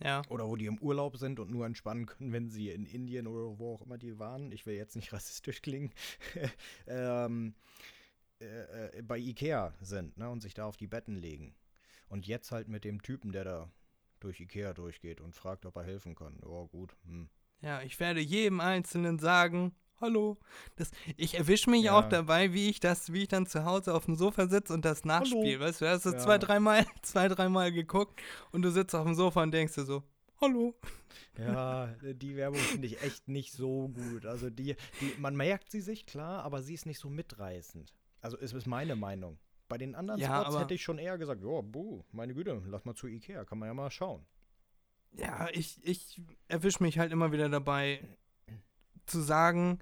Ja. 0.03 0.23
Oder 0.29 0.47
wo 0.47 0.55
die 0.55 0.65
im 0.65 0.79
Urlaub 0.79 1.17
sind 1.17 1.39
und 1.39 1.51
nur 1.51 1.65
entspannen 1.65 2.05
können, 2.05 2.33
wenn 2.33 2.49
sie 2.49 2.69
in 2.71 2.85
Indien 2.85 3.27
oder 3.27 3.59
wo 3.59 3.75
auch 3.75 3.81
immer 3.81 3.97
die 3.97 4.17
waren. 4.17 4.51
Ich 4.51 4.65
will 4.65 4.75
jetzt 4.75 4.95
nicht 4.95 5.13
rassistisch 5.13 5.61
klingen. 5.61 5.91
ähm, 6.87 7.53
äh, 8.39 8.97
äh, 8.97 9.01
bei 9.01 9.17
Ikea 9.17 9.73
sind 9.81 10.17
ne, 10.17 10.29
und 10.29 10.41
sich 10.41 10.53
da 10.53 10.65
auf 10.65 10.77
die 10.77 10.87
Betten 10.87 11.15
legen. 11.15 11.55
Und 12.07 12.27
jetzt 12.27 12.51
halt 12.51 12.67
mit 12.67 12.83
dem 12.83 13.01
Typen, 13.01 13.31
der 13.31 13.43
da 13.43 13.69
durch 14.19 14.39
Ikea 14.39 14.73
durchgeht 14.73 15.21
und 15.21 15.35
fragt, 15.35 15.65
ob 15.65 15.75
er 15.75 15.83
helfen 15.83 16.15
kann. 16.15 16.39
Oh, 16.43 16.67
gut. 16.67 16.95
Hm. 17.05 17.29
Ja, 17.61 17.81
ich 17.81 17.99
werde 17.99 18.19
jedem 18.19 18.59
Einzelnen 18.59 19.17
sagen, 19.19 19.73
hallo. 20.01 20.37
Das, 20.75 20.91
ich 21.17 21.35
erwische 21.35 21.69
mich 21.69 21.83
Ja. 21.85 21.97
auch 21.99 22.09
dabei, 22.09 22.53
wie 22.53 22.69
ich 22.69 22.79
das, 22.79 23.11
wie 23.13 23.23
ich 23.23 23.27
dann 23.27 23.47
zu 23.47 23.65
Hause 23.65 23.93
auf 23.93 24.05
dem 24.05 24.15
Sofa 24.15 24.47
sitze 24.47 24.73
und 24.73 24.85
das 24.85 25.05
nachspiele. 25.05 25.59
Weißt 25.59 25.81
du, 25.81 25.89
hast 25.89 26.05
du 26.05 26.11
Ja. 26.11 26.17
zwei, 26.17 26.37
dreimal, 26.37 26.85
zwei, 27.01 27.27
dreimal 27.27 27.71
geguckt 27.71 28.21
und 28.51 28.61
du 28.61 28.71
sitzt 28.71 28.93
auf 28.95 29.05
dem 29.05 29.15
Sofa 29.15 29.41
und 29.43 29.51
denkst 29.51 29.73
dir 29.75 29.85
so, 29.85 30.03
hallo. 30.41 30.75
Ja, 31.37 31.87
die 32.01 32.35
Werbung 32.35 32.59
finde 32.59 32.87
ich 32.87 33.01
echt 33.01 33.27
nicht 33.27 33.53
so 33.53 33.87
gut. 33.89 34.25
Also 34.25 34.49
die, 34.49 34.75
die, 35.01 35.13
man 35.19 35.35
merkt 35.35 35.71
sie 35.71 35.81
sich, 35.81 36.05
klar, 36.05 36.43
aber 36.43 36.61
sie 36.61 36.73
ist 36.73 36.85
nicht 36.85 36.99
so 36.99 37.09
mitreißend. 37.09 37.93
Also 38.21 38.37
ist, 38.37 38.53
ist 38.53 38.67
meine 38.67 38.95
Meinung. 38.95 39.37
Bei 39.75 39.79
den 39.79 39.93
anderen 39.93 40.21
Ja, 40.21 40.41
Spots 40.45 40.57
hätte 40.57 40.73
ich 40.73 40.83
schon 40.83 40.97
eher 40.97 41.17
gesagt, 41.17 41.43
ja, 41.43 41.59
buh, 41.59 42.01
meine 42.13 42.33
Güte, 42.33 42.61
lass 42.67 42.85
mal 42.85 42.95
zu 42.95 43.07
Ikea, 43.07 43.43
kann 43.43 43.59
man 43.59 43.67
ja 43.67 43.73
mal 43.73 43.91
schauen. 43.91 44.25
Ja, 45.11 45.49
ich, 45.51 45.85
ich 45.85 46.21
erwische 46.47 46.81
mich 46.81 46.97
halt 46.97 47.11
immer 47.11 47.33
wieder 47.33 47.49
dabei, 47.49 47.99
zu 49.05 49.19
sagen, 49.19 49.79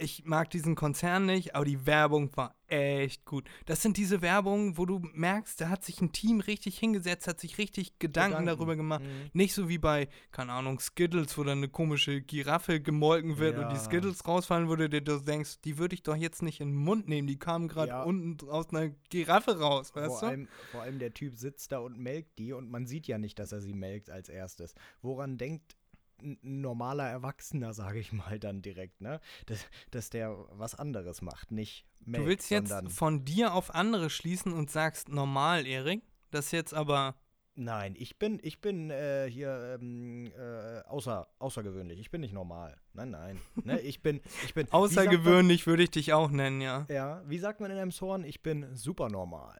ich 0.00 0.24
mag 0.24 0.50
diesen 0.50 0.74
Konzern 0.74 1.26
nicht, 1.26 1.54
aber 1.54 1.64
die 1.64 1.86
Werbung 1.86 2.36
war 2.36 2.54
echt 2.68 3.24
gut. 3.24 3.48
Das 3.66 3.82
sind 3.82 3.96
diese 3.96 4.22
Werbungen, 4.22 4.78
wo 4.78 4.86
du 4.86 5.00
merkst, 5.12 5.60
da 5.60 5.68
hat 5.70 5.84
sich 5.84 6.00
ein 6.00 6.12
Team 6.12 6.38
richtig 6.40 6.78
hingesetzt, 6.78 7.26
hat 7.26 7.40
sich 7.40 7.58
richtig 7.58 7.98
Gedanken, 7.98 8.30
Gedanken. 8.30 8.46
darüber 8.46 8.76
gemacht. 8.76 9.02
Mhm. 9.02 9.30
Nicht 9.32 9.54
so 9.54 9.68
wie 9.68 9.78
bei, 9.78 10.08
keine 10.30 10.52
Ahnung, 10.52 10.78
Skittles, 10.78 11.36
wo 11.36 11.42
dann 11.42 11.58
eine 11.58 11.68
komische 11.68 12.22
Giraffe 12.22 12.80
gemolken 12.80 13.38
wird 13.38 13.58
und 13.58 13.68
die 13.70 13.74
Ja. 13.76 13.80
Skittles 13.80 14.26
rausfallen, 14.26 14.68
wo 14.68 14.76
du 14.76 14.88
dir 14.88 15.00
das 15.00 15.24
denkst, 15.24 15.60
die 15.64 15.78
würde 15.78 15.94
ich 15.94 16.02
doch 16.04 16.14
jetzt 16.16 16.42
nicht 16.42 16.60
in 16.60 16.68
den 16.68 16.76
Mund 16.76 17.08
nehmen, 17.08 17.26
die 17.26 17.38
kamen 17.38 17.66
gerade 17.66 17.88
Ja. 17.88 18.02
unten 18.04 18.48
aus 18.48 18.70
einer 18.70 18.90
Giraffe 19.10 19.58
raus, 19.58 19.94
weißt 19.94 20.06
Vor 20.06 20.20
du? 20.20 20.26
allem, 20.26 20.48
vor 20.70 20.82
allem 20.82 20.98
der 21.00 21.12
Typ 21.12 21.34
sitzt 21.34 21.72
da 21.72 21.80
und 21.80 21.98
melkt 21.98 22.38
die 22.38 22.52
und 22.52 22.70
man 22.70 22.86
sieht 22.86 23.08
ja 23.08 23.18
nicht, 23.18 23.38
dass 23.40 23.50
er 23.50 23.60
sie 23.60 23.74
melkt 23.74 24.10
als 24.10 24.28
erstes. 24.28 24.74
Woran 25.02 25.38
denkt 25.38 25.76
ein 26.22 26.38
normaler 26.42 27.08
Erwachsener, 27.08 27.72
sage 27.74 27.98
ich 27.98 28.12
mal 28.12 28.38
dann 28.38 28.62
direkt, 28.62 29.00
ne? 29.00 29.20
Dass, 29.46 29.64
dass 29.90 30.10
der 30.10 30.36
was 30.52 30.74
anderes 30.74 31.22
macht, 31.22 31.50
nicht 31.50 31.86
melkt, 32.04 32.24
Du 32.24 32.28
willst 32.30 32.50
jetzt 32.50 32.90
von 32.92 33.24
dir 33.24 33.54
auf 33.54 33.74
andere 33.74 34.10
schließen 34.10 34.52
und 34.52 34.70
sagst 34.70 35.08
normal, 35.08 35.66
Erik. 35.66 36.02
Das 36.30 36.52
jetzt 36.52 36.74
aber. 36.74 37.16
Nein, 37.56 37.94
ich 37.98 38.18
bin, 38.18 38.38
ich 38.42 38.60
bin 38.60 38.90
äh, 38.90 39.28
hier 39.28 39.76
ähm, 39.80 40.30
äh, 40.38 40.80
außer, 40.88 41.28
außergewöhnlich. 41.40 41.98
Ich 41.98 42.10
bin 42.10 42.20
nicht 42.22 42.32
normal. 42.32 42.76
Nein, 42.94 43.10
nein. 43.10 43.40
Ne, 43.64 43.80
ich 43.80 44.00
bin, 44.02 44.20
ich 44.44 44.54
bin. 44.54 44.66
sagt 44.66 44.72
man- 44.72 44.82
Außergewöhnlich 44.82 45.66
würde 45.66 45.82
ich 45.82 45.90
dich 45.90 46.12
auch 46.12 46.30
nennen, 46.30 46.60
ja. 46.60 46.86
Ja, 46.88 47.22
wie 47.28 47.38
sagt 47.38 47.60
man 47.60 47.70
in 47.70 47.76
einem 47.78 47.90
Zorn? 47.90 48.24
Ich 48.24 48.42
bin 48.42 48.74
super 48.76 49.08
normal. 49.10 49.58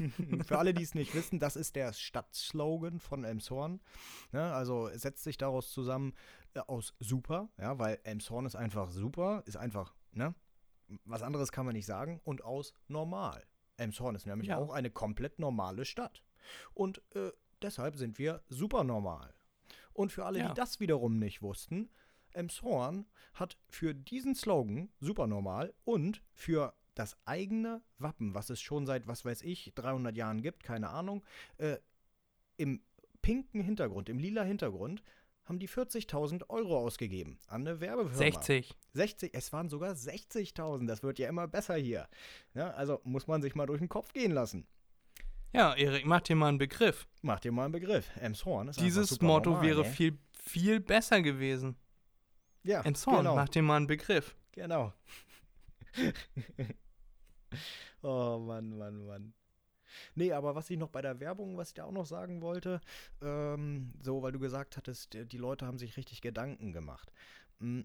Für 0.46 0.58
alle, 0.58 0.72
die 0.74 0.82
es 0.82 0.94
nicht 0.94 1.14
wissen, 1.14 1.38
das 1.38 1.56
ist 1.56 1.76
der 1.76 1.92
Stadtslogan 1.92 3.00
von 3.00 3.24
Elmshorn. 3.24 3.80
Ne, 4.32 4.52
also 4.52 4.88
es 4.88 5.02
setzt 5.02 5.22
sich 5.24 5.36
daraus 5.38 5.70
zusammen 5.72 6.14
äh, 6.54 6.60
aus 6.60 6.94
super, 7.00 7.48
ja, 7.58 7.78
weil 7.78 7.98
Elmshorn 8.04 8.46
ist 8.46 8.56
einfach 8.56 8.90
super, 8.90 9.42
ist 9.46 9.56
einfach, 9.56 9.94
ne? 10.12 10.34
Was 11.04 11.22
anderes 11.22 11.52
kann 11.52 11.66
man 11.66 11.74
nicht 11.76 11.86
sagen. 11.86 12.20
Und 12.24 12.42
aus 12.42 12.74
normal. 12.88 13.44
Elmshorn 13.76 14.16
ist 14.16 14.26
nämlich 14.26 14.48
Ja. 14.48 14.58
auch 14.58 14.70
eine 14.70 14.90
komplett 14.90 15.38
normale 15.38 15.84
Stadt. 15.84 16.24
Und 16.74 17.00
äh, 17.14 17.30
deshalb 17.62 17.96
sind 17.96 18.18
wir 18.18 18.42
super 18.48 18.82
normal. 18.82 19.32
Und 19.92 20.10
für 20.12 20.24
alle, 20.24 20.40
Ja. 20.40 20.48
die 20.48 20.54
das 20.54 20.80
wiederum 20.80 21.18
nicht 21.18 21.42
wussten, 21.42 21.90
Elmshorn 22.32 23.06
hat 23.34 23.56
für 23.68 23.94
diesen 23.94 24.34
Slogan 24.34 24.90
super 24.98 25.26
normal 25.26 25.74
und 25.84 26.22
für 26.32 26.74
das 27.00 27.16
eigene 27.24 27.80
Wappen, 27.98 28.34
was 28.34 28.50
es 28.50 28.60
schon 28.60 28.84
seit, 28.84 29.06
was 29.06 29.24
weiß 29.24 29.40
ich, 29.42 29.72
300 29.74 30.16
Jahren 30.16 30.42
gibt, 30.42 30.62
keine 30.62 30.90
Ahnung, 30.90 31.24
äh, 31.56 31.78
im 32.58 32.82
pinken 33.22 33.62
Hintergrund, 33.62 34.10
im 34.10 34.18
lila 34.18 34.42
Hintergrund, 34.42 35.02
haben 35.46 35.58
die 35.58 35.68
40.000 35.68 36.48
Euro 36.50 36.78
ausgegeben 36.78 37.38
an 37.48 37.66
eine 37.66 37.80
Werbefirma. 37.80 38.16
60. 38.16 38.76
60, 38.92 39.34
es 39.34 39.50
waren 39.52 39.70
sogar 39.70 39.94
60.000, 39.94 40.86
das 40.86 41.02
wird 41.02 41.18
ja 41.18 41.28
immer 41.28 41.48
besser 41.48 41.74
hier. 41.76 42.06
Ja, 42.54 42.70
also 42.72 43.00
muss 43.04 43.26
man 43.26 43.40
sich 43.40 43.54
mal 43.54 43.66
durch 43.66 43.80
den 43.80 43.88
Kopf 43.88 44.12
gehen 44.12 44.32
lassen. 44.32 44.66
Ja, 45.52 45.74
Erik, 45.74 46.04
mach 46.04 46.20
dir 46.20 46.36
mal 46.36 46.48
einen 46.48 46.58
Begriff. 46.58 47.08
Mach 47.22 47.40
dir 47.40 47.50
mal 47.50 47.64
einen 47.64 47.72
Begriff. 47.72 48.10
Elmshorn 48.20 48.68
ist 48.68 48.78
Dieses 48.78 49.20
Motto 49.22 49.50
normal, 49.50 49.66
wäre 49.66 49.82
ne? 49.82 49.88
viel, 49.88 50.18
viel 50.38 50.80
besser 50.80 51.22
gewesen. 51.22 51.76
ja, 52.62 52.82
Im 52.82 52.94
Zorn, 52.94 53.16
genau. 53.16 53.36
mach 53.36 53.48
dir 53.48 53.62
mal 53.62 53.78
einen 53.78 53.86
Begriff. 53.86 54.36
Genau. 54.52 54.92
oh 58.02 58.38
Mann, 58.38 58.76
Mann, 58.76 59.06
Mann. 59.06 59.34
Nee, 60.14 60.32
aber 60.32 60.54
was 60.54 60.70
ich 60.70 60.78
noch 60.78 60.90
bei 60.90 61.02
der 61.02 61.20
Werbung, 61.20 61.56
was 61.56 61.68
ich 61.70 61.74
da 61.74 61.84
auch 61.84 61.92
noch 61.92 62.06
sagen 62.06 62.42
wollte, 62.42 62.80
ähm, 63.22 63.92
so, 64.00 64.22
weil 64.22 64.32
du 64.32 64.38
gesagt 64.38 64.76
hattest, 64.76 65.14
die 65.14 65.26
die 65.26 65.38
Leute 65.38 65.66
haben 65.66 65.78
sich 65.78 65.96
richtig 65.96 66.20
Gedanken 66.22 66.72
gemacht. 66.72 67.12
Mm, 67.60 67.82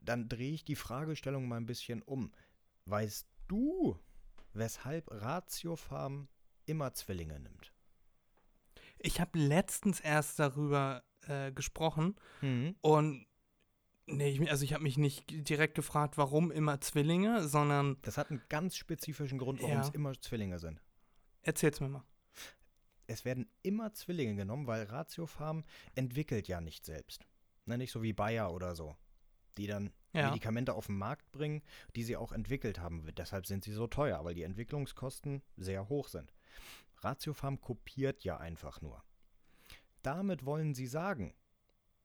Dann 0.00 0.28
drehe 0.28 0.52
ich 0.54 0.64
die 0.64 0.76
Fragestellung 0.76 1.46
mal 1.48 1.56
ein 1.58 1.66
bisschen 1.66 2.02
um. 2.02 2.32
Weißt 2.86 3.28
du, 3.48 3.98
weshalb 4.54 5.10
Ratiofarm 5.10 6.28
immer 6.66 6.94
Zwillinge 6.94 7.38
nimmt? 7.40 7.72
Ich 8.98 9.20
habe 9.20 9.38
letztens 9.38 10.00
erst 10.00 10.38
darüber 10.38 11.04
äh, 11.28 11.52
gesprochen 11.52 12.16
und 12.80 13.26
nee, 14.08 14.28
ich, 14.30 14.50
also 14.50 14.64
ich 14.64 14.72
habe 14.74 14.82
mich 14.82 14.98
nicht 14.98 15.24
direkt 15.48 15.74
gefragt, 15.74 16.18
warum 16.18 16.50
immer 16.50 16.80
Zwillinge, 16.80 17.46
sondern 17.48 17.96
Das 18.02 18.18
hat 18.18 18.30
einen 18.30 18.42
ganz 18.48 18.76
spezifischen 18.76 19.38
Grund, 19.38 19.60
warum 19.62 19.74
Ja. 19.76 19.80
es 19.82 19.90
immer 19.90 20.12
Zwillinge 20.20 20.58
sind. 20.58 20.80
erzähl's 21.42 21.80
mir 21.80 21.88
mal. 21.88 22.04
es 23.06 23.24
werden 23.24 23.48
immer 23.62 23.92
Zwillinge 23.94 24.34
genommen, 24.36 24.66
weil 24.66 24.82
Ratiofarm 24.84 25.64
entwickelt 25.94 26.46
ja 26.48 26.60
nicht 26.60 26.84
selbst. 26.84 27.26
Ne, 27.64 27.78
nicht 27.78 27.90
so 27.92 28.02
wie 28.02 28.12
Bayer 28.12 28.52
oder 28.52 28.74
so, 28.74 28.96
die 29.56 29.66
dann 29.66 29.92
Ja. 30.14 30.28
Medikamente 30.28 30.74
auf 30.74 30.86
den 30.86 30.96
Markt 30.98 31.30
bringen, 31.32 31.62
die 31.96 32.02
sie 32.02 32.16
auch 32.16 32.32
entwickelt 32.32 32.80
haben. 32.80 33.06
Deshalb 33.16 33.46
sind 33.46 33.62
sie 33.64 33.72
so 33.72 33.86
teuer, 33.86 34.24
weil 34.24 34.34
die 34.34 34.42
Entwicklungskosten 34.42 35.42
sehr 35.56 35.88
hoch 35.88 36.08
sind. 36.08 36.34
Ratiofarm 36.98 37.60
kopiert 37.60 38.24
ja 38.24 38.38
einfach 38.38 38.80
nur. 38.80 39.02
Damit 40.02 40.44
wollen 40.46 40.74
sie 40.74 40.86
sagen, 40.86 41.34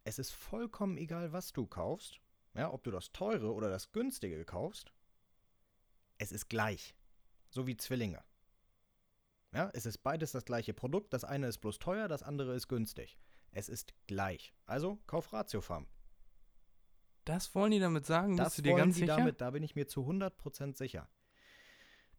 es 0.04 0.20
ist 0.20 0.32
vollkommen 0.32 0.98
egal, 0.98 1.32
was 1.34 1.54
du 1.54 1.66
kaufst. 1.66 2.20
Ja, 2.56 2.72
ob 2.72 2.84
du 2.84 2.92
das 2.92 3.12
teure 3.12 3.52
oder 3.52 3.70
das 3.70 3.92
günstige 3.92 4.46
kaufst. 4.46 4.94
Es 6.18 6.32
ist 6.32 6.50
gleich. 6.50 6.96
So 7.50 7.66
wie 7.68 7.78
Zwillinge. 7.78 8.24
Ja, 9.54 9.70
es 9.74 9.86
ist 9.86 10.00
beides 10.00 10.32
das 10.32 10.46
gleiche 10.46 10.74
Produkt. 10.74 11.14
Das 11.14 11.24
eine 11.24 11.48
ist 11.48 11.60
bloß 11.60 11.80
teuer, 11.80 12.08
das 12.08 12.24
andere 12.24 12.56
ist 12.56 12.68
günstig. 12.68 13.18
Es 13.52 13.70
ist 13.70 13.94
gleich. 14.08 14.54
Also 14.66 15.00
kauf 15.08 15.32
Ratiofarm. 15.32 15.88
Das 17.26 17.56
wollen 17.56 17.72
die 17.72 17.80
damit 17.80 18.06
sagen? 18.06 18.36
Das 18.36 18.48
Bist 18.48 18.58
du 18.60 18.62
dir 18.64 18.72
wollen 18.72 18.84
ganz 18.84 18.96
die 18.96 19.02
sicher? 19.02 19.16
damit, 19.18 19.42
da 19.42 19.52
bin 19.52 19.64
ich 19.64 19.76
mir 19.76 19.88
zu 19.88 20.02
100% 20.02 20.76
sicher. 20.76 21.08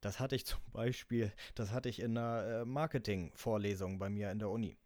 Das 0.01 0.21
hatte 0.21 0.37
ich 0.37 0.47
zum 0.47 0.61
Beispiel, 0.73 1.33
das 1.55 1.71
hatte 1.71 1.89
ich 1.89 2.01
in 2.01 2.17
einer 2.17 2.61
äh, 2.63 2.65
Marketing-Vorlesung 2.65 3.99
bei 3.99 4.09
mir 4.09 4.31
in 4.31 4.39
der 4.39 4.51
Uni. 4.51 4.79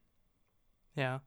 Ja. 0.94 1.22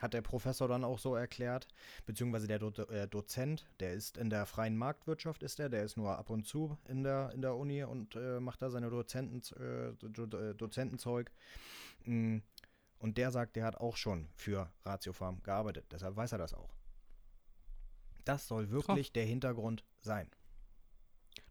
Hat 0.00 0.14
der 0.14 0.22
Professor 0.22 0.68
dann 0.68 0.84
auch 0.84 0.98
so 0.98 1.14
erklärt, 1.16 1.66
beziehungsweise 2.06 2.46
der 2.46 2.58
Do 2.60 2.68
äh, 2.84 3.08
Dozent, 3.08 3.66
der 3.80 3.94
ist 3.94 4.16
in 4.16 4.30
der 4.30 4.46
freien 4.46 4.76
Marktwirtschaft, 4.76 5.42
ist 5.42 5.58
der, 5.58 5.68
der 5.68 5.82
ist 5.84 5.96
nur 5.96 6.16
ab 6.16 6.30
und 6.30 6.46
zu 6.46 6.78
in 6.86 7.02
der, 7.02 7.32
in 7.34 7.42
der 7.42 7.56
Uni 7.56 7.82
und 7.82 8.14
äh, 8.14 8.38
macht 8.38 8.62
da 8.62 8.70
seine 8.70 8.90
Dozenten, 8.90 9.42
äh, 9.60 9.92
Do 9.94 10.26
Do 10.26 10.52
Dozentenzeug. 10.54 11.30
Mm, 12.04 12.38
Und 13.00 13.16
der 13.18 13.30
sagt, 13.32 13.56
der 13.56 13.64
hat 13.64 13.76
auch 13.76 13.96
schon 13.96 14.28
für 14.34 14.70
Ratiofarm 14.84 15.42
gearbeitet, 15.42 15.86
deshalb 15.90 16.16
weiß 16.16 16.32
er 16.32 16.38
das 16.38 16.54
auch. 16.54 16.74
Das 18.24 18.46
soll 18.46 18.70
wirklich 18.70 19.12
der 19.12 19.24
Hintergrund 19.24 19.84
sein. 20.00 20.30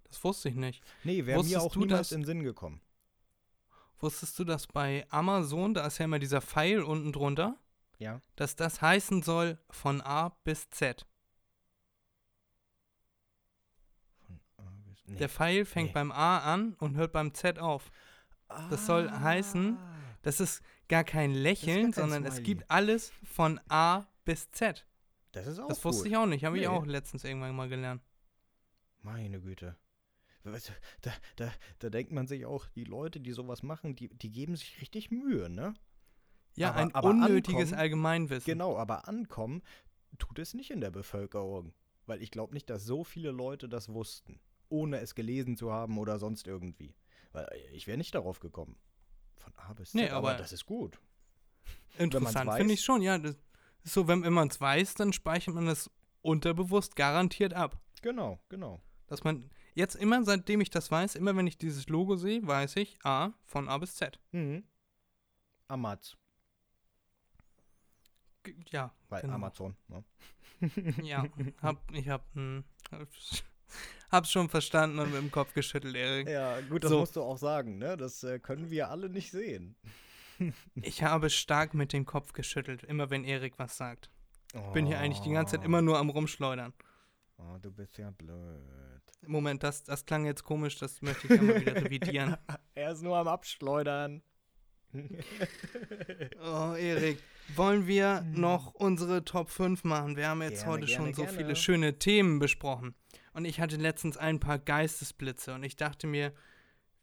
Das 0.04 0.24
wusste 0.24 0.50
ich 0.50 0.56
nicht. 0.56 0.82
Nee, 1.04 1.26
wäre 1.26 1.44
mir 1.44 1.62
auch 1.62 1.74
du, 1.74 1.80
niemals 1.82 2.10
dass- 2.10 2.16
in 2.18 2.24
Sinn 2.24 2.44
gekommen. 2.44 2.80
Wusstest 4.00 4.38
du, 4.38 4.44
dass 4.44 4.68
bei 4.68 5.06
Amazon, 5.10 5.74
da 5.74 5.88
ist 5.88 5.98
ja 5.98 6.06
immer 6.06 6.20
dieser 6.20 6.40
Pfeil 6.42 6.84
unten 6.84 7.12
drunter, 7.12 7.58
Ja. 8.00 8.22
dass 8.36 8.56
das 8.56 8.82
heißen 8.82 9.24
soll 9.24 9.58
von 9.70 10.02
A 10.02 10.30
bis 10.44 10.70
Z? 10.70 11.06
Von 14.26 14.40
A 14.58 14.72
bis- 14.86 15.04
nee. 15.08 15.18
Der 15.18 15.30
Pfeil 15.30 15.66
fängt 15.66 15.90
Nee. 15.90 15.94
beim 15.94 16.12
A 16.12 16.40
an 16.54 16.74
und 16.76 16.96
hört 16.96 17.12
beim 17.12 17.34
Z 17.34 17.60
auf. 17.60 17.92
das 18.70 18.86
soll 18.86 19.10
heißen, 19.12 19.78
Ah. 19.78 19.94
Das 20.22 20.40
ist 20.40 20.62
gar 20.90 21.04
kein 21.04 21.32
Lächeln, 21.32 21.92
kein 21.92 21.94
sondern 21.94 22.26
es 22.26 22.36
Smiley. 22.36 22.44
gibt 22.56 22.72
alles 22.72 23.12
von 23.24 23.60
A 23.70 24.08
bis 24.26 24.50
Z. 24.52 24.86
Das 25.34 25.48
ist 25.48 25.60
auch 25.60 25.68
Das 25.68 25.84
wusste 25.86 26.04
gut. 26.04 26.12
ich 26.12 26.18
auch 26.18 26.26
nicht, 26.26 26.44
habe 26.46 26.56
Nee. 26.56 26.64
ich 26.64 26.68
auch 26.70 26.86
letztens 26.86 27.24
irgendwann 27.24 27.56
mal 27.56 27.68
gelernt. 27.70 28.02
Meine 29.02 29.40
Güte. 29.42 29.76
Da, 31.02 31.12
da, 31.36 31.52
da 31.80 31.90
denkt 31.90 32.12
man 32.14 32.26
sich 32.28 32.46
auch, 32.46 32.68
die 32.70 32.86
Leute, 32.86 33.20
die 33.20 33.32
sowas 33.34 33.64
machen, 33.64 33.96
die, 33.98 34.08
die 34.10 34.32
geben 34.32 34.56
sich 34.56 34.80
richtig 34.82 35.12
Mühe, 35.12 35.50
ne? 35.50 35.74
Ja, 36.58 36.70
Aber- 36.72 36.78
ein 36.80 36.94
aber 36.96 37.10
unnötiges 37.10 37.68
ankommen- 37.72 37.80
Allgemeinwissen. 37.80 38.46
Genau, 38.52 38.78
aber 38.78 39.08
ankommen 39.08 39.62
tut 40.18 40.40
es 40.40 40.54
nicht 40.54 40.72
in 40.72 40.82
der 40.82 40.92
Bevölkerung. 40.92 41.74
Weil 42.06 42.22
ich 42.22 42.32
glaube 42.32 42.54
nicht, 42.54 42.70
dass 42.70 42.84
so 42.86 43.04
viele 43.04 43.32
Leute 43.32 43.68
das 43.70 43.90
wussten, 43.90 44.40
ohne 44.70 45.00
es 45.00 45.14
gelesen 45.16 45.56
zu 45.58 45.72
haben 45.72 45.98
oder 45.98 46.20
sonst 46.20 46.48
irgendwie. 46.48 46.96
Weil 47.34 47.48
ich 47.74 47.86
wäre 47.88 47.98
nicht 47.98 48.16
darauf 48.16 48.40
gekommen. 48.40 48.78
Von 49.38 49.54
A 49.58 49.74
bis 49.74 49.92
Z, 49.92 49.96
Nee, 50.02 50.10
aber, 50.10 50.30
aber- 50.32 50.38
das 50.38 50.52
ist 50.54 50.66
gut. 50.66 51.00
Interessant, 51.98 52.54
finde 52.56 52.74
ich 52.74 52.82
schon, 52.84 53.02
ja. 53.02 53.18
Das 53.18 53.36
ist 53.84 53.94
so, 53.94 54.08
wenn, 54.08 54.24
wenn 54.24 54.34
man 54.34 54.48
es 54.50 54.60
weiß, 54.60 54.96
dann 54.96 55.14
speichert 55.14 55.54
man 55.56 55.68
es 55.68 55.90
unterbewusst 56.22 56.96
garantiert 56.96 57.54
ab. 57.54 57.80
Genau, 58.02 58.40
genau. 58.50 58.82
Dass 59.08 59.24
man 59.24 59.50
jetzt 59.76 59.96
immer, 59.96 60.24
seitdem 60.24 60.62
ich 60.62 60.70
das 60.70 60.90
weiß, 60.92 61.16
immer 61.16 61.36
wenn 61.36 61.48
ich 61.48 61.58
dieses 61.58 61.88
Logo 61.88 62.16
sehe, 62.16 62.46
weiß 62.46 62.76
ich 62.78 62.98
A 63.04 63.34
von 63.46 63.68
A 63.70 63.78
bis 63.78 63.96
Z. 63.96 64.20
Mhm. 64.32 64.64
Amaz, 65.68 66.12
G- 66.12 66.18
Ja, 68.72 68.94
weil 69.10 69.22
Genau. 69.22 69.34
Amazon. 69.36 69.76
Ne? 69.88 70.04
ja. 71.04 71.26
Hab, 71.62 71.92
ich 71.94 72.10
hab, 72.10 72.34
hm, 72.36 72.64
hab's 74.12 74.32
schon 74.32 74.50
verstanden 74.50 75.00
und 75.00 75.12
mit 75.12 75.22
dem 75.22 75.32
Kopf 75.32 75.54
geschüttelt, 75.54 75.96
Erik. 75.96 76.28
Ja, 76.28 76.60
gut, 76.62 76.84
das 76.84 76.90
So. 76.92 77.00
musst 77.00 77.16
du 77.16 77.22
auch 77.24 77.38
sagen, 77.38 77.78
ne? 77.78 77.98
Das 77.98 78.24
äh, 78.24 78.40
können 78.40 78.70
wir 78.70 78.90
alle 78.90 79.10
nicht 79.10 79.32
sehen. 79.32 79.76
Ich 80.76 81.02
habe 81.02 81.32
stark 81.32 81.74
mit 81.74 81.94
dem 81.94 82.06
Kopf 82.06 82.32
geschüttelt, 82.32 82.84
immer 82.84 83.10
wenn 83.10 83.24
Erik 83.24 83.58
was 83.58 83.76
sagt. 83.76 84.12
Bin 84.72 84.86
hier 84.86 85.00
eigentlich 85.00 85.22
die 85.22 85.32
ganze 85.32 85.54
Zeit 85.56 85.62
Oh. 85.62 85.66
immer 85.66 85.82
nur 85.82 85.98
am 85.98 86.12
Rumschleudern. 86.12 86.74
Oh, 87.40 87.58
du 87.60 87.72
bist 87.72 87.98
ja 87.98 88.12
blöd. 88.12 88.62
Moment, 89.26 89.64
das, 89.64 89.84
das 89.84 90.06
klang 90.06 90.26
jetzt 90.26 90.44
komisch, 90.44 90.78
das 90.78 91.02
möchte 91.02 91.26
ich 91.26 91.40
einmal 91.40 91.60
wieder 91.62 91.76
revidieren. 91.76 92.38
Er 92.76 92.92
ist 92.92 93.02
nur 93.02 93.18
am 93.18 93.28
Abschleudern. 93.28 94.22
Oh, 96.40 96.74
Erik, 96.76 97.20
wollen 97.56 97.88
wir 97.88 98.22
noch 98.34 98.74
unsere 98.74 99.24
Top 99.24 99.50
5 99.50 99.84
machen? 99.84 100.16
Wir 100.18 100.28
haben 100.30 100.42
jetzt 100.42 100.60
Gerne, 100.64 100.72
heute 100.72 100.86
gerne, 100.86 101.06
schon 101.06 101.14
so 101.14 101.24
gerne. 101.24 101.38
viele 101.38 101.56
schöne 101.56 102.00
Themen 102.00 102.40
besprochen. 102.40 102.94
Und 103.34 103.46
ich 103.46 103.60
hatte 103.60 103.76
letztens 103.78 104.18
ein 104.18 104.40
paar 104.40 104.60
Geistesblitze 104.60 105.54
und 105.54 105.64
ich 105.64 105.76
dachte 105.76 106.08
mir, 106.08 106.34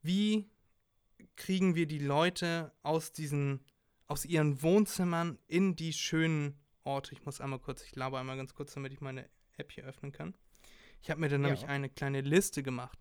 wie 0.03 0.47
kriegen 1.37 1.75
wir 1.75 1.87
die 1.87 1.99
Leute 1.99 2.73
aus 2.83 3.13
diesen, 3.13 3.61
aus 4.07 4.25
ihren 4.25 4.63
Wohnzimmern 4.63 5.39
in 5.47 5.77
die 5.77 5.93
schönen 5.93 6.59
Orte? 6.83 7.13
Ich 7.13 7.25
muss 7.25 7.41
einmal 7.41 7.61
kurz, 7.61 7.83
ich 7.85 7.95
laber 7.97 8.19
einmal 8.19 8.37
ganz 8.37 8.55
kurz, 8.55 8.75
damit 8.75 8.93
ich 8.93 9.01
meine 9.01 9.29
App 9.57 9.73
hier 9.73 9.85
öffnen 9.85 10.13
kann. 10.13 10.35
Ich 11.03 11.11
habe 11.11 11.21
mir 11.21 11.29
dann 11.29 11.43
Ja. 11.43 11.49
nämlich 11.49 11.67
eine 11.69 11.89
kleine 11.89 12.21
Liste 12.21 12.63
gemacht. 12.63 12.99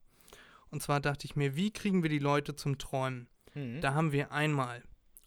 Und 0.69 0.81
zwar 0.81 0.99
dachte 0.99 1.25
ich 1.25 1.35
mir, 1.35 1.55
wie 1.55 1.71
kriegen 1.71 2.03
wir 2.03 2.09
die 2.09 2.19
Leute 2.19 2.55
zum 2.55 2.77
Träumen? 2.77 3.27
Mhm. 3.53 3.81
Da 3.81 3.93
haben 3.93 4.11
wir 4.11 4.31
einmal 4.31 4.83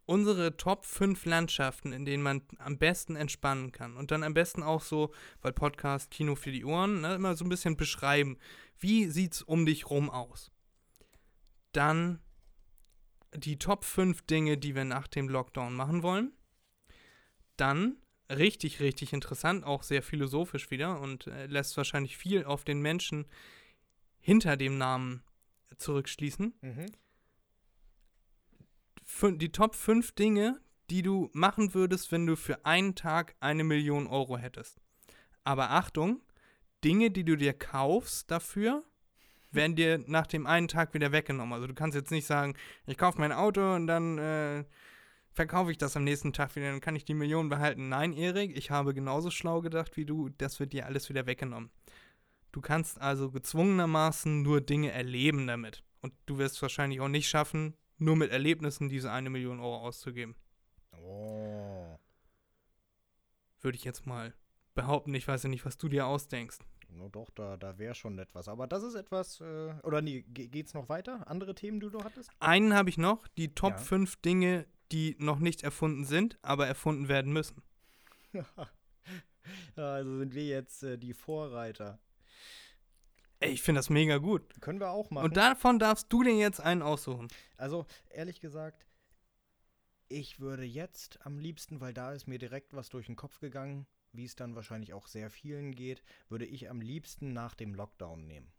unsere 0.06 0.56
Top 0.56 0.86
5 0.86 1.24
Landschaften, 1.26 1.92
in 1.92 2.04
denen 2.04 2.22
man 2.22 2.42
am 2.58 2.78
besten 2.78 3.16
entspannen 3.16 3.72
kann. 3.72 3.96
Und 3.96 4.10
dann 4.10 4.22
am 4.22 4.34
besten 4.34 4.62
auch 4.62 4.82
so, 4.82 5.12
weil 5.42 5.52
Podcast, 5.52 6.10
Kino 6.10 6.36
für 6.36 6.52
die 6.52 6.64
Ohren, 6.64 7.00
ne, 7.00 7.16
immer 7.16 7.36
so 7.36 7.44
ein 7.44 7.48
bisschen 7.48 7.76
beschreiben, 7.76 8.38
wie 8.78 9.06
sieht's 9.06 9.42
um 9.42 9.66
dich 9.66 9.90
rum 9.90 10.08
aus. 10.08 10.52
Dann 11.72 12.20
die 13.34 13.58
Top 13.58 13.84
5 13.84 14.22
Dinge, 14.22 14.56
die 14.56 14.74
wir 14.74 14.84
nach 14.84 15.08
dem 15.08 15.28
Lockdown 15.28 15.74
machen 15.74 16.02
wollen. 16.02 16.32
Dann, 17.56 17.96
richtig, 18.30 18.80
richtig 18.80 19.12
interessant, 19.12 19.64
auch 19.64 19.82
sehr 19.82 20.02
philosophisch 20.02 20.70
wieder 20.70 21.00
und 21.00 21.26
äh, 21.26 21.46
lässt 21.46 21.76
wahrscheinlich 21.76 22.16
viel 22.16 22.44
auf 22.44 22.64
den 22.64 22.80
Menschen 22.80 23.26
hinter 24.20 24.56
dem 24.56 24.78
Namen 24.78 25.22
zurückschließen 25.78 26.54
Mhm. 26.62 26.86
Die 29.22 29.52
Top 29.52 29.74
5 29.74 30.12
Dinge, 30.12 30.60
die 30.90 31.02
du 31.02 31.30
machen 31.32 31.74
würdest, 31.74 32.12
wenn 32.12 32.26
du 32.26 32.36
für 32.36 32.64
einen 32.64 32.94
Tag 32.94 33.34
eine 33.40 33.64
Million 33.64 34.06
Euro 34.06 34.36
hättest. 34.36 34.78
Aber 35.44 35.70
Achtung, 35.70 36.20
Dinge, 36.84 37.10
die 37.10 37.24
du 37.24 37.36
dir 37.36 37.52
kaufst 37.52 38.30
dafür, 38.30 38.84
werden 39.50 39.76
dir 39.76 40.02
nach 40.06 40.26
dem 40.26 40.46
einen 40.46 40.68
Tag 40.68 40.94
wieder 40.94 41.12
weggenommen. 41.12 41.52
Also 41.52 41.66
du 41.66 41.74
kannst 41.74 41.96
jetzt 41.96 42.10
nicht 42.10 42.26
sagen, 42.26 42.54
ich 42.86 42.98
kaufe 42.98 43.18
mein 43.18 43.32
Auto 43.32 43.74
und 43.74 43.86
dann 43.86 44.18
äh, 44.18 44.64
verkaufe 45.32 45.70
ich 45.70 45.78
das 45.78 45.96
am 45.96 46.04
nächsten 46.04 46.32
Tag 46.32 46.56
wieder, 46.56 46.70
dann 46.70 46.80
kann 46.80 46.96
ich 46.96 47.04
die 47.04 47.14
Million 47.14 47.48
behalten. 47.48 47.88
Nein, 47.88 48.12
Erik, 48.12 48.56
ich 48.56 48.70
habe 48.70 48.94
genauso 48.94 49.30
schlau 49.30 49.60
gedacht 49.60 49.96
wie 49.96 50.04
du, 50.04 50.28
das 50.30 50.60
wird 50.60 50.72
dir 50.72 50.86
alles 50.86 51.08
wieder 51.08 51.26
weggenommen. 51.26 51.70
Du 52.52 52.60
kannst 52.60 53.00
also 53.00 53.30
gezwungenermaßen 53.30 54.42
nur 54.42 54.60
Dinge 54.60 54.90
erleben 54.90 55.46
damit. 55.46 55.82
Und 56.00 56.14
du 56.26 56.38
wirst 56.38 56.56
es 56.56 56.62
wahrscheinlich 56.62 57.00
auch 57.00 57.08
nicht 57.08 57.28
schaffen, 57.28 57.74
nur 57.98 58.16
mit 58.16 58.30
Erlebnissen 58.30 58.88
diese 58.88 59.10
eine 59.12 59.30
Million 59.30 59.60
Euro 59.60 59.78
auszugeben. 59.78 60.34
Oh. 61.00 61.98
Würde 63.60 63.76
ich 63.76 63.84
jetzt 63.84 64.06
mal 64.06 64.34
behaupten. 64.74 65.14
Ich 65.14 65.26
weiß 65.26 65.42
ja 65.44 65.48
nicht, 65.48 65.64
was 65.64 65.76
du 65.78 65.88
dir 65.88 66.06
ausdenkst. 66.06 66.58
No, 66.88 67.08
doch, 67.08 67.30
da, 67.30 67.56
da 67.56 67.78
wäre 67.78 67.94
schon 67.94 68.18
etwas. 68.18 68.48
Aber 68.48 68.66
das 68.66 68.82
ist 68.82 68.94
etwas, 68.94 69.40
äh, 69.40 69.74
oder 69.82 70.00
nee, 70.02 70.22
ge- 70.22 70.46
geht's 70.48 70.72
noch 70.72 70.88
weiter? 70.88 71.28
Andere 71.28 71.54
Themen, 71.54 71.80
die 71.80 71.90
du 71.90 72.02
hattest? 72.04 72.30
Einen 72.38 72.74
habe 72.74 72.88
ich 72.90 72.96
noch, 72.98 73.26
die 73.36 73.54
Top 73.54 73.72
Ja. 73.72 73.78
5 73.78 74.16
Dinge, 74.22 74.66
die 74.92 75.16
noch 75.18 75.40
nicht 75.40 75.62
erfunden 75.62 76.04
sind, 76.04 76.38
aber 76.42 76.66
erfunden 76.66 77.08
werden 77.08 77.32
müssen. 77.32 77.62
Also 79.76 80.18
sind 80.18 80.34
wir 80.34 80.44
jetzt 80.44 80.82
äh, 80.82 80.98
die 80.98 81.14
Vorreiter. 81.14 82.00
Ey, 83.40 83.50
ich 83.52 83.62
finde 83.62 83.80
das 83.80 83.90
mega 83.90 84.16
gut. 84.18 84.60
Können 84.60 84.80
wir 84.80 84.90
auch 84.90 85.10
machen. 85.10 85.26
Und 85.26 85.36
davon 85.36 85.78
darfst 85.78 86.12
du 86.12 86.22
dir 86.22 86.36
jetzt 86.36 86.60
einen 86.60 86.82
aussuchen. 86.82 87.28
Also, 87.56 87.86
ehrlich 88.10 88.40
gesagt, 88.40 88.86
ich 90.08 90.40
würde 90.40 90.64
jetzt 90.64 91.24
am 91.26 91.38
liebsten, 91.38 91.80
weil 91.80 91.92
da 91.92 92.12
ist 92.12 92.26
mir 92.26 92.38
direkt 92.38 92.74
was 92.74 92.88
durch 92.88 93.06
den 93.06 93.16
Kopf 93.16 93.38
gegangen, 93.40 93.86
wie 94.12 94.24
es 94.24 94.36
dann 94.36 94.54
wahrscheinlich 94.54 94.94
auch 94.94 95.06
sehr 95.06 95.30
vielen 95.30 95.74
geht, 95.74 96.02
würde 96.28 96.46
ich 96.46 96.70
am 96.70 96.80
liebsten 96.80 97.32
nach 97.32 97.54
dem 97.54 97.74
Lockdown 97.74 98.26
nehmen. 98.26 98.52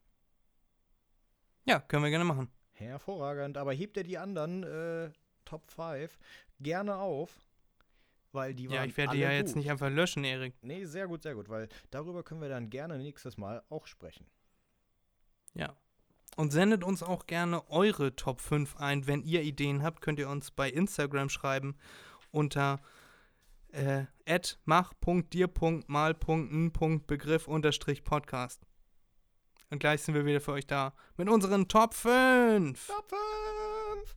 Ja, 1.65 1.79
können 1.79 2.03
wir 2.03 2.09
gerne 2.11 2.25
machen. 2.25 2.49
Hervorragend, 2.73 3.57
aber 3.57 3.73
hebt 3.73 3.97
ihr 3.97 4.03
die 4.03 4.17
anderen 4.17 4.63
äh, 4.63 5.09
Top 5.45 5.71
5 5.71 6.17
gerne 6.59 6.97
auf, 6.97 7.39
weil 8.31 8.53
die 8.53 8.69
waren 8.69 8.75
Ja, 8.75 8.85
ich 8.85 8.95
werde 8.97 9.13
die 9.15 9.21
ja 9.21 9.31
jetzt 9.31 9.53
gut. 9.53 9.57
nicht 9.57 9.71
einfach 9.71 9.89
löschen, 9.89 10.23
Erik. 10.23 10.53
Nee, 10.61 10.85
sehr 10.85 11.07
gut, 11.07 11.23
sehr 11.23 11.33
gut, 11.33 11.49
weil 11.49 11.67
darüber 11.89 12.23
können 12.23 12.41
wir 12.41 12.49
dann 12.49 12.69
gerne 12.69 12.97
nächstes 12.99 13.37
Mal 13.37 13.63
auch 13.69 13.87
sprechen. 13.87 14.27
Ja. 15.57 15.75
Und 16.35 16.51
sendet 16.51 16.83
uns 16.83 17.01
auch 17.01 17.25
gerne 17.25 17.67
eure 17.69 18.15
Top 18.15 18.41
5 18.41 18.75
ein. 18.77 19.07
Wenn 19.07 19.23
ihr 19.23 19.41
Ideen 19.41 19.81
habt, 19.81 20.01
könnt 20.01 20.19
ihr 20.19 20.29
uns 20.29 20.51
bei 20.51 20.69
Instagram 20.69 21.29
schreiben 21.29 21.75
unter 22.31 22.79
äh, 23.71 24.05
mach.dir.mal.n.begriff 24.65 27.47
Podcast. 28.03 28.67
Und 29.69 29.79
gleich 29.79 30.03
sind 30.03 30.15
wir 30.15 30.25
wieder 30.25 30.39
für 30.39 30.53
euch 30.53 30.67
da 30.67 30.93
mit 31.17 31.27
unseren 31.27 31.67
Top 31.67 31.93
5. 31.93 32.87
Top 32.87 33.09
5! 33.09 34.15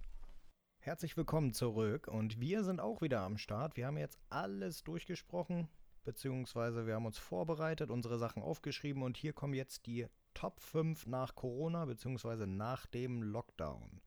Herzlich 0.79 1.17
willkommen 1.17 1.53
zurück 1.53 2.07
und 2.07 2.39
wir 2.39 2.63
sind 2.65 2.81
auch 2.81 3.03
wieder 3.03 3.23
am 3.23 3.39
Start. 3.39 3.77
Wir 3.77 3.87
haben 3.87 3.97
jetzt 3.97 4.21
alles 4.29 4.85
durchgesprochen, 4.85 5.69
beziehungsweise 6.05 6.87
wir 6.87 6.95
haben 6.95 7.07
uns 7.07 7.19
vorbereitet, 7.19 7.91
unsere 7.91 8.19
Sachen 8.19 8.43
aufgeschrieben 8.43 9.03
und 9.03 9.17
hier 9.17 9.33
kommen 9.33 9.55
jetzt 9.55 9.87
die 9.87 10.07
Top 10.35 10.61
5 10.61 11.07
nach 11.07 11.35
Corona, 11.35 11.85
beziehungsweise 11.85 12.47
nach 12.47 12.87
dem 12.87 13.23
Lockdown. 13.23 14.01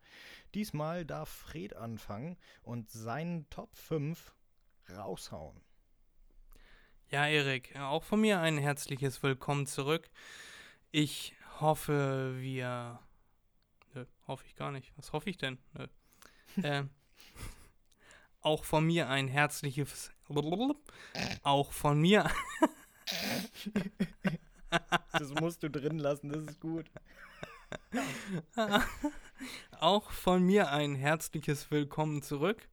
Diesmal 0.53 1.05
darf 1.05 1.29
Fred 1.29 1.75
anfangen 1.75 2.37
und 2.61 2.89
seinen 2.89 3.49
Top 3.49 3.75
5 3.75 4.33
raushauen. 4.95 5.61
Ja, 7.09 7.27
Erik, 7.27 7.77
auch 7.77 8.03
von 8.03 8.21
mir 8.21 8.39
ein 8.39 8.57
herzliches 8.57 9.21
Willkommen 9.21 9.67
zurück. 9.67 10.09
Ich 10.91 11.35
hoffe, 11.59 12.35
wir. 12.37 12.99
Nö, 13.93 14.05
hoffe 14.27 14.45
ich 14.47 14.55
gar 14.55 14.71
nicht. 14.71 14.91
Was 14.97 15.13
hoffe 15.13 15.29
ich 15.29 15.37
denn? 15.37 15.59
Nö. 15.73 15.87
äh, 16.63 16.83
auch 18.41 18.63
von 18.63 18.85
mir 18.85 19.09
ein 19.09 19.27
herzliches. 19.27 20.11
Auch 21.43 21.71
von 21.71 21.99
mir. 21.99 22.29
Das 25.11 25.33
musst 25.33 25.63
du 25.63 25.69
drin 25.69 25.99
lassen, 25.99 26.29
das 26.29 26.43
ist 26.43 26.59
gut. 26.59 26.89
auch 29.79 30.11
von 30.11 30.43
mir 30.43 30.71
ein 30.71 30.95
herzliches 30.95 31.71
Willkommen 31.71 32.21
zurück. 32.21 32.69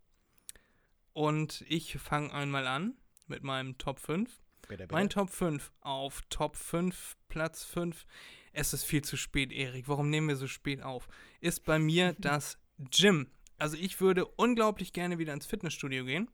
Und 1.12 1.64
ich 1.68 1.99
fange 1.99 2.33
einmal 2.33 2.66
an 2.66 2.95
mit 3.27 3.43
meinem 3.43 3.79
Top 3.79 3.99
5. 3.99 4.31
Bitte, 4.68 4.85
bitte. 4.85 4.95
Mein 4.95 5.11
Top 5.11 5.31
5 5.31 5.73
auf 5.81 6.23
Top 6.31 6.57
5, 6.57 7.16
Platz 7.29 7.64
5. 7.64 8.07
Es 8.53 8.73
ist 8.73 8.85
viel 8.85 9.03
zu 9.03 9.16
spät, 9.16 9.53
Erik. 9.53 9.89
Warum 9.89 10.11
nehmen 10.11 10.29
wir 10.29 10.37
so 10.37 10.47
spät 10.47 10.83
auf? 10.83 11.09
Ist 11.41 11.64
bei 11.64 11.79
mir 11.79 12.14
das 12.18 12.59
Gym. 12.79 13.31
Also 13.59 13.77
ich 13.77 14.01
würde 14.01 14.27
unglaublich 14.27 14.93
gerne 14.93 15.18
wieder 15.18 15.33
ins 15.33 15.47
Fitnessstudio 15.47 16.05
gehen. 16.05 16.31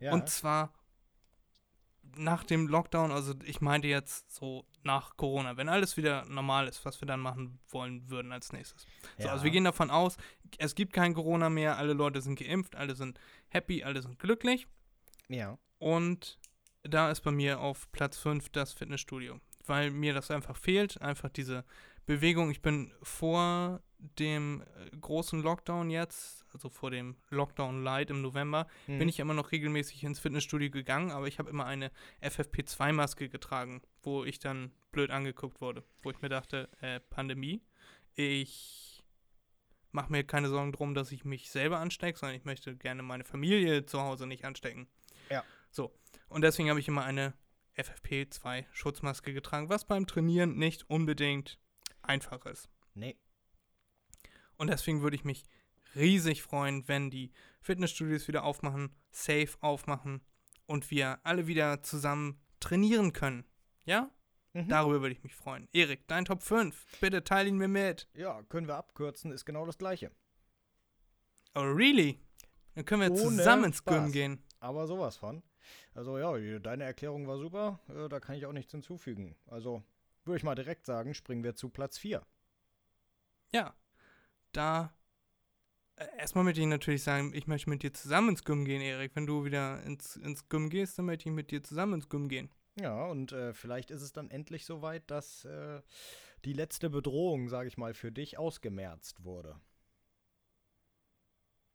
ja. 0.00 0.12
Und 0.12 0.28
zwar 0.28 0.72
nach 2.16 2.44
dem 2.44 2.68
Lockdown, 2.68 3.10
also 3.10 3.34
ich 3.44 3.60
meinte 3.60 3.88
jetzt 3.88 4.32
so 4.32 4.66
nach 4.84 5.16
Corona, 5.16 5.56
wenn 5.56 5.68
alles 5.68 5.96
wieder 5.96 6.24
normal 6.26 6.68
ist, 6.68 6.84
was 6.84 7.00
wir 7.00 7.06
dann 7.06 7.20
machen 7.20 7.58
wollen 7.68 8.08
würden 8.10 8.32
als 8.32 8.52
nächstes. 8.52 8.86
So, 9.18 9.24
Ja. 9.26 9.32
also 9.32 9.44
wir 9.44 9.50
gehen 9.50 9.64
davon 9.64 9.90
aus, 9.90 10.16
es 10.58 10.74
gibt 10.74 10.92
kein 10.92 11.14
Corona 11.14 11.48
mehr, 11.50 11.78
alle 11.78 11.92
Leute 11.94 12.20
sind 12.20 12.38
geimpft, 12.38 12.76
alle 12.76 12.94
sind 12.94 13.18
happy, 13.48 13.82
alle 13.84 14.02
sind 14.02 14.18
glücklich. 14.18 14.66
ja. 15.28 15.58
Und 15.78 16.38
da 16.82 17.10
ist 17.10 17.20
bei 17.22 17.30
mir 17.30 17.60
auf 17.60 17.90
Platz 17.92 18.16
5 18.18 18.48
das 18.50 18.72
Fitnessstudio, 18.72 19.40
weil 19.66 19.90
mir 19.90 20.14
das 20.14 20.30
einfach 20.30 20.56
fehlt, 20.56 21.00
einfach 21.02 21.28
diese 21.30 21.64
Bewegung. 22.06 22.50
Ich 22.50 22.62
bin 22.62 22.92
vor 23.02 23.82
dem 24.18 24.62
äh, 24.62 24.96
großen 24.96 25.42
Lockdown 25.42 25.90
jetzt, 25.90 26.44
also 26.52 26.68
vor 26.68 26.90
dem 26.90 27.16
Lockdown 27.30 27.82
Light 27.82 28.10
im 28.10 28.22
November, 28.22 28.66
Mhm. 28.86 28.98
bin 28.98 29.08
ich 29.08 29.18
immer 29.18 29.34
noch 29.34 29.50
regelmäßig 29.52 30.04
ins 30.04 30.18
Fitnessstudio 30.20 30.70
gegangen, 30.70 31.10
aber 31.10 31.26
ich 31.26 31.38
habe 31.38 31.50
immer 31.50 31.66
eine 31.66 31.90
FFP2-Maske 32.20 33.28
getragen, 33.28 33.82
wo 34.02 34.24
ich 34.24 34.38
dann 34.38 34.72
blöd 34.92 35.10
angeguckt 35.10 35.60
wurde, 35.60 35.84
wo 36.02 36.10
ich 36.10 36.20
mir 36.22 36.28
dachte, 36.28 36.68
äh, 36.80 37.00
Pandemie, 37.00 37.62
ich 38.14 39.02
mache 39.90 40.10
mir 40.12 40.24
keine 40.24 40.48
Sorgen 40.48 40.72
drum, 40.72 40.94
dass 40.94 41.12
ich 41.12 41.24
mich 41.24 41.50
selber 41.50 41.78
anstecke, 41.78 42.18
sondern 42.18 42.36
ich 42.36 42.44
möchte 42.44 42.76
gerne 42.76 43.02
meine 43.02 43.24
Familie 43.24 43.86
zu 43.86 44.00
Hause 44.00 44.26
nicht 44.26 44.44
anstecken. 44.44 44.88
Ja. 45.30 45.44
So, 45.70 45.92
und 46.28 46.42
deswegen 46.42 46.68
habe 46.70 46.80
ich 46.80 46.88
immer 46.88 47.04
eine 47.04 47.34
FFP2-Schutzmaske 47.76 49.32
getragen, 49.32 49.68
was 49.68 49.84
beim 49.86 50.06
Trainieren 50.06 50.56
nicht 50.56 50.88
unbedingt 50.88 51.58
einfach 52.02 52.44
ist. 52.46 52.68
Nee. 52.94 53.16
Und 54.56 54.68
deswegen 54.68 55.02
würde 55.02 55.16
ich 55.16 55.24
mich 55.24 55.44
riesig 55.94 56.42
freuen, 56.42 56.86
wenn 56.88 57.10
die 57.10 57.32
Fitnessstudios 57.60 58.28
wieder 58.28 58.44
aufmachen, 58.44 58.94
safe 59.10 59.56
aufmachen 59.60 60.20
und 60.66 60.90
wir 60.90 61.18
alle 61.24 61.46
wieder 61.46 61.82
zusammen 61.82 62.40
trainieren 62.60 63.12
können. 63.12 63.44
Ja? 63.84 64.10
Mhm. 64.52 64.68
Darüber 64.68 65.00
würde 65.00 65.14
ich 65.14 65.22
mich 65.22 65.34
freuen. 65.34 65.68
Erik, 65.72 66.06
dein 66.06 66.24
Top 66.24 66.42
5. 66.42 67.00
Bitte 67.00 67.24
teile 67.24 67.48
ihn 67.48 67.58
mir 67.58 67.68
mit. 67.68 68.08
Ja, 68.14 68.42
können 68.44 68.66
wir 68.66 68.76
abkürzen, 68.76 69.32
ist 69.32 69.44
genau 69.44 69.66
das 69.66 69.78
gleiche. 69.78 70.10
Oh, 71.54 71.60
really? 71.60 72.18
Dann 72.74 72.84
können 72.84 73.02
wir 73.02 73.10
Ohne 73.10 73.36
zusammen 73.36 73.64
ins 73.64 73.84
Gym 73.84 74.10
gehen. 74.12 74.42
Aber 74.60 74.86
sowas 74.86 75.16
von. 75.16 75.42
Also 75.94 76.18
ja, 76.18 76.58
deine 76.58 76.84
Erklärung 76.84 77.26
war 77.26 77.38
super, 77.38 77.80
äh, 77.88 78.08
da 78.08 78.20
kann 78.20 78.36
ich 78.36 78.46
auch 78.46 78.52
nichts 78.52 78.72
hinzufügen. 78.72 79.36
Also 79.46 79.82
würde 80.24 80.38
ich 80.38 80.42
mal 80.42 80.54
direkt 80.54 80.86
sagen, 80.86 81.14
springen 81.14 81.44
wir 81.44 81.54
zu 81.54 81.68
Platz 81.68 81.98
4. 81.98 82.24
Ja. 83.52 83.74
Da. 84.56 84.94
Äh, 85.96 86.06
erstmal 86.18 86.44
möchte 86.44 86.60
ich 86.60 86.66
natürlich 86.66 87.02
sagen, 87.02 87.32
ich 87.34 87.46
möchte 87.46 87.70
mit 87.70 87.82
dir 87.82 87.92
zusammen 87.92 88.30
ins 88.30 88.44
Gym 88.44 88.64
gehen, 88.64 88.80
Erik. 88.80 89.14
Wenn 89.14 89.26
du 89.26 89.44
wieder 89.44 89.82
ins, 89.84 90.16
ins 90.16 90.48
Gym 90.48 90.70
gehst, 90.70 90.98
dann 90.98 91.06
möchte 91.06 91.28
ich 91.28 91.34
mit 91.34 91.50
dir 91.50 91.62
zusammen 91.62 91.94
ins 91.94 92.08
Gym 92.08 92.28
gehen. 92.28 92.50
Ja, 92.80 93.04
und 93.06 93.32
äh, 93.32 93.52
vielleicht 93.52 93.90
ist 93.90 94.02
es 94.02 94.12
dann 94.12 94.30
endlich 94.30 94.64
soweit, 94.64 95.08
dass 95.10 95.44
äh, 95.44 95.80
die 96.44 96.52
letzte 96.52 96.90
Bedrohung, 96.90 97.48
sage 97.48 97.68
ich 97.68 97.78
mal, 97.78 97.94
für 97.94 98.10
dich 98.10 98.38
ausgemerzt 98.38 99.24
wurde. 99.24 99.60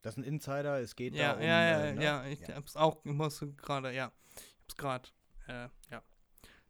Das 0.02 0.14
ist 0.14 0.18
ein 0.18 0.24
Insider, 0.24 0.80
es 0.80 0.96
geht 0.96 1.14
Ja, 1.14 1.32
da 1.32 1.38
um... 1.38 1.42
ja, 1.42 1.62
ja, 1.64 1.84
äh, 1.84 1.94
ne? 1.94 2.04
ja, 2.04 2.26
ich 2.26 2.48
hab's 2.48 2.76
auch, 2.76 3.04
ich 3.04 3.12
musste 3.12 3.52
gerade, 3.52 3.92
ja, 3.92 4.12
ich 4.34 4.62
hab's 4.62 4.76
gerade, 4.76 5.08
äh, 5.48 5.68
ja. 5.90 6.02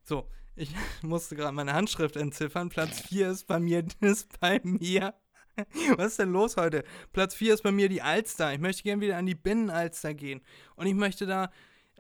So, 0.03 0.29
ich 0.57 0.73
musste 1.03 1.37
gerade 1.37 1.53
meine 1.55 1.73
Handschrift 1.73 2.17
entziffern. 2.17 2.69
Platz 2.69 3.01
4 3.09 3.31
ist 3.31 3.47
bei 3.47 3.61
mir, 3.61 3.85
ist 4.01 4.39
bei 4.41 4.61
mir. 4.65 5.15
Was 5.97 6.13
ist 6.13 6.19
denn 6.19 6.33
los 6.33 6.57
heute? 6.57 6.85
Platz 7.13 7.35
4 7.35 7.55
ist 7.55 7.63
bei 7.63 7.73
mir 7.73 7.89
die 7.89 8.03
Alster. 8.03 8.53
Ich 8.53 8.61
möchte 8.61 8.83
gerne 8.83 9.03
wieder 9.03 9.17
an 9.17 9.27
die 9.27 9.35
Binnenalster 9.35 10.15
gehen. 10.15 10.41
Und 10.77 10.87
ich 10.87 10.95
möchte 10.95 11.27
da, 11.27 11.51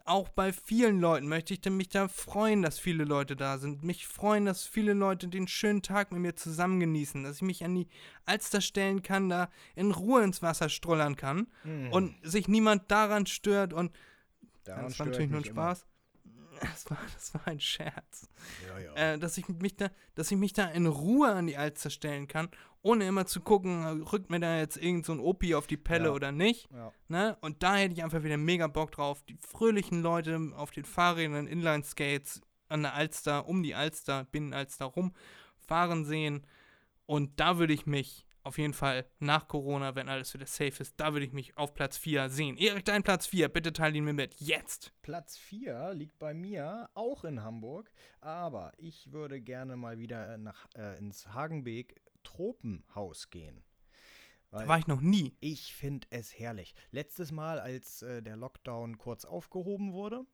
auch 0.05 0.28
bei 0.28 0.53
vielen 0.53 1.01
Leuten, 1.01 1.28
möchte 1.28 1.55
ich 1.55 1.64
mich 1.70 1.88
da 1.88 2.09
freuen, 2.09 2.62
dass 2.62 2.78
viele 2.78 3.05
Leute 3.05 3.36
da 3.36 3.59
sind. 3.59 3.82
Mich 3.82 4.07
freuen, 4.07 4.44
dass 4.44 4.64
viele 4.64 4.92
Leute 4.92 5.28
den 5.28 5.46
schönen 5.46 5.82
Tag 5.82 6.11
mit 6.11 6.20
mir 6.20 6.34
zusammen 6.34 6.80
genießen. 6.80 7.22
Dass 7.22 7.36
ich 7.36 7.42
mich 7.42 7.64
an 7.64 7.74
die 7.74 7.86
Alster 8.24 8.61
stellen 8.61 9.03
kann, 9.03 9.28
da 9.28 9.51
in 9.76 9.92
Ruhe 9.92 10.22
ins 10.22 10.42
Wasser 10.42 10.68
strollern 10.68 11.16
kann 11.16 11.46
Hm, 11.62 11.92
und 11.92 12.14
sich 12.22 12.48
niemand 12.48 12.90
daran 12.90 13.26
stört 13.26 13.72
und 13.72 13.94
daran 14.64 14.86
das 14.86 14.98
war 14.98 15.07
natürlich 15.07 15.30
nur 15.30 15.40
ein. 15.40 15.44
Spaß. 15.44 15.86
Das 16.61 16.90
war, 16.90 16.98
das 17.14 17.32
war 17.32 17.48
ein 17.48 17.59
Scherz. 17.59 18.28
Ja, 18.68 18.78
ja. 18.78 19.14
Äh, 19.14 19.18
dass 19.18 19.38
ich 19.38 19.48
mich 19.48 19.76
da, 19.76 19.88
dass 20.14 20.30
ich 20.30 20.36
mich 20.36 20.53
da 20.53 20.66
in 20.66 20.84
Ruhe 20.84 21.32
an 21.32 21.46
die 21.46 21.57
Alster 21.57 21.88
stellen 21.88 22.28
kann, 22.28 22.51
ohne 22.83 23.07
immer 23.07 23.26
zu 23.26 23.41
gucken, 23.41 24.03
rückt 24.05 24.31
mir 24.31 24.41
da 24.41 24.59
jetzt 24.59 24.76
irgend 24.76 25.05
so 25.07 25.12
ein 25.12 25.20
Opi 25.20 25.55
auf 25.55 25.66
die 25.66 25.76
Pelle 25.76 26.07
Ja. 26.07 26.11
oder 26.12 26.33
nicht. 26.33 26.68
ja. 26.72 26.93
Ne? 27.09 27.37
Und 27.41 27.62
da 27.62 27.76
hätte 27.76 27.95
ich 27.95 28.03
einfach 28.03 28.22
wieder 28.22 28.37
mega 28.37 28.66
Bock 28.68 28.93
drauf. 28.93 29.22
Die 29.28 29.37
fröhlichen 29.37 30.03
Leute 30.03 30.39
auf 30.57 30.70
den 30.70 30.85
Fahrrädern, 30.85 31.47
Inline-Skates 31.47 32.41
an 32.68 32.83
der 32.83 32.95
Alster, 32.95 33.47
um 33.49 33.62
die 33.62 33.74
Alster, 33.74 34.24
Binnenalster 34.24 34.87
rum 34.87 35.12
fahren 35.59 36.05
sehen. 36.05 36.47
Und 37.07 37.39
da 37.41 37.59
würde 37.59 37.72
ich 37.72 37.87
mich 37.87 38.26
auf 38.43 38.57
jeden 38.57 38.72
Fall 38.72 39.05
nach 39.18 39.49
Corona, 39.49 39.95
wenn 39.95 40.09
alles 40.09 40.33
wieder 40.33 40.47
safe 40.47 40.81
ist, 40.81 40.95
da 40.99 41.12
würde 41.12 41.26
ich 41.26 41.33
mich 41.33 41.59
auf 41.59 41.74
Platz 41.74 41.99
4 41.99 42.31
sehen. 42.31 42.57
Erik, 42.57 42.87
dein 42.87 43.03
Platz 43.03 43.26
4, 43.26 43.49
bitte 43.51 43.72
teile 43.72 43.99
ihn 43.99 44.05
mir 44.05 44.14
mit. 44.14 44.35
Jetzt! 44.41 44.95
Platz 45.03 45.37
4 45.37 45.93
liegt 45.93 46.18
bei 46.18 46.33
mir 46.33 46.89
auch 46.95 47.24
in 47.24 47.43
Hamburg, 47.43 47.93
aber 48.22 48.72
ich 48.78 49.12
würde 49.12 49.43
gerne 49.43 49.76
mal 49.76 49.99
wieder 49.99 50.39
nach, 50.39 50.66
äh, 50.74 50.97
ins 50.99 51.26
Hagenbeek 51.35 52.01
Tropenhaus 52.23 53.31
gehen. 53.31 53.62
Da 54.51 54.59
Weil 54.59 54.68
war 54.68 54.79
ich 54.79 54.87
noch 54.89 55.01
nie. 55.01 55.37
ich 55.41 55.75
finde 55.75 56.07
es 56.11 56.37
herrlich. 56.39 56.75
Letztes 56.91 57.31
Mal, 57.31 57.61
als 57.61 58.03
äh, 58.03 58.23
der 58.23 58.37
Lockdown 58.37 58.99
kurz 58.99 59.25
aufgehoben 59.25 59.93
wurde, 59.93 60.27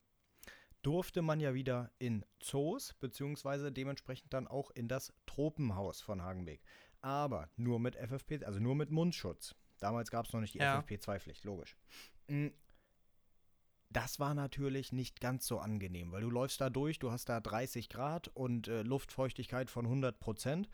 durfte 0.83 1.21
man 1.21 1.41
ja 1.41 1.53
wieder 1.53 1.91
in 1.99 2.25
Zoos, 2.41 2.95
beziehungsweise 2.95 3.73
dementsprechend 3.73 4.33
dann 4.33 4.47
auch 4.47 4.71
in 4.71 4.89
das 4.89 5.13
Tropenhaus 5.27 6.01
von 6.01 6.23
Hagenbeek. 6.23 6.63
Aber 7.03 7.51
nur 7.57 7.79
mit 7.79 7.97
FFP, 7.97 8.45
also 8.45 8.59
nur 8.61 8.75
mit 8.75 8.91
Mundschutz. 8.91 9.55
Damals 9.81 10.11
gab 10.11 10.25
es 10.27 10.33
noch 10.33 10.41
nicht 10.41 10.55
die 10.55 10.59
Ja. 10.59 10.79
FFP2-Pflicht, 10.81 11.45
logisch. 11.45 11.77
Mm, 12.29 12.49
Das 13.91 14.19
war 14.19 14.35
natürlich 14.35 14.93
nicht 14.93 15.21
ganz 15.21 15.47
so 15.47 15.59
angenehm, 15.61 16.11
weil 16.13 16.21
du 16.23 16.31
läufst 16.31 16.61
da 16.61 16.71
durch, 16.71 16.99
du 16.99 17.11
hast 17.13 17.29
da 17.29 17.41
30 17.41 17.89
Grad 17.89 18.29
und 18.29 18.67
äh, 18.69 18.83
Luftfeuchtigkeit 18.83 19.71
von 19.71 19.87
100 19.87 20.19
Prozent 20.19 20.69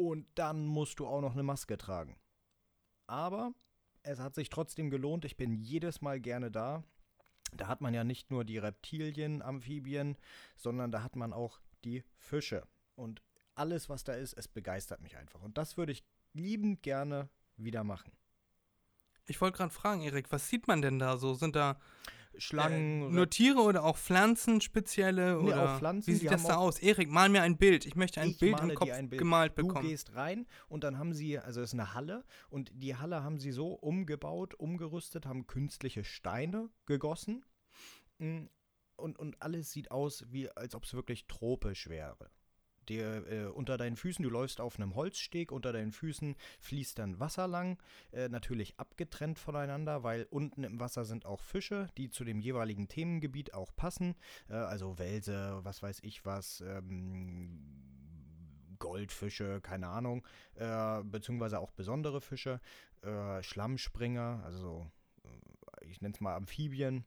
und 0.00 0.26
dann 0.34 0.64
musst 0.64 0.98
du 0.98 1.06
auch 1.06 1.20
noch 1.20 1.34
eine 1.34 1.42
Maske 1.42 1.76
tragen. 1.76 2.16
Aber 3.06 3.52
es 4.02 4.18
hat 4.18 4.34
sich 4.34 4.48
trotzdem 4.48 4.88
gelohnt, 4.88 5.26
ich 5.26 5.36
bin 5.36 5.52
jedes 5.52 6.00
Mal 6.00 6.20
gerne 6.20 6.50
da. 6.50 6.84
Da 7.52 7.68
hat 7.68 7.82
man 7.82 7.92
ja 7.92 8.02
nicht 8.02 8.30
nur 8.30 8.44
die 8.44 8.56
Reptilien, 8.56 9.42
Amphibien, 9.42 10.16
sondern 10.56 10.90
da 10.90 11.02
hat 11.02 11.16
man 11.16 11.34
auch 11.34 11.60
die 11.84 12.02
Fische. 12.16 12.66
Und 12.94 13.20
alles, 13.54 13.90
was 13.90 14.04
da 14.04 14.14
ist, 14.14 14.32
es 14.34 14.48
begeistert 14.48 15.02
mich 15.02 15.18
einfach. 15.18 15.42
Und 15.42 15.58
das 15.58 15.76
würde 15.76 15.92
ich 15.92 16.02
liebend 16.32 16.82
gerne 16.82 17.28
wieder 17.56 17.84
machen. 17.84 18.12
Ich 19.26 19.40
wollte 19.40 19.58
gerade 19.58 19.74
fragen, 19.74 20.00
Erik, 20.00 20.32
was 20.32 20.48
sieht 20.48 20.66
man 20.66 20.80
denn 20.80 20.98
da 20.98 21.18
so? 21.18 21.34
Sind 21.34 21.56
da 21.56 21.78
Schlangen. 22.36 23.10
Äh, 23.10 23.14
nur 23.14 23.28
Tiere 23.30 23.60
oder 23.60 23.84
auch 23.84 23.96
Pflanzen 23.98 24.60
spezielle? 24.60 25.36
Nee, 25.42 25.48
oder 25.48 25.74
auch 25.74 25.78
Pflanzen, 25.78 26.06
Wie 26.08 26.16
sieht 26.16 26.30
das 26.30 26.44
da 26.44 26.56
aus? 26.56 26.78
Erik, 26.78 27.10
mal 27.10 27.28
mir 27.28 27.42
ein 27.42 27.56
Bild. 27.56 27.86
Ich 27.86 27.96
möchte 27.96 28.20
ein 28.20 28.30
Ich 28.30 28.38
Bild 28.38 28.60
im 28.60 28.74
Kopf 28.74 28.88
Bild. 28.90 29.18
gemalt 29.18 29.58
Du 29.58 29.66
bekommen. 29.66 29.88
gehst 29.88 30.14
rein 30.14 30.46
und 30.68 30.84
dann 30.84 30.98
haben 30.98 31.12
sie, 31.12 31.38
also 31.38 31.60
es 31.60 31.70
ist 31.70 31.74
eine 31.78 31.94
Halle 31.94 32.24
und 32.48 32.70
die 32.74 32.96
Halle 32.96 33.22
haben 33.22 33.38
sie 33.38 33.52
so 33.52 33.68
umgebaut, 33.72 34.54
umgerüstet, 34.54 35.26
haben 35.26 35.46
künstliche 35.46 36.04
Steine 36.04 36.70
gegossen 36.86 37.44
mm, 38.18 38.44
und, 38.96 39.18
und 39.18 39.42
alles 39.42 39.70
sieht 39.72 39.90
aus, 39.90 40.24
wie 40.30 40.50
als 40.50 40.74
ob 40.74 40.84
es 40.84 40.94
wirklich 40.94 41.26
tropisch 41.26 41.88
wäre. 41.88 42.30
Der, 42.90 43.26
äh, 43.30 43.44
unter 43.46 43.78
deinen 43.78 43.94
Füßen, 43.94 44.22
du 44.22 44.28
läufst 44.30 44.60
auf 44.60 44.76
einem 44.76 44.96
Holzsteg, 44.96 45.52
unter 45.52 45.72
deinen 45.72 45.92
Füßen 45.92 46.34
fließt 46.58 46.98
dann 46.98 47.20
Wasser 47.20 47.46
lang, 47.46 47.78
äh, 48.10 48.28
natürlich 48.28 48.80
abgetrennt 48.80 49.38
voneinander, 49.38 50.02
weil 50.02 50.26
unten 50.30 50.64
im 50.64 50.80
Wasser 50.80 51.04
sind 51.04 51.24
auch 51.24 51.40
Fische, 51.40 51.88
die 51.96 52.10
zu 52.10 52.24
dem 52.24 52.40
jeweiligen 52.40 52.88
Themengebiet 52.88 53.54
auch 53.54 53.74
passen, 53.76 54.16
äh, 54.48 54.54
also 54.54 54.98
Welse, 54.98 55.60
was 55.62 55.84
weiß 55.84 56.00
ich 56.02 56.26
was, 56.26 56.62
ähm, 56.62 57.60
Goldfische, 58.80 59.60
keine 59.60 59.86
Ahnung, 59.86 60.26
äh, 60.56 61.04
beziehungsweise 61.04 61.60
auch 61.60 61.70
besondere 61.70 62.20
Fische, 62.20 62.60
äh, 63.02 63.40
Schlammspringer, 63.40 64.42
also 64.44 64.90
äh, 65.22 65.86
ich 65.86 66.00
nenne 66.00 66.14
es 66.14 66.20
mal 66.20 66.34
Amphibien, 66.34 67.04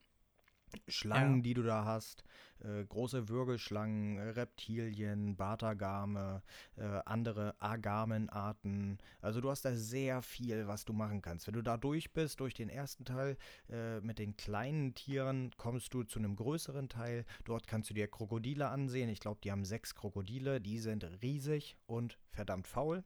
Schlangen, 0.87 1.37
Ja. 1.37 1.41
die 1.43 1.53
du 1.53 1.63
da 1.63 1.85
hast, 1.85 2.23
äh, 2.59 2.83
große 2.85 3.29
Würgelschlangen, 3.29 4.17
äh, 4.17 4.29
Reptilien, 4.29 5.35
Bartagame, 5.35 6.41
äh, 6.77 6.83
andere 7.05 7.55
Agamenarten. 7.59 8.97
Also 9.21 9.41
du 9.41 9.49
hast 9.49 9.65
da 9.65 9.73
sehr 9.75 10.21
viel, 10.21 10.67
was 10.67 10.85
du 10.85 10.93
machen 10.93 11.21
kannst. 11.21 11.47
Wenn 11.47 11.53
du 11.55 11.61
da 11.61 11.77
durch 11.77 12.13
bist, 12.13 12.39
durch 12.39 12.53
den 12.53 12.69
ersten 12.69 13.05
Teil 13.05 13.37
äh, 13.69 13.99
mit 14.01 14.19
den 14.19 14.35
kleinen 14.37 14.93
Tieren, 14.95 15.51
kommst 15.57 15.93
du 15.93 16.03
zu 16.03 16.19
einem 16.19 16.35
größeren 16.35 16.89
Teil. 16.89 17.25
Dort 17.45 17.67
kannst 17.67 17.89
du 17.89 17.93
dir 17.93 18.07
Krokodile 18.07 18.67
ansehen. 18.69 19.09
Ich 19.09 19.19
glaube, 19.19 19.41
die 19.43 19.51
haben 19.51 19.65
sechs 19.65 19.95
Krokodile. 19.95 20.61
Die 20.61 20.79
sind 20.79 21.03
riesig 21.21 21.77
und 21.85 22.17
verdammt 22.31 22.67
faul. 22.67 23.03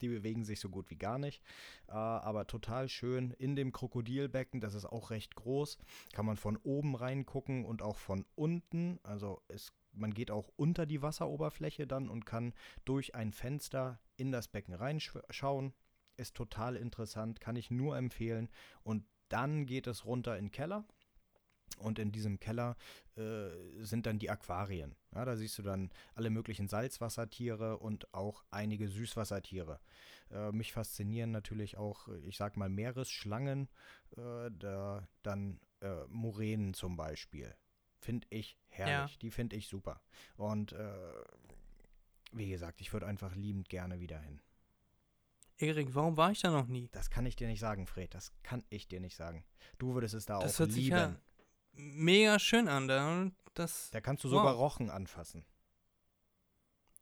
Die 0.00 0.08
bewegen 0.08 0.44
sich 0.44 0.60
so 0.60 0.68
gut 0.68 0.90
wie 0.90 0.96
gar 0.96 1.18
nicht. 1.18 1.42
Äh, 1.88 1.92
aber 1.92 2.46
total 2.46 2.88
schön 2.88 3.30
in 3.32 3.56
dem 3.56 3.72
Krokodilbecken. 3.72 4.60
Das 4.60 4.74
ist 4.74 4.86
auch 4.86 5.10
recht 5.10 5.34
groß. 5.34 5.78
Kann 6.12 6.26
man 6.26 6.36
von 6.36 6.56
oben 6.58 6.94
reingucken 6.94 7.64
und 7.64 7.82
auch 7.82 7.96
von 7.96 8.24
unten. 8.34 8.98
Also 9.02 9.42
es, 9.48 9.72
man 9.92 10.12
geht 10.12 10.30
auch 10.30 10.50
unter 10.56 10.86
die 10.86 11.02
Wasseroberfläche 11.02 11.86
dann 11.86 12.08
und 12.08 12.26
kann 12.26 12.54
durch 12.84 13.14
ein 13.14 13.32
Fenster 13.32 14.00
in 14.16 14.32
das 14.32 14.48
Becken 14.48 14.74
reinschauen. 14.74 15.72
Ist 16.16 16.34
total 16.34 16.76
interessant, 16.76 17.40
kann 17.40 17.56
ich 17.56 17.70
nur 17.70 17.96
empfehlen. 17.96 18.48
Und 18.82 19.04
dann 19.28 19.66
geht 19.66 19.86
es 19.86 20.04
runter 20.04 20.38
in 20.38 20.46
den 20.46 20.50
Keller. 20.52 20.86
Und 21.78 21.98
in 21.98 22.10
diesem 22.10 22.40
Keller 22.40 22.76
äh, 23.16 23.48
sind 23.80 24.06
dann 24.06 24.18
die 24.18 24.30
Aquarien. 24.30 24.96
Ja, 25.14 25.24
da 25.24 25.36
siehst 25.36 25.58
du 25.58 25.62
dann 25.62 25.90
alle 26.14 26.30
möglichen 26.30 26.68
Salzwassertiere 26.68 27.78
und 27.78 28.12
auch 28.14 28.44
einige 28.50 28.88
Süßwassertiere. 28.88 29.80
Äh, 30.30 30.52
mich 30.52 30.72
faszinieren 30.72 31.32
natürlich 31.32 31.76
auch, 31.76 32.08
ich 32.24 32.36
sag 32.38 32.56
mal, 32.56 32.68
Meeresschlangen, 32.70 33.68
äh, 34.16 34.50
da, 34.52 35.06
dann 35.22 35.60
äh, 35.80 36.04
Muränen 36.08 36.72
zum 36.72 36.96
Beispiel. 36.96 37.54
Finde 37.98 38.26
ich 38.30 38.58
herrlich. 38.68 39.18
Die 39.18 39.30
finde 39.30 39.56
ich 39.56 39.68
super. 39.68 40.00
Und 40.36 40.72
äh, 40.72 40.94
wie 42.32 42.48
gesagt, 42.48 42.80
ich 42.80 42.92
würde 42.92 43.06
einfach 43.06 43.34
liebend 43.34 43.68
gerne 43.68 44.00
wieder 44.00 44.18
hin. 44.20 44.40
Erik, 45.58 45.94
warum 45.94 46.16
war 46.16 46.32
ich 46.32 46.40
da 46.40 46.50
noch 46.50 46.66
nie? 46.66 46.88
Das 46.92 47.08
kann 47.08 47.24
ich 47.24 47.36
dir 47.36 47.48
nicht 47.48 47.60
sagen, 47.60 47.86
Fred. 47.86 48.14
Das 48.14 48.32
kann 48.42 48.62
ich 48.68 48.88
dir 48.88 49.00
nicht 49.00 49.16
sagen. 49.16 49.44
Du 49.78 49.94
würdest 49.94 50.14
es 50.14 50.26
da 50.26 50.38
Das 50.40 50.60
auch 50.60 50.66
lieben. 50.66 50.96
ja 50.96 51.16
mega 51.76 52.38
schön 52.38 52.68
an. 52.68 52.88
Da, 52.88 53.30
das, 53.54 53.90
Da 53.90 54.00
kannst 54.00 54.24
du 54.24 54.28
Wow. 54.30 54.38
sogar 54.38 54.54
Rochen 54.54 54.90
anfassen. 54.90 55.44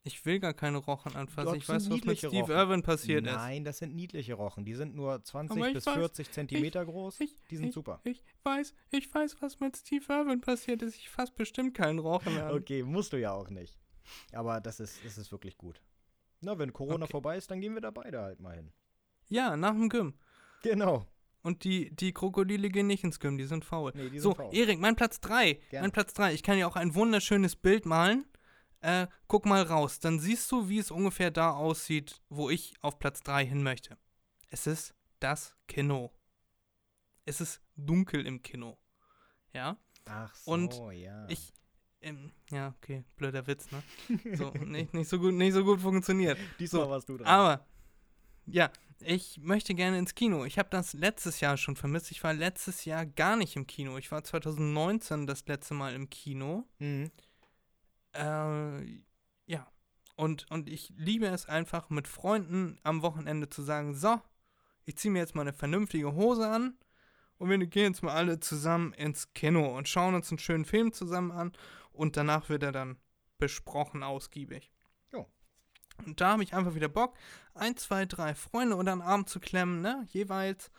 ich 0.06 0.24
will 0.26 0.38
gar 0.38 0.52
keine 0.52 0.76
Rochen 0.78 1.16
anfassen. 1.16 1.46
Dort 1.46 1.56
Ich 1.56 1.68
weiß, 1.68 1.88
was 1.90 2.04
mit 2.04 2.18
Steve 2.18 2.36
Rochen. 2.40 2.50
Irwin 2.50 2.82
passiert 2.82 3.26
ist. 3.26 3.32
Nein, 3.32 3.64
das 3.64 3.78
sind 3.78 3.94
niedliche 3.94 4.34
Rochen. 4.34 4.64
Die 4.66 4.74
sind 4.74 4.94
nur 4.94 5.22
20 5.24 5.56
Aber 5.56 5.68
ich 5.68 5.74
bis 5.74 5.86
weiß, 5.86 5.94
40 5.94 6.30
Zentimeter 6.30 6.84
groß. 6.84 7.20
ich- 7.20 7.38
die 7.50 7.56
sind 7.56 7.68
ich- 7.68 7.74
super. 7.74 8.00
Ich 8.04 8.22
weiß, 8.42 8.74
ich 8.90 9.12
weiß, 9.14 9.36
was 9.40 9.60
mit 9.60 9.76
Steve 9.78 10.04
Irwin 10.12 10.42
passiert 10.42 10.82
ist. 10.82 10.96
Ich 10.96 11.08
fasse 11.08 11.32
bestimmt 11.34 11.74
keinen 11.74 11.98
Rochen 12.00 12.36
an. 12.36 12.52
Okay, 12.52 12.82
musst 12.82 13.14
du 13.14 13.16
ja 13.18 13.32
auch 13.32 13.48
nicht. 13.48 13.78
Aber 14.32 14.60
das 14.60 14.78
ist, 14.80 15.02
das 15.04 15.16
ist 15.16 15.32
wirklich 15.32 15.56
gut. 15.56 15.80
Na, 16.42 16.58
wenn 16.58 16.74
Corona 16.74 17.04
Okay. 17.04 17.12
vorbei 17.12 17.38
ist, 17.38 17.50
dann 17.50 17.62
gehen 17.62 17.72
wir 17.72 17.80
da 17.80 17.90
beide 17.90 18.20
halt 18.20 18.40
mal 18.40 18.54
hin. 18.54 18.72
Ja, 19.30 19.56
nach 19.56 19.72
dem 19.72 19.88
Gym. 19.88 20.12
Genau. 20.62 21.06
Und 21.44 21.64
die, 21.64 21.94
die 21.94 22.14
Krokodile 22.14 22.70
gehen 22.70 22.86
nicht 22.86 23.04
ins 23.04 23.20
Gym, 23.20 23.36
die 23.36 23.44
sind 23.44 23.66
faul. 23.66 23.92
Nee, 23.94 24.08
die 24.08 24.18
so, 24.18 24.30
sind 24.30 24.36
faul. 24.38 24.54
Erik, 24.56 24.80
mein 24.80 24.96
Platz 24.96 25.20
3. 25.20 25.52
Gerne. 25.68 25.84
Mein 25.84 25.92
Platz 25.92 26.14
3. 26.14 26.32
Ich 26.32 26.42
kann 26.42 26.56
ja 26.56 26.66
auch 26.66 26.74
ein 26.74 26.94
wunderschönes 26.94 27.54
Bild 27.54 27.84
malen. 27.84 28.24
Äh, 28.80 29.08
guck 29.28 29.44
mal 29.44 29.62
raus. 29.62 30.00
Dann 30.00 30.18
siehst 30.18 30.50
du, 30.50 30.70
wie 30.70 30.78
es 30.78 30.90
ungefähr 30.90 31.30
da 31.30 31.52
aussieht, 31.52 32.22
wo 32.30 32.48
ich 32.48 32.72
auf 32.80 32.98
Platz 32.98 33.22
3 33.22 33.44
hin 33.44 33.62
möchte. 33.62 33.98
Es 34.48 34.66
ist 34.66 34.94
das 35.20 35.54
Kino. 35.68 36.12
Es 37.26 37.42
ist 37.42 37.60
dunkel 37.76 38.26
im 38.26 38.42
Kino. 38.42 38.78
Ja? 39.52 39.76
Ach 40.06 40.34
so, 40.34 40.50
Und 40.50 40.80
ja. 40.94 41.26
Ich. 41.28 41.52
Ähm, 42.00 42.32
ja, 42.50 42.74
okay, 42.78 43.04
blöder 43.16 43.46
Witz, 43.46 43.70
ne? 43.70 43.82
So, 44.34 44.50
nicht, 44.64 44.94
nicht, 44.94 45.08
so 45.08 45.18
gut, 45.18 45.34
nicht 45.34 45.52
so 45.52 45.62
gut 45.62 45.80
funktioniert. 45.80 46.38
Diesmal 46.58 46.84
so, 46.84 46.90
warst 46.90 47.08
du 47.08 47.18
dran. 47.18 47.26
Aber, 47.26 47.66
ja, 48.46 48.70
ich 49.00 49.38
möchte 49.40 49.74
gerne 49.74 49.98
ins 49.98 50.14
Kino. 50.14 50.44
Ich 50.44 50.58
habe 50.58 50.68
das 50.70 50.92
letztes 50.92 51.40
Jahr 51.40 51.56
schon 51.56 51.76
vermisst. 51.76 52.10
Ich 52.10 52.22
war 52.24 52.32
letztes 52.32 52.84
Jahr 52.84 53.06
gar 53.06 53.36
nicht 53.36 53.56
im 53.56 53.66
Kino. 53.66 53.98
Ich 53.98 54.10
war 54.12 54.22
2019 54.24 55.26
das 55.26 55.46
letzte 55.46 55.74
Mal 55.74 55.94
im 55.94 56.10
Kino. 56.10 56.64
Mhm. 56.78 57.10
Äh, 58.12 59.02
ja. 59.46 59.66
Und, 60.16 60.50
und 60.50 60.68
ich 60.68 60.92
liebe 60.96 61.26
es 61.26 61.46
einfach, 61.46 61.90
mit 61.90 62.08
Freunden 62.08 62.78
am 62.82 63.02
Wochenende 63.02 63.48
zu 63.48 63.62
sagen: 63.62 63.94
So, 63.94 64.20
ich 64.84 64.96
ziehe 64.96 65.12
mir 65.12 65.20
jetzt 65.20 65.34
mal 65.34 65.42
eine 65.42 65.52
vernünftige 65.52 66.14
Hose 66.14 66.48
an 66.48 66.76
und 67.38 67.50
wir 67.50 67.58
gehen 67.66 67.92
jetzt 67.92 68.02
mal 68.02 68.14
alle 68.14 68.40
zusammen 68.40 68.92
ins 68.92 69.32
Kino 69.32 69.76
und 69.76 69.88
schauen 69.88 70.14
uns 70.14 70.30
einen 70.30 70.38
schönen 70.38 70.64
Film 70.64 70.92
zusammen 70.92 71.32
an 71.32 71.52
und 71.92 72.16
danach 72.16 72.48
wird 72.48 72.62
er 72.62 72.72
dann 72.72 72.98
besprochen 73.38 74.02
ausgiebig. 74.02 74.73
Und 76.04 76.20
da 76.20 76.32
habe 76.32 76.42
ich 76.42 76.54
einfach 76.54 76.74
wieder 76.74 76.88
Bock, 76.88 77.16
ein, 77.54 77.76
zwei, 77.76 78.06
drei 78.06 78.34
Freunde 78.34 78.76
unter 78.76 78.92
den 78.92 79.02
Arm 79.02 79.26
zu 79.26 79.40
klemmen, 79.40 79.80
ne, 79.80 80.06
jeweils, 80.10 80.70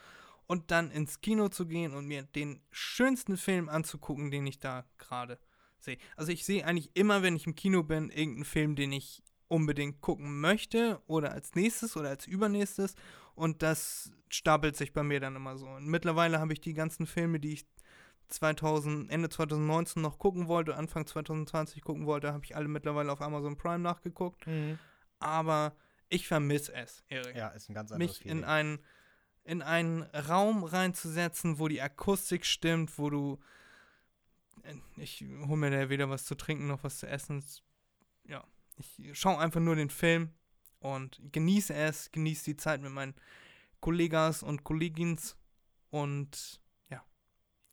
und 0.47 0.71
dann 0.71 0.91
ins 0.91 1.21
Kino 1.21 1.49
zu 1.49 1.65
gehen 1.65 1.93
und 1.93 2.05
mir 2.05 2.23
den 2.23 2.61
schönsten 2.71 3.37
Film 3.37 3.69
anzugucken, 3.69 4.29
den 4.29 4.45
ich 4.45 4.59
da 4.59 4.85
gerade 4.97 5.39
sehe. 5.79 5.97
Also 6.15 6.31
ich 6.31 6.45
sehe 6.45 6.65
eigentlich 6.65 6.91
immer, 6.95 7.23
wenn 7.23 7.35
ich 7.35 7.47
im 7.47 7.55
Kino 7.55 7.83
bin, 7.83 8.09
irgendeinen 8.09 8.45
Film, 8.45 8.75
den 8.75 8.91
ich 8.91 9.23
unbedingt 9.47 10.01
gucken 10.01 10.39
möchte 10.41 11.01
oder 11.07 11.31
als 11.31 11.55
nächstes 11.55 11.95
oder 11.97 12.09
als 12.09 12.27
übernächstes 12.27 12.95
und 13.35 13.61
das 13.61 14.11
stapelt 14.29 14.75
sich 14.75 14.93
bei 14.93 15.03
mir 15.03 15.19
dann 15.19 15.35
immer 15.35 15.57
so. 15.57 15.67
Und 15.67 15.87
mittlerweile 15.87 16.39
habe 16.39 16.53
ich 16.53 16.61
die 16.61 16.73
ganzen 16.73 17.05
Filme, 17.05 17.39
die 17.39 17.53
ich 17.53 17.65
2000, 18.27 19.11
Ende 19.11 19.29
2019 19.29 20.01
noch 20.01 20.17
gucken 20.17 20.47
wollte, 20.47 20.75
Anfang 20.75 21.05
2020 21.05 21.83
gucken 21.83 22.05
wollte, 22.05 22.33
habe 22.33 22.43
ich 22.43 22.55
alle 22.55 22.67
mittlerweile 22.67 23.11
auf 23.11 23.21
Amazon 23.21 23.55
Prime 23.55 23.79
nachgeguckt. 23.79 24.47
Mhm. 24.47 24.79
Aber 25.19 25.75
ich 26.09 26.27
vermisse 26.27 26.73
es, 26.73 27.03
Erik. 27.07 27.35
Ja, 27.35 27.49
ist 27.49 27.69
ein 27.69 27.73
ganz 27.73 27.91
anderes 27.91 28.11
Mich 28.19 28.21
in 28.25 28.29
Feeling. 28.39 28.43
einen, 28.43 28.79
in 29.43 29.61
einen 29.61 30.03
Raum 30.03 30.63
reinzusetzen, 30.63 31.59
wo 31.59 31.67
die 31.67 31.81
Akustik 31.81 32.45
stimmt, 32.45 32.97
wo 32.97 33.09
du. 33.09 33.39
äh, 34.63 34.75
Ich 34.97 35.21
hole 35.21 35.57
mir 35.57 35.71
da 35.71 35.89
weder 35.89 36.09
was 36.09 36.25
zu 36.25 36.35
trinken 36.35 36.67
noch 36.67 36.83
was 36.83 36.99
zu 36.99 37.07
essen. 37.07 37.39
Es- 37.39 37.63
Ja, 38.25 38.43
ich 38.77 39.17
schaue 39.17 39.39
einfach 39.39 39.61
nur 39.61 39.75
den 39.75 39.89
Film 39.89 40.33
und 40.79 41.19
genieße 41.31 41.73
es, 41.73 42.11
genieße 42.11 42.45
die 42.45 42.57
Zeit 42.57 42.81
mit 42.81 42.91
meinen 42.91 43.15
Kollegas 43.79 44.43
und 44.43 44.63
Kollegins 44.63 45.37
und 45.91 46.59
ja, 46.89 47.03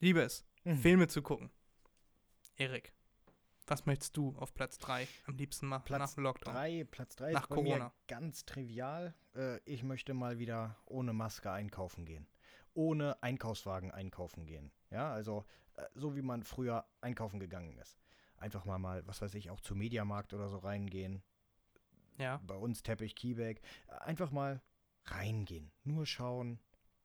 liebe 0.00 0.20
es, 0.22 0.44
Mhm. 0.64 0.76
Filme 0.78 1.08
zu 1.08 1.22
gucken. 1.22 1.50
Erik, 2.56 2.92
was 3.66 3.86
möchtest 3.86 4.16
du 4.16 4.34
auf 4.38 4.54
Platz 4.54 4.78
3 4.78 5.06
am 5.26 5.36
liebsten 5.36 5.66
machen 5.66 5.84
Platz 5.84 5.98
nach 6.00 6.14
dem 6.14 6.24
Lockdown? 6.24 6.54
Drei, 6.54 6.84
Platz 6.84 7.16
3 7.16 7.32
Nach 7.32 7.42
ist 7.42 7.48
bei 7.48 7.56
mir 7.56 7.62
Corona. 7.62 7.92
ganz 8.08 8.44
trivial. 8.44 9.14
Äh, 9.34 9.58
ich 9.64 9.82
möchte 9.82 10.14
mal 10.14 10.38
wieder 10.38 10.76
ohne 10.86 11.12
Maske 11.12 11.50
einkaufen 11.50 12.04
gehen. 12.04 12.26
Ohne 12.74 13.22
Einkaufswagen 13.22 13.90
einkaufen 13.90 14.46
gehen. 14.46 14.72
Ja, 14.90 15.12
also 15.12 15.44
äh, 15.76 15.84
so 15.94 16.16
wie 16.16 16.22
man 16.22 16.42
früher 16.42 16.86
einkaufen 17.00 17.38
gegangen 17.38 17.76
ist. 17.78 17.98
Einfach 18.36 18.64
mal 18.64 18.78
mal, 18.78 19.06
was 19.06 19.22
weiß 19.22 19.34
ich, 19.34 19.50
auch 19.50 19.60
zu 19.60 19.74
Mediamarkt 19.74 20.34
oder 20.34 20.48
so 20.48 20.58
reingehen. 20.58 21.22
Ja. 22.18 22.40
Bei 22.46 22.56
uns 22.56 22.82
Teppich, 22.82 23.14
Keyback. 23.14 23.62
Einfach 23.86 24.30
mal 24.30 24.60
reingehen. 25.04 25.70
Nur 25.84 26.06
schauen. 26.06 26.58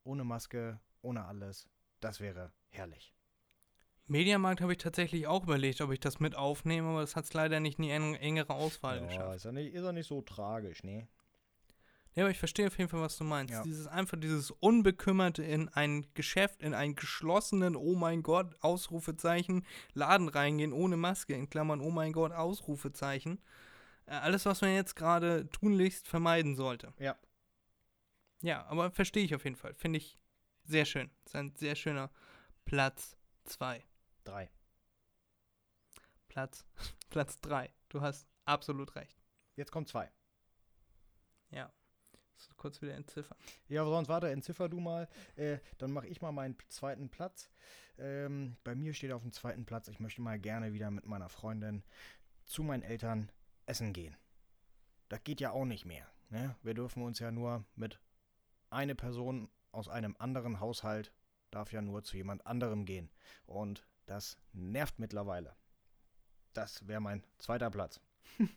Ohne 0.04 0.24
Maske, 0.24 0.80
ohne 1.02 1.26
alles. 1.26 1.68
Das 2.00 2.20
wäre 2.20 2.52
herrlich. 2.70 3.14
Mediamarkt 4.08 4.60
habe 4.60 4.72
ich 4.72 4.78
tatsächlich 4.78 5.26
auch 5.26 5.44
überlegt, 5.44 5.80
ob 5.80 5.92
ich 5.92 6.00
das 6.00 6.18
mit 6.20 6.34
aufnehme, 6.34 6.88
aber 6.90 7.00
das 7.02 7.14
hat 7.16 7.24
es 7.24 7.34
leider 7.34 7.60
nicht 7.60 7.78
in 7.78 7.84
die 7.84 7.90
eng 7.90 8.14
engere 8.14 8.54
Auswahl 8.54 8.98
Ja, 9.00 9.06
geschafft. 9.06 9.36
ist 9.36 9.44
ja 9.44 9.52
nicht, 9.52 9.74
ist 9.74 9.82
ja 9.84 9.92
nicht 9.92 10.06
so 10.08 10.22
tragisch, 10.22 10.82
ne? 10.82 11.06
Ja, 12.14 12.24
aber 12.24 12.30
ich 12.30 12.38
verstehe 12.38 12.66
auf 12.66 12.76
jeden 12.78 12.90
Fall, 12.90 13.00
was 13.00 13.16
du 13.16 13.22
meinst. 13.24 13.52
Ja. 13.52 13.62
Dieses 13.62 13.86
einfach 13.86 14.18
dieses 14.18 14.50
Unbekümmerte 14.50 15.44
in 15.44 15.68
ein 15.68 16.06
Geschäft, 16.14 16.62
in 16.62 16.74
einen 16.74 16.96
geschlossenen, 16.96 17.76
oh 17.76 17.94
mein 17.94 18.22
Gott, 18.22 18.56
Ausrufezeichen, 18.60 19.64
Laden 19.94 20.28
reingehen 20.28 20.72
ohne 20.72 20.96
Maske, 20.96 21.34
in 21.34 21.48
Klammern, 21.48 21.80
oh 21.80 21.90
mein 21.90 22.12
Gott, 22.12 22.32
Ausrufezeichen. 22.32 23.40
Äh, 24.06 24.14
alles, 24.14 24.46
was 24.46 24.62
man 24.62 24.74
jetzt 24.74 24.96
gerade 24.96 25.48
tunlichst 25.50 26.08
vermeiden 26.08 26.56
sollte. 26.56 26.92
Ja. 26.98 27.14
Ja, 28.40 28.64
aber 28.66 28.90
verstehe 28.90 29.24
ich 29.24 29.34
auf 29.34 29.44
jeden 29.44 29.56
Fall. 29.56 29.74
Finde 29.74 29.98
ich 29.98 30.18
sehr 30.64 30.86
schön. 30.86 31.10
ist 31.24 31.36
ein 31.36 31.54
sehr 31.56 31.76
schöner 31.76 32.10
Platz 32.64 33.16
2. 33.44 33.84
Drei. 34.28 34.50
Platz, 36.28 36.66
Platz 37.10 37.40
3. 37.40 37.72
Du 37.88 38.02
hast 38.02 38.28
absolut 38.44 38.94
recht. 38.94 39.18
Jetzt 39.56 39.72
kommt 39.72 39.88
zwei. 39.88 40.10
Ja. 41.50 41.72
So, 42.36 42.52
kurz 42.56 42.82
wieder 42.82 42.94
entziffern. 42.94 43.38
Ja, 43.68 43.84
sonst 43.84 44.08
warte, 44.08 44.30
entziffer 44.30 44.68
du 44.68 44.80
mal. 44.80 45.08
Äh, 45.36 45.58
dann 45.78 45.92
mache 45.92 46.06
ich 46.06 46.20
mal 46.20 46.30
meinen 46.30 46.56
zweiten 46.68 47.08
Platz. 47.08 47.50
Ähm, 47.96 48.58
bei 48.64 48.74
mir 48.74 48.92
steht 48.92 49.12
auf 49.12 49.22
dem 49.22 49.32
zweiten 49.32 49.64
Platz, 49.64 49.88
ich 49.88 49.98
möchte 49.98 50.20
mal 50.20 50.38
gerne 50.38 50.74
wieder 50.74 50.90
mit 50.90 51.06
meiner 51.06 51.30
Freundin 51.30 51.82
zu 52.44 52.62
meinen 52.62 52.82
Eltern 52.82 53.32
essen 53.64 53.94
gehen. 53.94 54.16
Das 55.08 55.24
geht 55.24 55.40
ja 55.40 55.52
auch 55.52 55.64
nicht 55.64 55.86
mehr. 55.86 56.06
Ne? 56.28 56.54
Wir 56.62 56.74
dürfen 56.74 57.02
uns 57.02 57.18
ja 57.18 57.32
nur 57.32 57.64
mit 57.74 57.98
einer 58.68 58.94
Person 58.94 59.50
aus 59.72 59.88
einem 59.88 60.14
anderen 60.18 60.60
Haushalt 60.60 61.12
darf 61.50 61.72
ja 61.72 61.82
nur 61.82 62.02
zu 62.04 62.16
jemand 62.16 62.46
anderem 62.46 62.84
gehen. 62.84 63.10
Und 63.46 63.86
das 64.08 64.38
nervt 64.52 64.98
mittlerweile. 64.98 65.54
Das 66.54 66.86
wäre 66.88 67.00
mein 67.00 67.22
zweiter 67.38 67.70
Platz. 67.70 68.00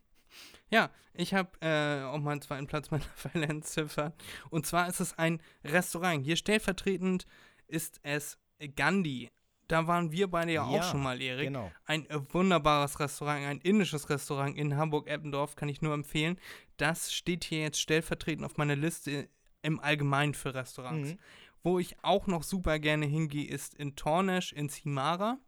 Ja, 0.69 0.89
ich 1.13 1.33
habe 1.33 1.49
äh, 1.59 2.03
auch 2.05 2.19
meinen 2.19 2.41
zweiten 2.41 2.65
Platz 2.65 2.89
mittlerweile 2.89 3.47
entziffert. 3.49 4.13
Und 4.49 4.65
zwar 4.65 4.87
ist 4.87 5.01
es 5.01 5.17
ein 5.17 5.41
Restaurant. 5.65 6.23
Hier 6.23 6.37
stellvertretend 6.37 7.25
ist 7.67 7.99
es 8.03 8.39
Gandhi. 8.77 9.29
Da 9.67 9.87
waren 9.87 10.13
wir 10.13 10.31
beide 10.31 10.53
ja, 10.53 10.71
Ja, 10.71 10.79
auch 10.79 10.89
schon 10.89 11.03
mal, 11.03 11.21
Erik. 11.21 11.47
Genau. 11.47 11.69
Ein 11.83 12.09
äh, 12.09 12.19
wunderbares 12.33 13.01
Restaurant, 13.01 13.45
ein 13.45 13.59
indisches 13.59 14.09
Restaurant 14.09 14.57
in 14.57 14.77
Hamburg-Eppendorf, 14.77 15.57
kann 15.57 15.67
ich 15.67 15.81
nur 15.81 15.93
empfehlen. 15.93 16.39
Das 16.77 17.13
steht 17.13 17.43
hier 17.43 17.63
jetzt 17.63 17.81
stellvertretend 17.81 18.45
auf 18.45 18.55
meiner 18.55 18.77
Liste 18.77 19.27
im 19.61 19.81
Allgemeinen 19.81 20.33
für 20.33 20.53
Restaurants. 20.53 21.11
Mhm. 21.11 21.19
Wo 21.63 21.79
ich 21.79 22.03
auch 22.03 22.27
noch 22.27 22.43
super 22.43 22.79
gerne 22.79 23.05
hingehe, 23.05 23.47
ist 23.47 23.75
in 23.75 23.95
Tornesch 23.95 24.51
in 24.51 24.69
Simara. 24.69 25.39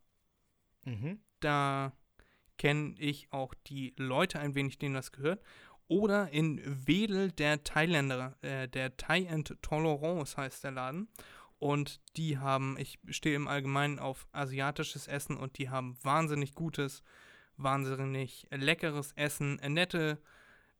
Mhm. 0.85 1.19
Da 1.39 1.93
kenne 2.57 2.95
ich 2.99 3.31
auch 3.31 3.53
die 3.67 3.93
Leute 3.97 4.39
ein 4.39 4.55
wenig, 4.55 4.77
denen 4.77 4.95
das 4.95 5.11
gehört. 5.11 5.43
Oder 5.87 6.29
in 6.29 6.61
Wedel, 6.87 7.31
der 7.31 7.63
Thailänder, 7.63 8.37
äh, 8.41 8.67
der 8.67 8.95
Thai 8.97 9.29
and 9.29 9.57
Tolerance 9.61 10.37
heißt 10.37 10.63
der 10.63 10.71
Laden. 10.71 11.09
Und 11.59 12.01
die 12.17 12.37
haben, 12.37 12.77
ich 12.77 12.99
stehe 13.09 13.35
im 13.35 13.47
Allgemeinen 13.47 13.99
auf 13.99 14.27
asiatisches 14.31 15.07
Essen 15.07 15.37
und 15.37 15.57
die 15.57 15.69
haben 15.69 15.97
wahnsinnig 16.03 16.55
gutes, 16.55 17.03
wahnsinnig 17.57 18.47
leckeres 18.51 19.13
Essen, 19.13 19.59
äh, 19.59 19.69
nette 19.69 20.21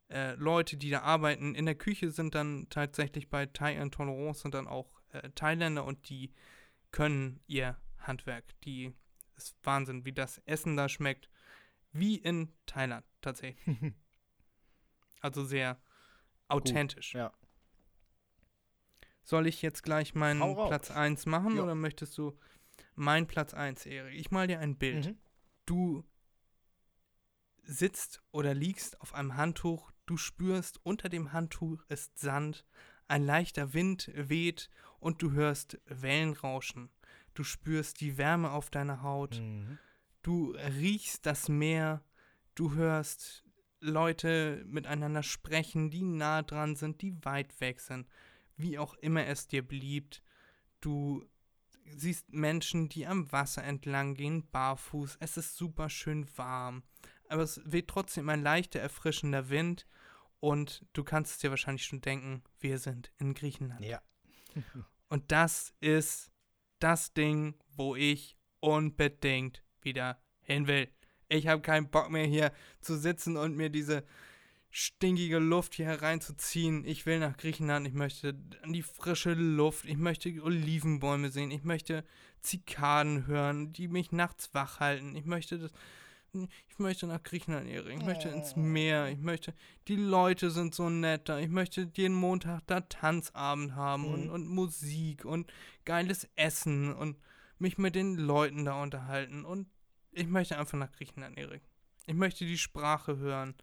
äh, 0.10 0.36
Leute, 0.36 0.78
die 0.78 0.90
da 0.90 1.02
arbeiten. 1.02 1.56
In 1.56 1.66
der 1.66 1.76
Küche 1.76 2.12
sind 2.12 2.36
dann 2.36 2.68
tatsächlich 2.70 3.30
bei 3.30 3.46
Thai 3.46 3.80
and 3.80 3.94
Tolerance 3.94 4.42
sind 4.42 4.54
dann 4.54 4.68
auch 4.68 4.90
äh, 5.14 5.30
Thailänder 5.32 5.86
und 5.86 6.10
die 6.10 6.34
können 6.92 7.40
ihr 7.48 7.78
Handwerk. 8.00 8.60
Die 8.62 8.94
ist 9.36 9.56
Wahnsinn, 9.64 10.06
wie 10.06 10.14
das 10.14 10.40
Essen 10.46 10.76
da 10.78 10.90
schmeckt. 10.90 11.30
Wie 11.92 12.16
in 12.18 12.52
Thailand 12.66 13.06
tatsächlich. 13.22 13.94
Also 15.22 15.46
sehr 15.46 15.82
authentisch. 16.50 17.14
Ja. 17.14 17.32
Soll 19.24 19.48
ich 19.48 19.62
jetzt 19.62 19.84
gleich 19.84 20.16
meinen. 20.16 20.42
Platz 20.68 20.92
1 20.92 21.26
machen 21.28 21.56
Ja. 21.56 21.64
oder 21.64 21.76
möchtest 21.76 22.18
du 22.18 22.38
mein 22.96 23.26
Platz 23.26 23.54
1, 23.54 23.86
Erik? 23.86 24.20
Ich 24.20 24.32
mal 24.32 24.48
dir 24.48 24.60
ein 24.60 24.78
Bild. 24.78 25.06
Mhm. 25.08 25.18
Du 25.66 26.04
sitzt 27.64 28.22
oder 28.32 28.54
liegst 28.54 29.00
auf 29.00 29.14
einem 29.14 29.38
Handtuch, 29.38 29.92
du 30.06 30.18
spürst, 30.18 30.80
unter 30.84 31.08
dem 31.08 31.32
Handtuch 31.32 31.82
ist 31.88 32.20
Sand, 32.20 32.66
ein 33.08 33.24
leichter 33.24 33.74
Wind 33.74 34.12
weht 34.14 34.70
und 35.04 35.22
du 35.22 35.32
hörst 35.34 35.80
Wellen 35.86 36.34
rauschen. 36.34 36.90
Du 37.34 37.44
spürst 37.44 38.00
die 38.00 38.18
Wärme 38.18 38.52
auf 38.52 38.70
deiner 38.70 39.02
Haut. 39.02 39.40
Mhm. 39.40 39.78
Du 40.22 40.52
riechst 40.52 41.26
das 41.26 41.50
Meer, 41.50 42.02
du 42.56 42.74
hörst 42.76 43.44
Leute 43.82 44.64
miteinander 44.66 45.24
sprechen, 45.24 45.90
die 45.90 46.04
nah 46.04 46.42
dran 46.42 46.78
sind, 46.78 47.02
die 47.02 47.14
weit 47.26 47.60
weg 47.60 47.82
sind, 47.82 48.08
wie 48.56 48.80
auch 48.80 48.94
immer 48.96 49.28
es 49.28 49.48
dir 49.48 49.68
beliebt. 49.68 50.24
Du 50.80 51.26
siehst 51.86 52.32
Menschen, 52.32 52.88
die 52.88 53.06
am 53.06 53.30
Wasser 53.34 53.64
entlang 53.64 54.14
gehen, 54.14 54.48
barfuß. 54.52 55.18
Es 55.20 55.36
ist 55.36 55.58
super 55.58 55.90
schön 55.90 56.26
warm, 56.38 56.84
aber 57.28 57.44
es 57.44 57.60
weht 57.66 57.90
trotzdem 57.90 58.30
ein 58.30 58.42
leichter, 58.42 58.80
erfrischender 58.80 59.50
Wind 59.50 59.86
und 60.40 60.86
du 60.94 61.04
kannst 61.04 61.34
es 61.34 61.38
dir 61.40 61.50
wahrscheinlich 61.50 61.84
schon 61.84 62.00
denken, 62.00 62.42
wir 62.62 62.80
sind 62.80 63.12
in 63.18 63.34
Griechenland. 63.34 63.84
Ja. 63.84 64.02
Und 65.14 65.32
das 65.32 65.76
ist 65.80 66.32
das 66.80 67.14
Ding, 67.14 67.54
wo 67.76 67.96
ich 67.96 68.36
unbedingt 68.62 69.64
wieder 69.84 70.20
hin 70.42 70.66
will. 70.66 70.88
Ich 71.30 71.46
habe 71.46 71.62
keinen 71.62 71.92
Bock 71.92 72.10
mehr 72.10 72.26
hier 72.26 72.52
zu 72.82 72.98
sitzen 72.98 73.38
und 73.38 73.56
mir 73.56 73.70
diese 73.70 74.04
stinkige 74.72 75.38
Luft 75.38 75.76
hier 75.76 75.86
hereinzuziehen. 75.86 76.84
Ich 76.84 77.06
will 77.06 77.20
nach 77.20 77.38
Griechenland, 77.38 77.88
ich 77.88 77.94
möchte 77.94 78.36
an 78.64 78.74
die 78.74 78.82
frische 78.82 79.36
Luft, 79.36 79.86
ich 79.86 79.98
möchte 79.98 80.30
Olivenbäume 80.42 81.30
sehen, 81.30 81.52
ich 81.52 81.64
möchte 81.64 82.04
Zikaden 82.42 83.28
hören, 83.28 83.72
die 83.72 83.90
mich 83.90 84.12
nachts 84.12 84.56
wach 84.56 84.80
halten. 84.80 85.16
Ich 85.16 85.26
möchte 85.26 85.60
das. 85.60 85.72
Ich 86.34 86.80
möchte 86.80 87.06
nach 87.06 87.22
Griechenland, 87.22 87.68
Erik. 87.70 87.98
Ich 88.00 88.04
möchte 88.06 88.28
ins 88.30 88.56
Meer. 88.56 89.08
Ich 89.10 89.20
möchte. 89.20 89.54
Die 89.88 89.96
Leute 89.96 90.50
sind 90.50 90.74
so 90.74 90.90
nett 90.90 91.30
da. 91.30 91.38
Ich 91.38 91.50
möchte 91.50 91.92
jeden 91.94 92.16
Montag 92.16 92.62
da 92.66 92.82
Tanzabend 92.82 93.76
haben 93.76 94.06
und, 94.06 94.26
Mhm. 94.26 94.32
und 94.32 94.48
Musik 94.48 95.26
und 95.26 95.52
geiles 95.86 96.28
Essen 96.36 96.94
und 96.94 97.18
mich 97.60 97.78
mit 97.78 97.94
den 97.96 98.16
Leuten 98.18 98.66
da 98.66 98.82
unterhalten. 98.82 99.46
Und 99.46 99.70
ich 100.12 100.28
möchte 100.28 100.58
einfach 100.58 100.78
nach 100.78 100.92
Griechenland, 100.92 101.38
Erik. 101.38 101.62
Ich 102.08 102.16
möchte 102.16 102.46
die 102.46 102.58
Sprache 102.58 103.18
hören. 103.18 103.54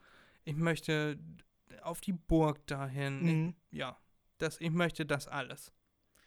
Ich 0.45 0.57
möchte 0.57 1.19
auf 1.83 2.01
die 2.01 2.13
Burg 2.13 2.65
dahin. 2.69 3.23
Mhm. 3.23 3.55
Ich, 3.71 3.79
ja, 3.79 3.99
das, 4.39 4.61
ich 4.61 4.71
möchte 4.71 5.05
das 5.05 5.27
alles. 5.27 5.73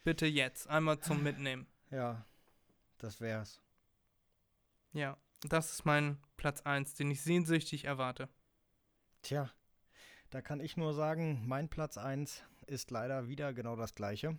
Bitte 0.03 0.25
jetzt. 0.25 0.67
Einmal 0.67 0.99
zum 0.99 1.23
Mitnehmen. 1.23 1.67
Ja, 1.89 2.25
das 2.97 3.21
wär's. 3.21 3.61
Ja, 4.91 5.17
das 5.51 5.71
ist 5.73 5.85
mein 5.85 6.17
Platz 6.37 6.61
1, 6.61 6.95
den 6.95 7.11
ich 7.11 7.21
sehnsüchtig 7.21 7.85
erwarte. 7.85 8.29
Tja, 9.21 9.49
da 10.29 10.41
kann 10.41 10.59
ich 10.59 10.77
nur 10.77 10.93
sagen, 10.93 11.43
mein 11.47 11.69
Platz 11.69 11.97
1 11.97 12.43
ist 12.67 12.91
leider 12.91 13.27
wieder 13.27 13.53
genau 13.53 13.75
das 13.75 13.95
gleiche. 13.95 14.37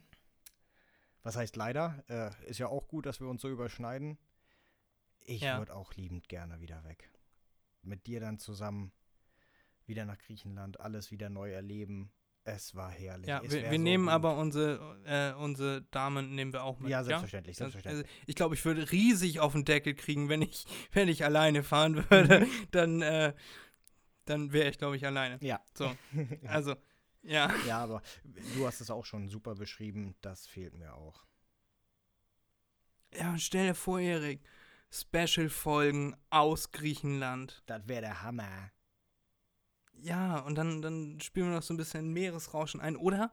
Was 1.22 1.36
heißt 1.36 1.56
leider? 1.56 2.04
Äh, 2.08 2.48
ist 2.48 2.58
ja 2.58 2.68
auch 2.68 2.88
gut, 2.88 3.06
dass 3.06 3.20
wir 3.20 3.28
uns 3.28 3.40
so 3.42 3.48
überschneiden. 3.48 4.18
Ich 5.20 5.40
Ja. 5.40 5.58
würde 5.58 5.74
auch 5.74 5.94
liebend 5.94 6.28
gerne 6.28 6.60
wieder 6.60 6.84
weg. 6.84 7.10
Mit 7.82 8.06
dir 8.06 8.20
dann 8.20 8.38
zusammen 8.38 8.92
wieder 9.86 10.04
nach 10.04 10.18
Griechenland, 10.18 10.80
alles 10.80 11.10
wieder 11.10 11.30
neu 11.30 11.52
erleben. 11.52 12.12
Es 12.46 12.74
war 12.74 12.90
herrlich. 12.90 13.26
Ja, 13.26 13.40
es 13.42 13.50
wir, 13.52 13.62
wir 13.62 13.70
so 13.72 13.78
nehmen 13.78 14.04
gut. 14.04 14.12
aber 14.12 14.36
unsere, 14.36 15.00
äh, 15.06 15.32
unsere 15.42 15.80
Damen 15.90 16.34
nehmen 16.34 16.52
wir 16.52 16.62
auch 16.62 16.78
mit. 16.78 16.90
Ja, 16.90 17.02
selbstverständlich, 17.02 17.56
Das- 17.56 17.72
selbstverständlich. 17.72 18.06
Also 18.06 18.24
ich 18.26 18.34
glaube, 18.34 18.54
ich 18.54 18.64
würde 18.66 18.90
riesig 18.92 19.40
auf 19.40 19.52
den 19.52 19.64
Deckel 19.64 19.94
kriegen, 19.94 20.28
wenn 20.28 20.42
ich, 20.42 20.66
wenn 20.92 21.08
ich 21.08 21.24
alleine 21.24 21.62
fahren 21.62 21.96
würde. 22.10 22.46
Dann, 22.70 23.00
äh, 23.00 23.34
dann 24.26 24.52
wäre 24.52 24.68
ich, 24.68 24.76
glaube 24.78 24.96
ich, 24.96 25.06
alleine. 25.06 25.38
Ja. 25.42 25.60
So, 25.72 25.90
also, 26.46 26.76
ja. 27.22 27.50
Ja, 27.66 27.78
aber 27.78 28.02
du 28.54 28.66
hast 28.66 28.82
es 28.82 28.90
auch 28.90 29.06
schon 29.06 29.28
super 29.28 29.54
beschrieben. 29.54 30.14
Das 30.20 30.46
fehlt 30.46 30.74
mir 30.74 30.94
auch. 30.94 31.24
Ja, 33.16 33.30
und 33.30 33.40
stell 33.40 33.68
dir 33.68 33.74
vor, 33.74 34.00
Erik, 34.00 34.42
Special-Folgen 34.90 36.14
aus 36.30 36.72
Griechenland. 36.72 37.62
Das 37.66 37.88
wäre 37.88 38.02
der 38.02 38.22
Hammer. 38.22 38.70
Ja, 40.00 40.40
und 40.40 40.54
dann, 40.56 40.82
dann 40.82 41.20
spielen 41.20 41.46
wir 41.48 41.54
noch 41.56 41.62
so 41.62 41.72
ein 41.74 41.78
bisschen 41.78 42.12
Meeresrauschen 42.12 42.80
ein. 42.80 42.96
Oder, 42.96 43.32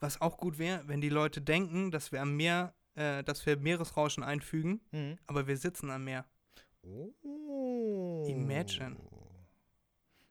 was 0.00 0.20
auch 0.20 0.36
gut 0.38 0.58
wäre, 0.58 0.86
wenn 0.88 1.00
die 1.00 1.08
Leute 1.08 1.40
denken, 1.40 1.90
dass 1.90 2.12
wir 2.12 2.20
am 2.22 2.36
Meer, 2.36 2.74
äh, 2.94 3.22
dass 3.24 3.46
wir 3.46 3.56
Meeresrauschen 3.56 4.22
einfügen, 4.22 4.80
Mhm. 4.92 5.18
aber 5.26 5.46
wir 5.46 5.56
sitzen 5.56 5.90
am 5.90 6.04
Meer. 6.04 6.24
Oh. 6.82 8.24
Imagine. 8.28 8.96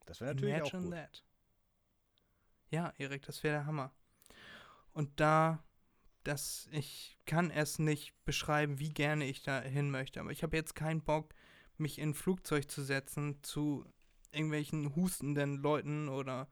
Das 0.06 0.22
wäre 0.22 0.34
natürlich 0.34 0.56
auch 0.62 0.74
Imagine 0.74 0.84
gut. 0.84 0.94
that. 0.94 1.24
Ja, 2.70 2.94
Erik, 2.98 3.26
das 3.26 3.44
wäre 3.44 3.56
der 3.58 3.66
Hammer. 3.66 3.94
Und 4.94 5.20
da, 5.20 5.64
das, 6.24 6.68
ich 6.72 7.18
kann 7.26 7.52
es 7.52 7.80
nicht 7.80 8.14
beschreiben, 8.26 8.80
wie 8.80 8.90
gerne 8.90 9.26
ich 9.26 9.44
da 9.44 9.62
hin 9.62 9.90
möchte, 9.92 10.20
aber 10.20 10.32
ich 10.32 10.44
habe 10.44 10.58
jetzt 10.58 10.76
keinen 10.76 11.02
Bock, 11.02 11.34
mich 11.78 12.00
in 12.00 12.10
ein 12.10 12.14
Flugzeug 12.14 12.70
zu 12.70 12.82
setzen 12.82 13.42
zu 13.44 13.86
irgendwelchen 14.38 14.96
hustenden 14.96 15.58
Leuten 15.58 16.10
oder 16.10 16.48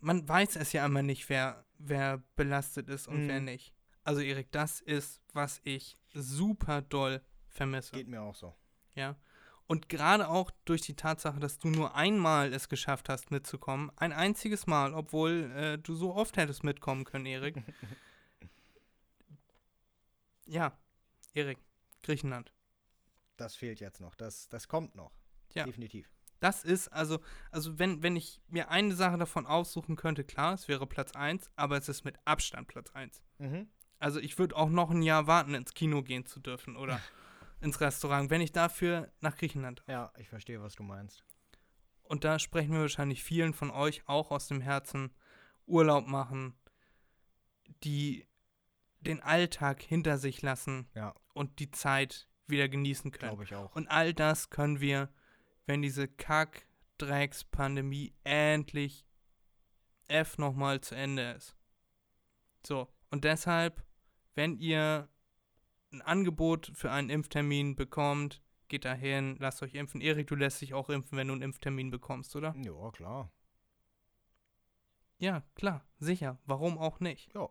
man 0.00 0.26
weiß 0.26 0.56
es 0.56 0.72
ja 0.72 0.84
immer 0.86 1.02
nicht, 1.02 1.28
wer, 1.28 1.64
wer 1.78 2.22
belastet 2.36 2.88
ist 2.88 3.06
und 3.06 3.24
Mhm. 3.24 3.28
wer 3.28 3.40
nicht. 3.40 3.74
Also 4.02 4.22
Erik, 4.22 4.50
das 4.50 4.80
ist, 4.80 5.20
was 5.34 5.60
ich 5.62 5.98
super 6.14 6.80
doll 6.82 7.20
vermisse. 7.48 7.92
Geht 7.92 8.08
mir 8.08 8.22
auch 8.22 8.34
so. 8.34 8.54
Ja. 8.94 9.14
Und 9.66 9.88
gerade 9.88 10.28
auch 10.28 10.50
durch 10.64 10.80
die 10.80 10.96
Tatsache, 10.96 11.38
dass 11.38 11.58
du 11.58 11.68
nur 11.68 11.94
einmal 11.94 12.52
es 12.52 12.68
geschafft 12.68 13.08
hast, 13.08 13.30
mitzukommen, 13.30 13.92
ein 13.96 14.12
einziges 14.12 14.66
Mal, 14.66 14.94
obwohl 14.94 15.52
äh, 15.54 15.78
du 15.78 15.94
so 15.94 16.14
oft 16.14 16.36
hättest 16.38 16.64
mitkommen 16.64 17.04
können, 17.04 17.26
Erik. 17.26 17.56
ja, 20.46 20.76
Erik, 21.34 21.58
Griechenland. 22.02 22.52
Das 23.36 23.54
fehlt 23.54 23.78
jetzt 23.80 24.00
noch. 24.00 24.14
Das, 24.16 24.48
das 24.48 24.66
kommt 24.66 24.96
noch. 24.96 25.12
Ja. 25.54 25.64
Definitiv. 25.64 26.10
Das 26.40 26.64
ist 26.64 26.88
also, 26.88 27.20
also 27.50 27.78
wenn, 27.78 28.02
wenn 28.02 28.16
ich 28.16 28.40
mir 28.48 28.70
eine 28.70 28.94
Sache 28.94 29.18
davon 29.18 29.46
aussuchen 29.46 29.96
könnte, 29.96 30.24
klar, 30.24 30.54
es 30.54 30.68
wäre 30.68 30.86
Platz 30.86 31.12
1, 31.12 31.50
aber 31.56 31.76
es 31.76 31.88
ist 31.88 32.04
mit 32.04 32.16
Abstand 32.24 32.66
Platz 32.68 32.90
1. 32.92 33.22
Mhm. 33.38 33.68
Also 33.98 34.18
ich 34.18 34.38
würde 34.38 34.56
auch 34.56 34.70
noch 34.70 34.90
ein 34.90 35.02
Jahr 35.02 35.26
warten, 35.26 35.54
ins 35.54 35.74
Kino 35.74 36.02
gehen 36.02 36.24
zu 36.24 36.40
dürfen 36.40 36.76
oder 36.76 37.00
ins 37.60 37.80
Restaurant, 37.82 38.30
wenn 38.30 38.40
ich 38.40 38.52
dafür 38.52 39.12
nach 39.20 39.36
Griechenland. 39.36 39.84
Ja, 39.86 40.12
ich 40.16 40.28
verstehe, 40.30 40.62
was 40.62 40.74
du 40.74 40.82
meinst. 40.82 41.22
Und 42.02 42.24
da 42.24 42.38
sprechen 42.38 42.72
wir 42.72 42.80
wahrscheinlich 42.80 43.22
vielen 43.22 43.52
von 43.52 43.70
euch 43.70 44.02
auch 44.08 44.30
aus 44.30 44.48
dem 44.48 44.60
Herzen, 44.62 45.14
Urlaub 45.66 46.06
machen, 46.08 46.54
die 47.84 48.26
den 49.00 49.20
Alltag 49.22 49.82
hinter 49.82 50.18
sich 50.18 50.42
lassen 50.42 50.88
Ja, 50.94 51.14
und 51.32 51.58
die 51.58 51.70
Zeit 51.70 52.28
wieder 52.46 52.68
genießen 52.68 53.12
können. 53.12 53.30
glaube 53.30 53.44
ich 53.44 53.54
auch. 53.54 53.74
Und 53.76 53.88
all 53.88 54.12
das 54.12 54.50
können 54.50 54.80
wir, 54.80 55.08
wenn 55.70 55.82
diese 55.82 56.08
Kack-Drecks-Pandemie 56.08 58.12
endlich 58.24 59.06
F 60.08 60.36
nochmal 60.36 60.80
zu 60.80 60.96
Ende 60.96 61.30
ist. 61.30 61.54
So, 62.66 62.88
und 63.12 63.22
deshalb, 63.22 63.80
wenn 64.34 64.58
ihr 64.58 65.08
ein 65.92 66.02
Angebot 66.02 66.72
für 66.74 66.90
einen 66.90 67.08
Impftermin 67.08 67.76
bekommt, 67.76 68.42
geht 68.66 68.84
dahin, 68.84 69.36
lasst 69.38 69.62
euch 69.62 69.74
impfen. 69.74 70.00
Erik, 70.00 70.26
du 70.26 70.34
lässt 70.34 70.60
dich 70.60 70.74
auch 70.74 70.90
impfen, 70.90 71.16
wenn 71.16 71.28
du 71.28 71.34
einen 71.34 71.42
Impftermin 71.42 71.92
bekommst, 71.92 72.34
oder? 72.34 72.52
Ja, 72.56 72.90
klar. 72.90 73.30
Ja, 75.18 75.44
klar, 75.54 75.86
sicher. 76.00 76.40
Warum 76.46 76.78
auch 76.78 76.98
nicht? 76.98 77.32
Ja. 77.32 77.48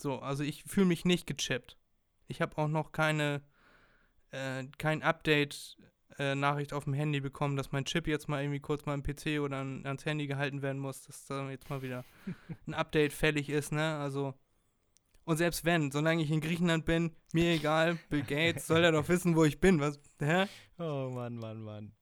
So, 0.00 0.20
also 0.20 0.44
ich 0.44 0.62
fühle 0.62 0.86
mich 0.86 1.04
nicht 1.04 1.26
gechippt. 1.26 1.76
Ich 2.28 2.40
habe 2.40 2.56
auch 2.56 2.68
noch 2.68 2.92
keine, 2.92 3.42
äh, 4.30 4.64
kein 4.78 5.02
Update-Nachricht 6.10 6.72
auf 6.72 6.84
dem 6.84 6.94
Handy 6.94 7.20
bekommen, 7.20 7.56
dass 7.56 7.72
mein 7.72 7.84
Chip 7.84 8.06
jetzt 8.06 8.28
mal 8.28 8.42
irgendwie 8.42 8.60
kurz 8.60 8.86
mal 8.86 8.94
im 8.94 9.02
PC 9.02 9.40
oder 9.40 9.58
an, 9.58 9.84
ans 9.86 10.04
Handy 10.04 10.26
gehalten 10.26 10.62
werden 10.62 10.80
muss, 10.80 11.02
dass 11.02 11.26
da 11.26 11.48
jetzt 11.50 11.70
mal 11.70 11.82
wieder 11.82 12.04
ein 12.66 12.74
Update 12.74 13.12
fällig 13.12 13.48
ist, 13.50 13.72
ne? 13.72 13.96
Also. 13.98 14.34
Und 15.24 15.36
selbst 15.36 15.64
wenn, 15.66 15.90
solange 15.90 16.22
ich 16.22 16.30
in 16.30 16.40
Griechenland 16.40 16.86
bin, 16.86 17.14
mir 17.32 17.52
egal, 17.52 17.98
Bill 18.08 18.22
Gates 18.22 18.66
soll 18.66 18.82
er 18.82 18.92
doch 18.92 19.08
wissen, 19.08 19.36
wo 19.36 19.44
ich 19.44 19.60
bin. 19.60 19.78
Was, 19.80 20.00
hä? 20.20 20.46
Oh 20.78 21.10
Mann, 21.12 21.36
Mann, 21.36 21.62
Mann. 21.62 21.92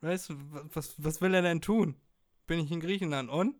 Weißt 0.00 0.30
du, 0.30 0.34
wa- 0.52 0.64
was, 0.72 0.94
was 1.02 1.20
will 1.20 1.34
er 1.34 1.42
denn 1.42 1.60
tun? 1.60 1.96
Bin 2.46 2.60
ich 2.60 2.70
in 2.70 2.80
Griechenland 2.80 3.28
und? 3.28 3.56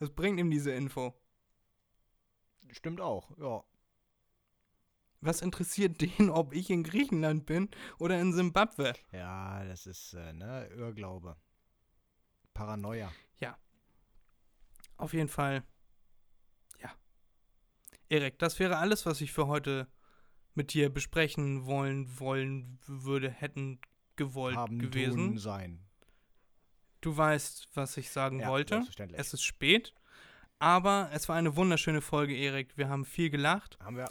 Was 0.00 0.10
bringt 0.10 0.38
ihm 0.40 0.50
diese 0.50 0.72
Info? 0.72 1.14
Stimmt 2.72 3.00
auch, 3.00 3.30
ja. 3.38 3.62
Was 5.20 5.42
interessiert 5.42 6.00
den, 6.18 6.30
ob 6.30 6.52
ich 6.54 6.70
in 6.70 6.82
Griechenland 6.84 7.46
bin 7.46 7.68
oder 7.98 8.20
in 8.20 8.32
Simbabwe? 8.32 8.92
Ja, 9.12 9.64
das 9.64 9.86
ist, 9.86 10.14
äh, 10.14 10.32
ne, 10.32 10.66
Irrglaube. 10.76 11.36
Paranoia. 12.54 13.12
Auf 14.96 15.12
jeden 15.14 15.28
Fall, 15.28 15.62
ja. 16.80 16.90
Erik, 18.08 18.36
das 18.40 18.58
wäre 18.58 18.78
alles, 18.78 19.06
was 19.06 19.20
ich 19.20 19.32
für 19.32 19.46
heute 19.46 19.86
mit 20.54 20.74
dir 20.74 20.90
besprechen 20.92 21.66
wollen, 21.66 22.18
wollen 22.18 22.80
würde, 22.84 23.30
hätten 23.30 23.80
gewollt 24.16 24.56
Haben, 24.56 24.80
gewesen. 24.80 25.28
tun, 25.28 25.38
sein. 25.38 25.86
Du 27.00 27.16
weißt, 27.16 27.68
was 27.74 27.96
ich 27.96 28.10
sagen 28.10 28.40
Ja, 28.40 28.48
wollte. 28.48 28.74
selbstverständlich. 28.74 29.20
Es 29.20 29.32
ist 29.32 29.44
spät, 29.44 29.94
aber 30.58 31.10
es 31.12 31.28
war 31.28 31.36
eine 31.36 31.54
wunderschöne 31.54 32.00
Folge, 32.00 32.34
Erik. 32.36 32.76
Wir 32.76 32.88
haben 32.88 33.04
viel 33.04 33.30
gelacht. 33.30 33.78
Haben 33.78 33.98
wir. 33.98 34.10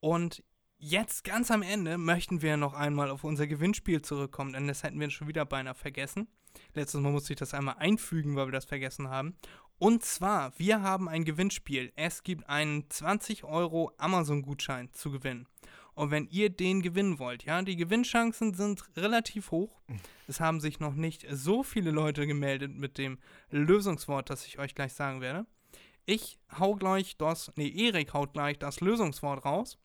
Und 0.00 0.42
jetzt 0.78 1.24
ganz 1.24 1.50
am 1.50 1.62
Ende 1.62 1.98
möchten 1.98 2.42
wir 2.42 2.56
noch 2.56 2.74
einmal 2.74 3.10
auf 3.10 3.24
unser 3.24 3.46
Gewinnspiel 3.46 4.02
zurückkommen, 4.02 4.52
denn 4.52 4.68
das 4.68 4.82
hätten 4.82 5.00
wir 5.00 5.10
schon 5.10 5.28
wieder 5.28 5.44
beinahe 5.44 5.74
vergessen. 5.74 6.28
Letztes 6.74 7.00
Mal 7.00 7.12
musste 7.12 7.32
ich 7.32 7.38
das 7.38 7.54
einmal 7.54 7.76
einfügen, 7.78 8.36
weil 8.36 8.46
wir 8.46 8.52
das 8.52 8.64
vergessen 8.64 9.08
haben. 9.08 9.36
Und 9.78 10.04
zwar, 10.04 10.58
wir 10.58 10.82
haben 10.82 11.08
ein 11.08 11.24
Gewinnspiel. 11.24 11.92
Es 11.94 12.24
gibt 12.24 12.48
einen 12.48 12.90
20 12.90 13.44
Euro 13.44 13.92
Amazon-Gutschein 13.96 14.92
zu 14.92 15.10
gewinnen. 15.10 15.46
Und 15.94 16.10
wenn 16.10 16.28
ihr 16.28 16.50
den 16.50 16.82
gewinnen 16.82 17.18
wollt, 17.18 17.44
ja, 17.44 17.60
die 17.62 17.76
Gewinnchancen 17.76 18.54
sind 18.54 18.84
relativ 18.96 19.50
hoch. 19.50 19.80
Es 20.28 20.40
haben 20.40 20.60
sich 20.60 20.78
noch 20.78 20.94
nicht 20.94 21.26
so 21.30 21.62
viele 21.62 21.90
Leute 21.90 22.26
gemeldet 22.26 22.72
mit 22.72 22.98
dem 22.98 23.18
Lösungswort, 23.50 24.30
das 24.30 24.46
ich 24.46 24.58
euch 24.58 24.74
gleich 24.74 24.92
sagen 24.92 25.20
werde. 25.20 25.46
Ich 26.06 26.38
hau 26.58 26.74
gleich 26.74 27.16
das, 27.16 27.52
nee, 27.56 27.68
Erik 27.68 28.14
haut 28.14 28.32
gleich 28.32 28.58
das 28.58 28.80
Lösungswort 28.80 29.44
raus. 29.44 29.78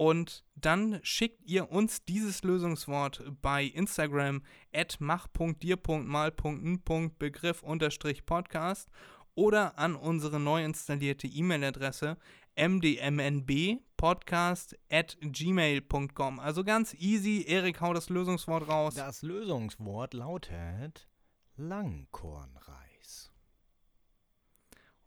Und 0.00 0.44
dann 0.54 0.98
schickt 1.02 1.42
ihr 1.42 1.70
uns 1.70 2.06
dieses 2.06 2.42
Lösungswort 2.42 3.22
bei 3.42 3.64
Instagram 3.64 4.42
at 4.72 4.96
mach.dir.mal.n.begriff 4.98 7.62
unterstrich 7.62 8.24
Podcast 8.24 8.88
oder 9.34 9.78
an 9.78 9.96
unsere 9.96 10.40
neu 10.40 10.64
installierte 10.64 11.26
E-Mail-Adresse 11.26 12.16
mdmnbpodcast 12.56 14.78
at 14.88 15.18
gmail.com. 15.20 16.40
Also 16.40 16.64
ganz 16.64 16.94
easy. 16.94 17.44
Erik 17.46 17.82
haut 17.82 17.94
das 17.94 18.08
Lösungswort 18.08 18.68
raus. 18.68 18.94
Das 18.94 19.20
Lösungswort 19.20 20.14
lautet 20.14 21.10
Langkornreis. 21.56 23.30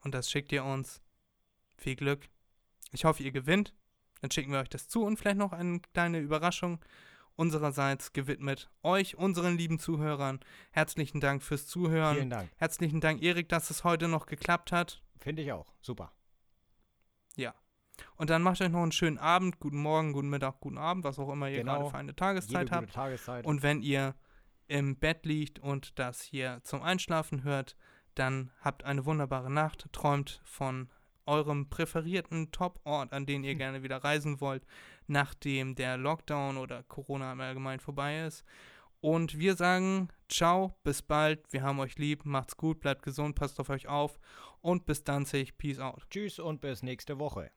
Und 0.02 0.14
das 0.14 0.30
schickt 0.30 0.52
ihr 0.52 0.64
uns. 0.64 1.02
Viel 1.78 1.96
Glück. 1.96 2.30
Ich 2.91 3.06
hoffe, 3.06 3.24
ihr 3.24 3.32
gewinnt. 3.32 3.74
Dann 4.24 4.32
schicken 4.32 4.53
wir 4.53 4.59
euch 4.59 4.69
das 4.69 4.88
zu 4.88 5.03
und 5.03 5.17
vielleicht 5.17 5.36
noch 5.36 5.51
eine 5.51 5.82
kleine 5.91 6.19
Überraschung 6.19 6.80
unsererseits 7.36 8.13
gewidmet 8.13 8.69
euch, 8.82 9.17
unseren 9.17 9.57
lieben 9.57 9.80
Zuhörern. 9.80 10.39
Herzlichen 10.71 11.19
Dank 11.19 11.43
fürs 11.43 11.67
Zuhören. 11.67 12.15
Vielen 12.15 12.30
Dank. 12.30 12.49
Herzlichen 12.55 13.01
Dank, 13.01 13.21
Erik, 13.21 13.49
dass 13.49 13.69
es 13.69 13.84
heute 13.84 14.07
noch 14.07 14.26
geklappt 14.26 14.71
hat. 14.71 15.03
Finde 15.17 15.41
ich 15.41 15.51
auch. 15.51 15.74
Super. 15.82 16.13
Ja. 17.36 17.53
Und 18.15 18.30
dann 18.30 18.43
macht 18.43 18.61
euch 18.61 18.69
noch 18.69 18.82
einen 18.82 18.93
schönen 18.93 19.17
Abend, 19.17 19.59
guten 19.59 19.80
Morgen, 19.82 20.13
guten 20.13 20.30
Mittag, 20.30 20.61
guten 20.61 20.78
Abend, 20.78 21.03
was 21.03 21.19
auch 21.19 21.30
immer 21.30 21.49
ihr 21.49 21.57
Genau. 21.57 21.80
gerade 21.80 21.89
für 21.89 21.97
eine 21.97 22.15
Tageszeit 22.15 22.71
habt. 22.71 22.93
Tageszeit. 22.93 23.45
Und 23.45 23.61
wenn 23.61 23.82
ihr 23.82 24.15
im 24.67 24.95
Bett 24.95 25.26
liegt 25.26 25.59
und 25.59 25.99
das 25.99 26.21
hier 26.21 26.61
zum 26.63 26.82
Einschlafen 26.82 27.43
hört, 27.43 27.76
dann 28.15 28.51
habt 28.61 28.86
eine 28.86 29.05
wunderbare 29.05 29.51
Nacht, 29.51 29.91
träumt 29.91 30.39
von 30.45 30.89
eurem 31.26 31.69
präferierten 31.69 32.51
Top-Ort, 32.51 33.13
an 33.13 33.26
den 33.26 33.43
ihr 33.43 33.55
gerne 33.55 33.84
wieder 33.84 34.03
reisen 34.03 34.41
wollt, 34.41 34.65
nachdem 35.07 35.76
der 35.76 35.97
Lockdown 35.97 36.57
oder 36.57 36.84
Corona 36.84 37.32
im 37.32 37.41
Allgemeinen 37.41 37.80
vorbei 37.80 38.26
ist. 38.26 38.43
Und 39.01 39.38
wir 39.38 39.55
sagen 39.55 40.09
ciao, 40.30 40.74
bis 40.84 41.01
bald, 41.01 41.41
wir 41.51 41.61
haben 41.61 41.80
euch 41.80 41.97
lieb, 41.97 42.26
macht's 42.26 42.57
gut, 42.57 42.80
bleibt 42.80 43.03
gesund, 43.03 43.36
passt 43.36 43.59
auf 43.59 43.69
euch 43.69 43.88
auf 43.88 44.19
und 44.61 44.86
bis 44.86 45.03
dann, 45.03 45.26
say 45.26 45.41
ich 45.41 45.57
Peace 45.57 45.80
out. 45.80 46.09
Tschüss 46.09 46.39
und 46.39 46.61
bis 46.61 46.84
nächste 46.84 47.19
Woche. 47.19 47.51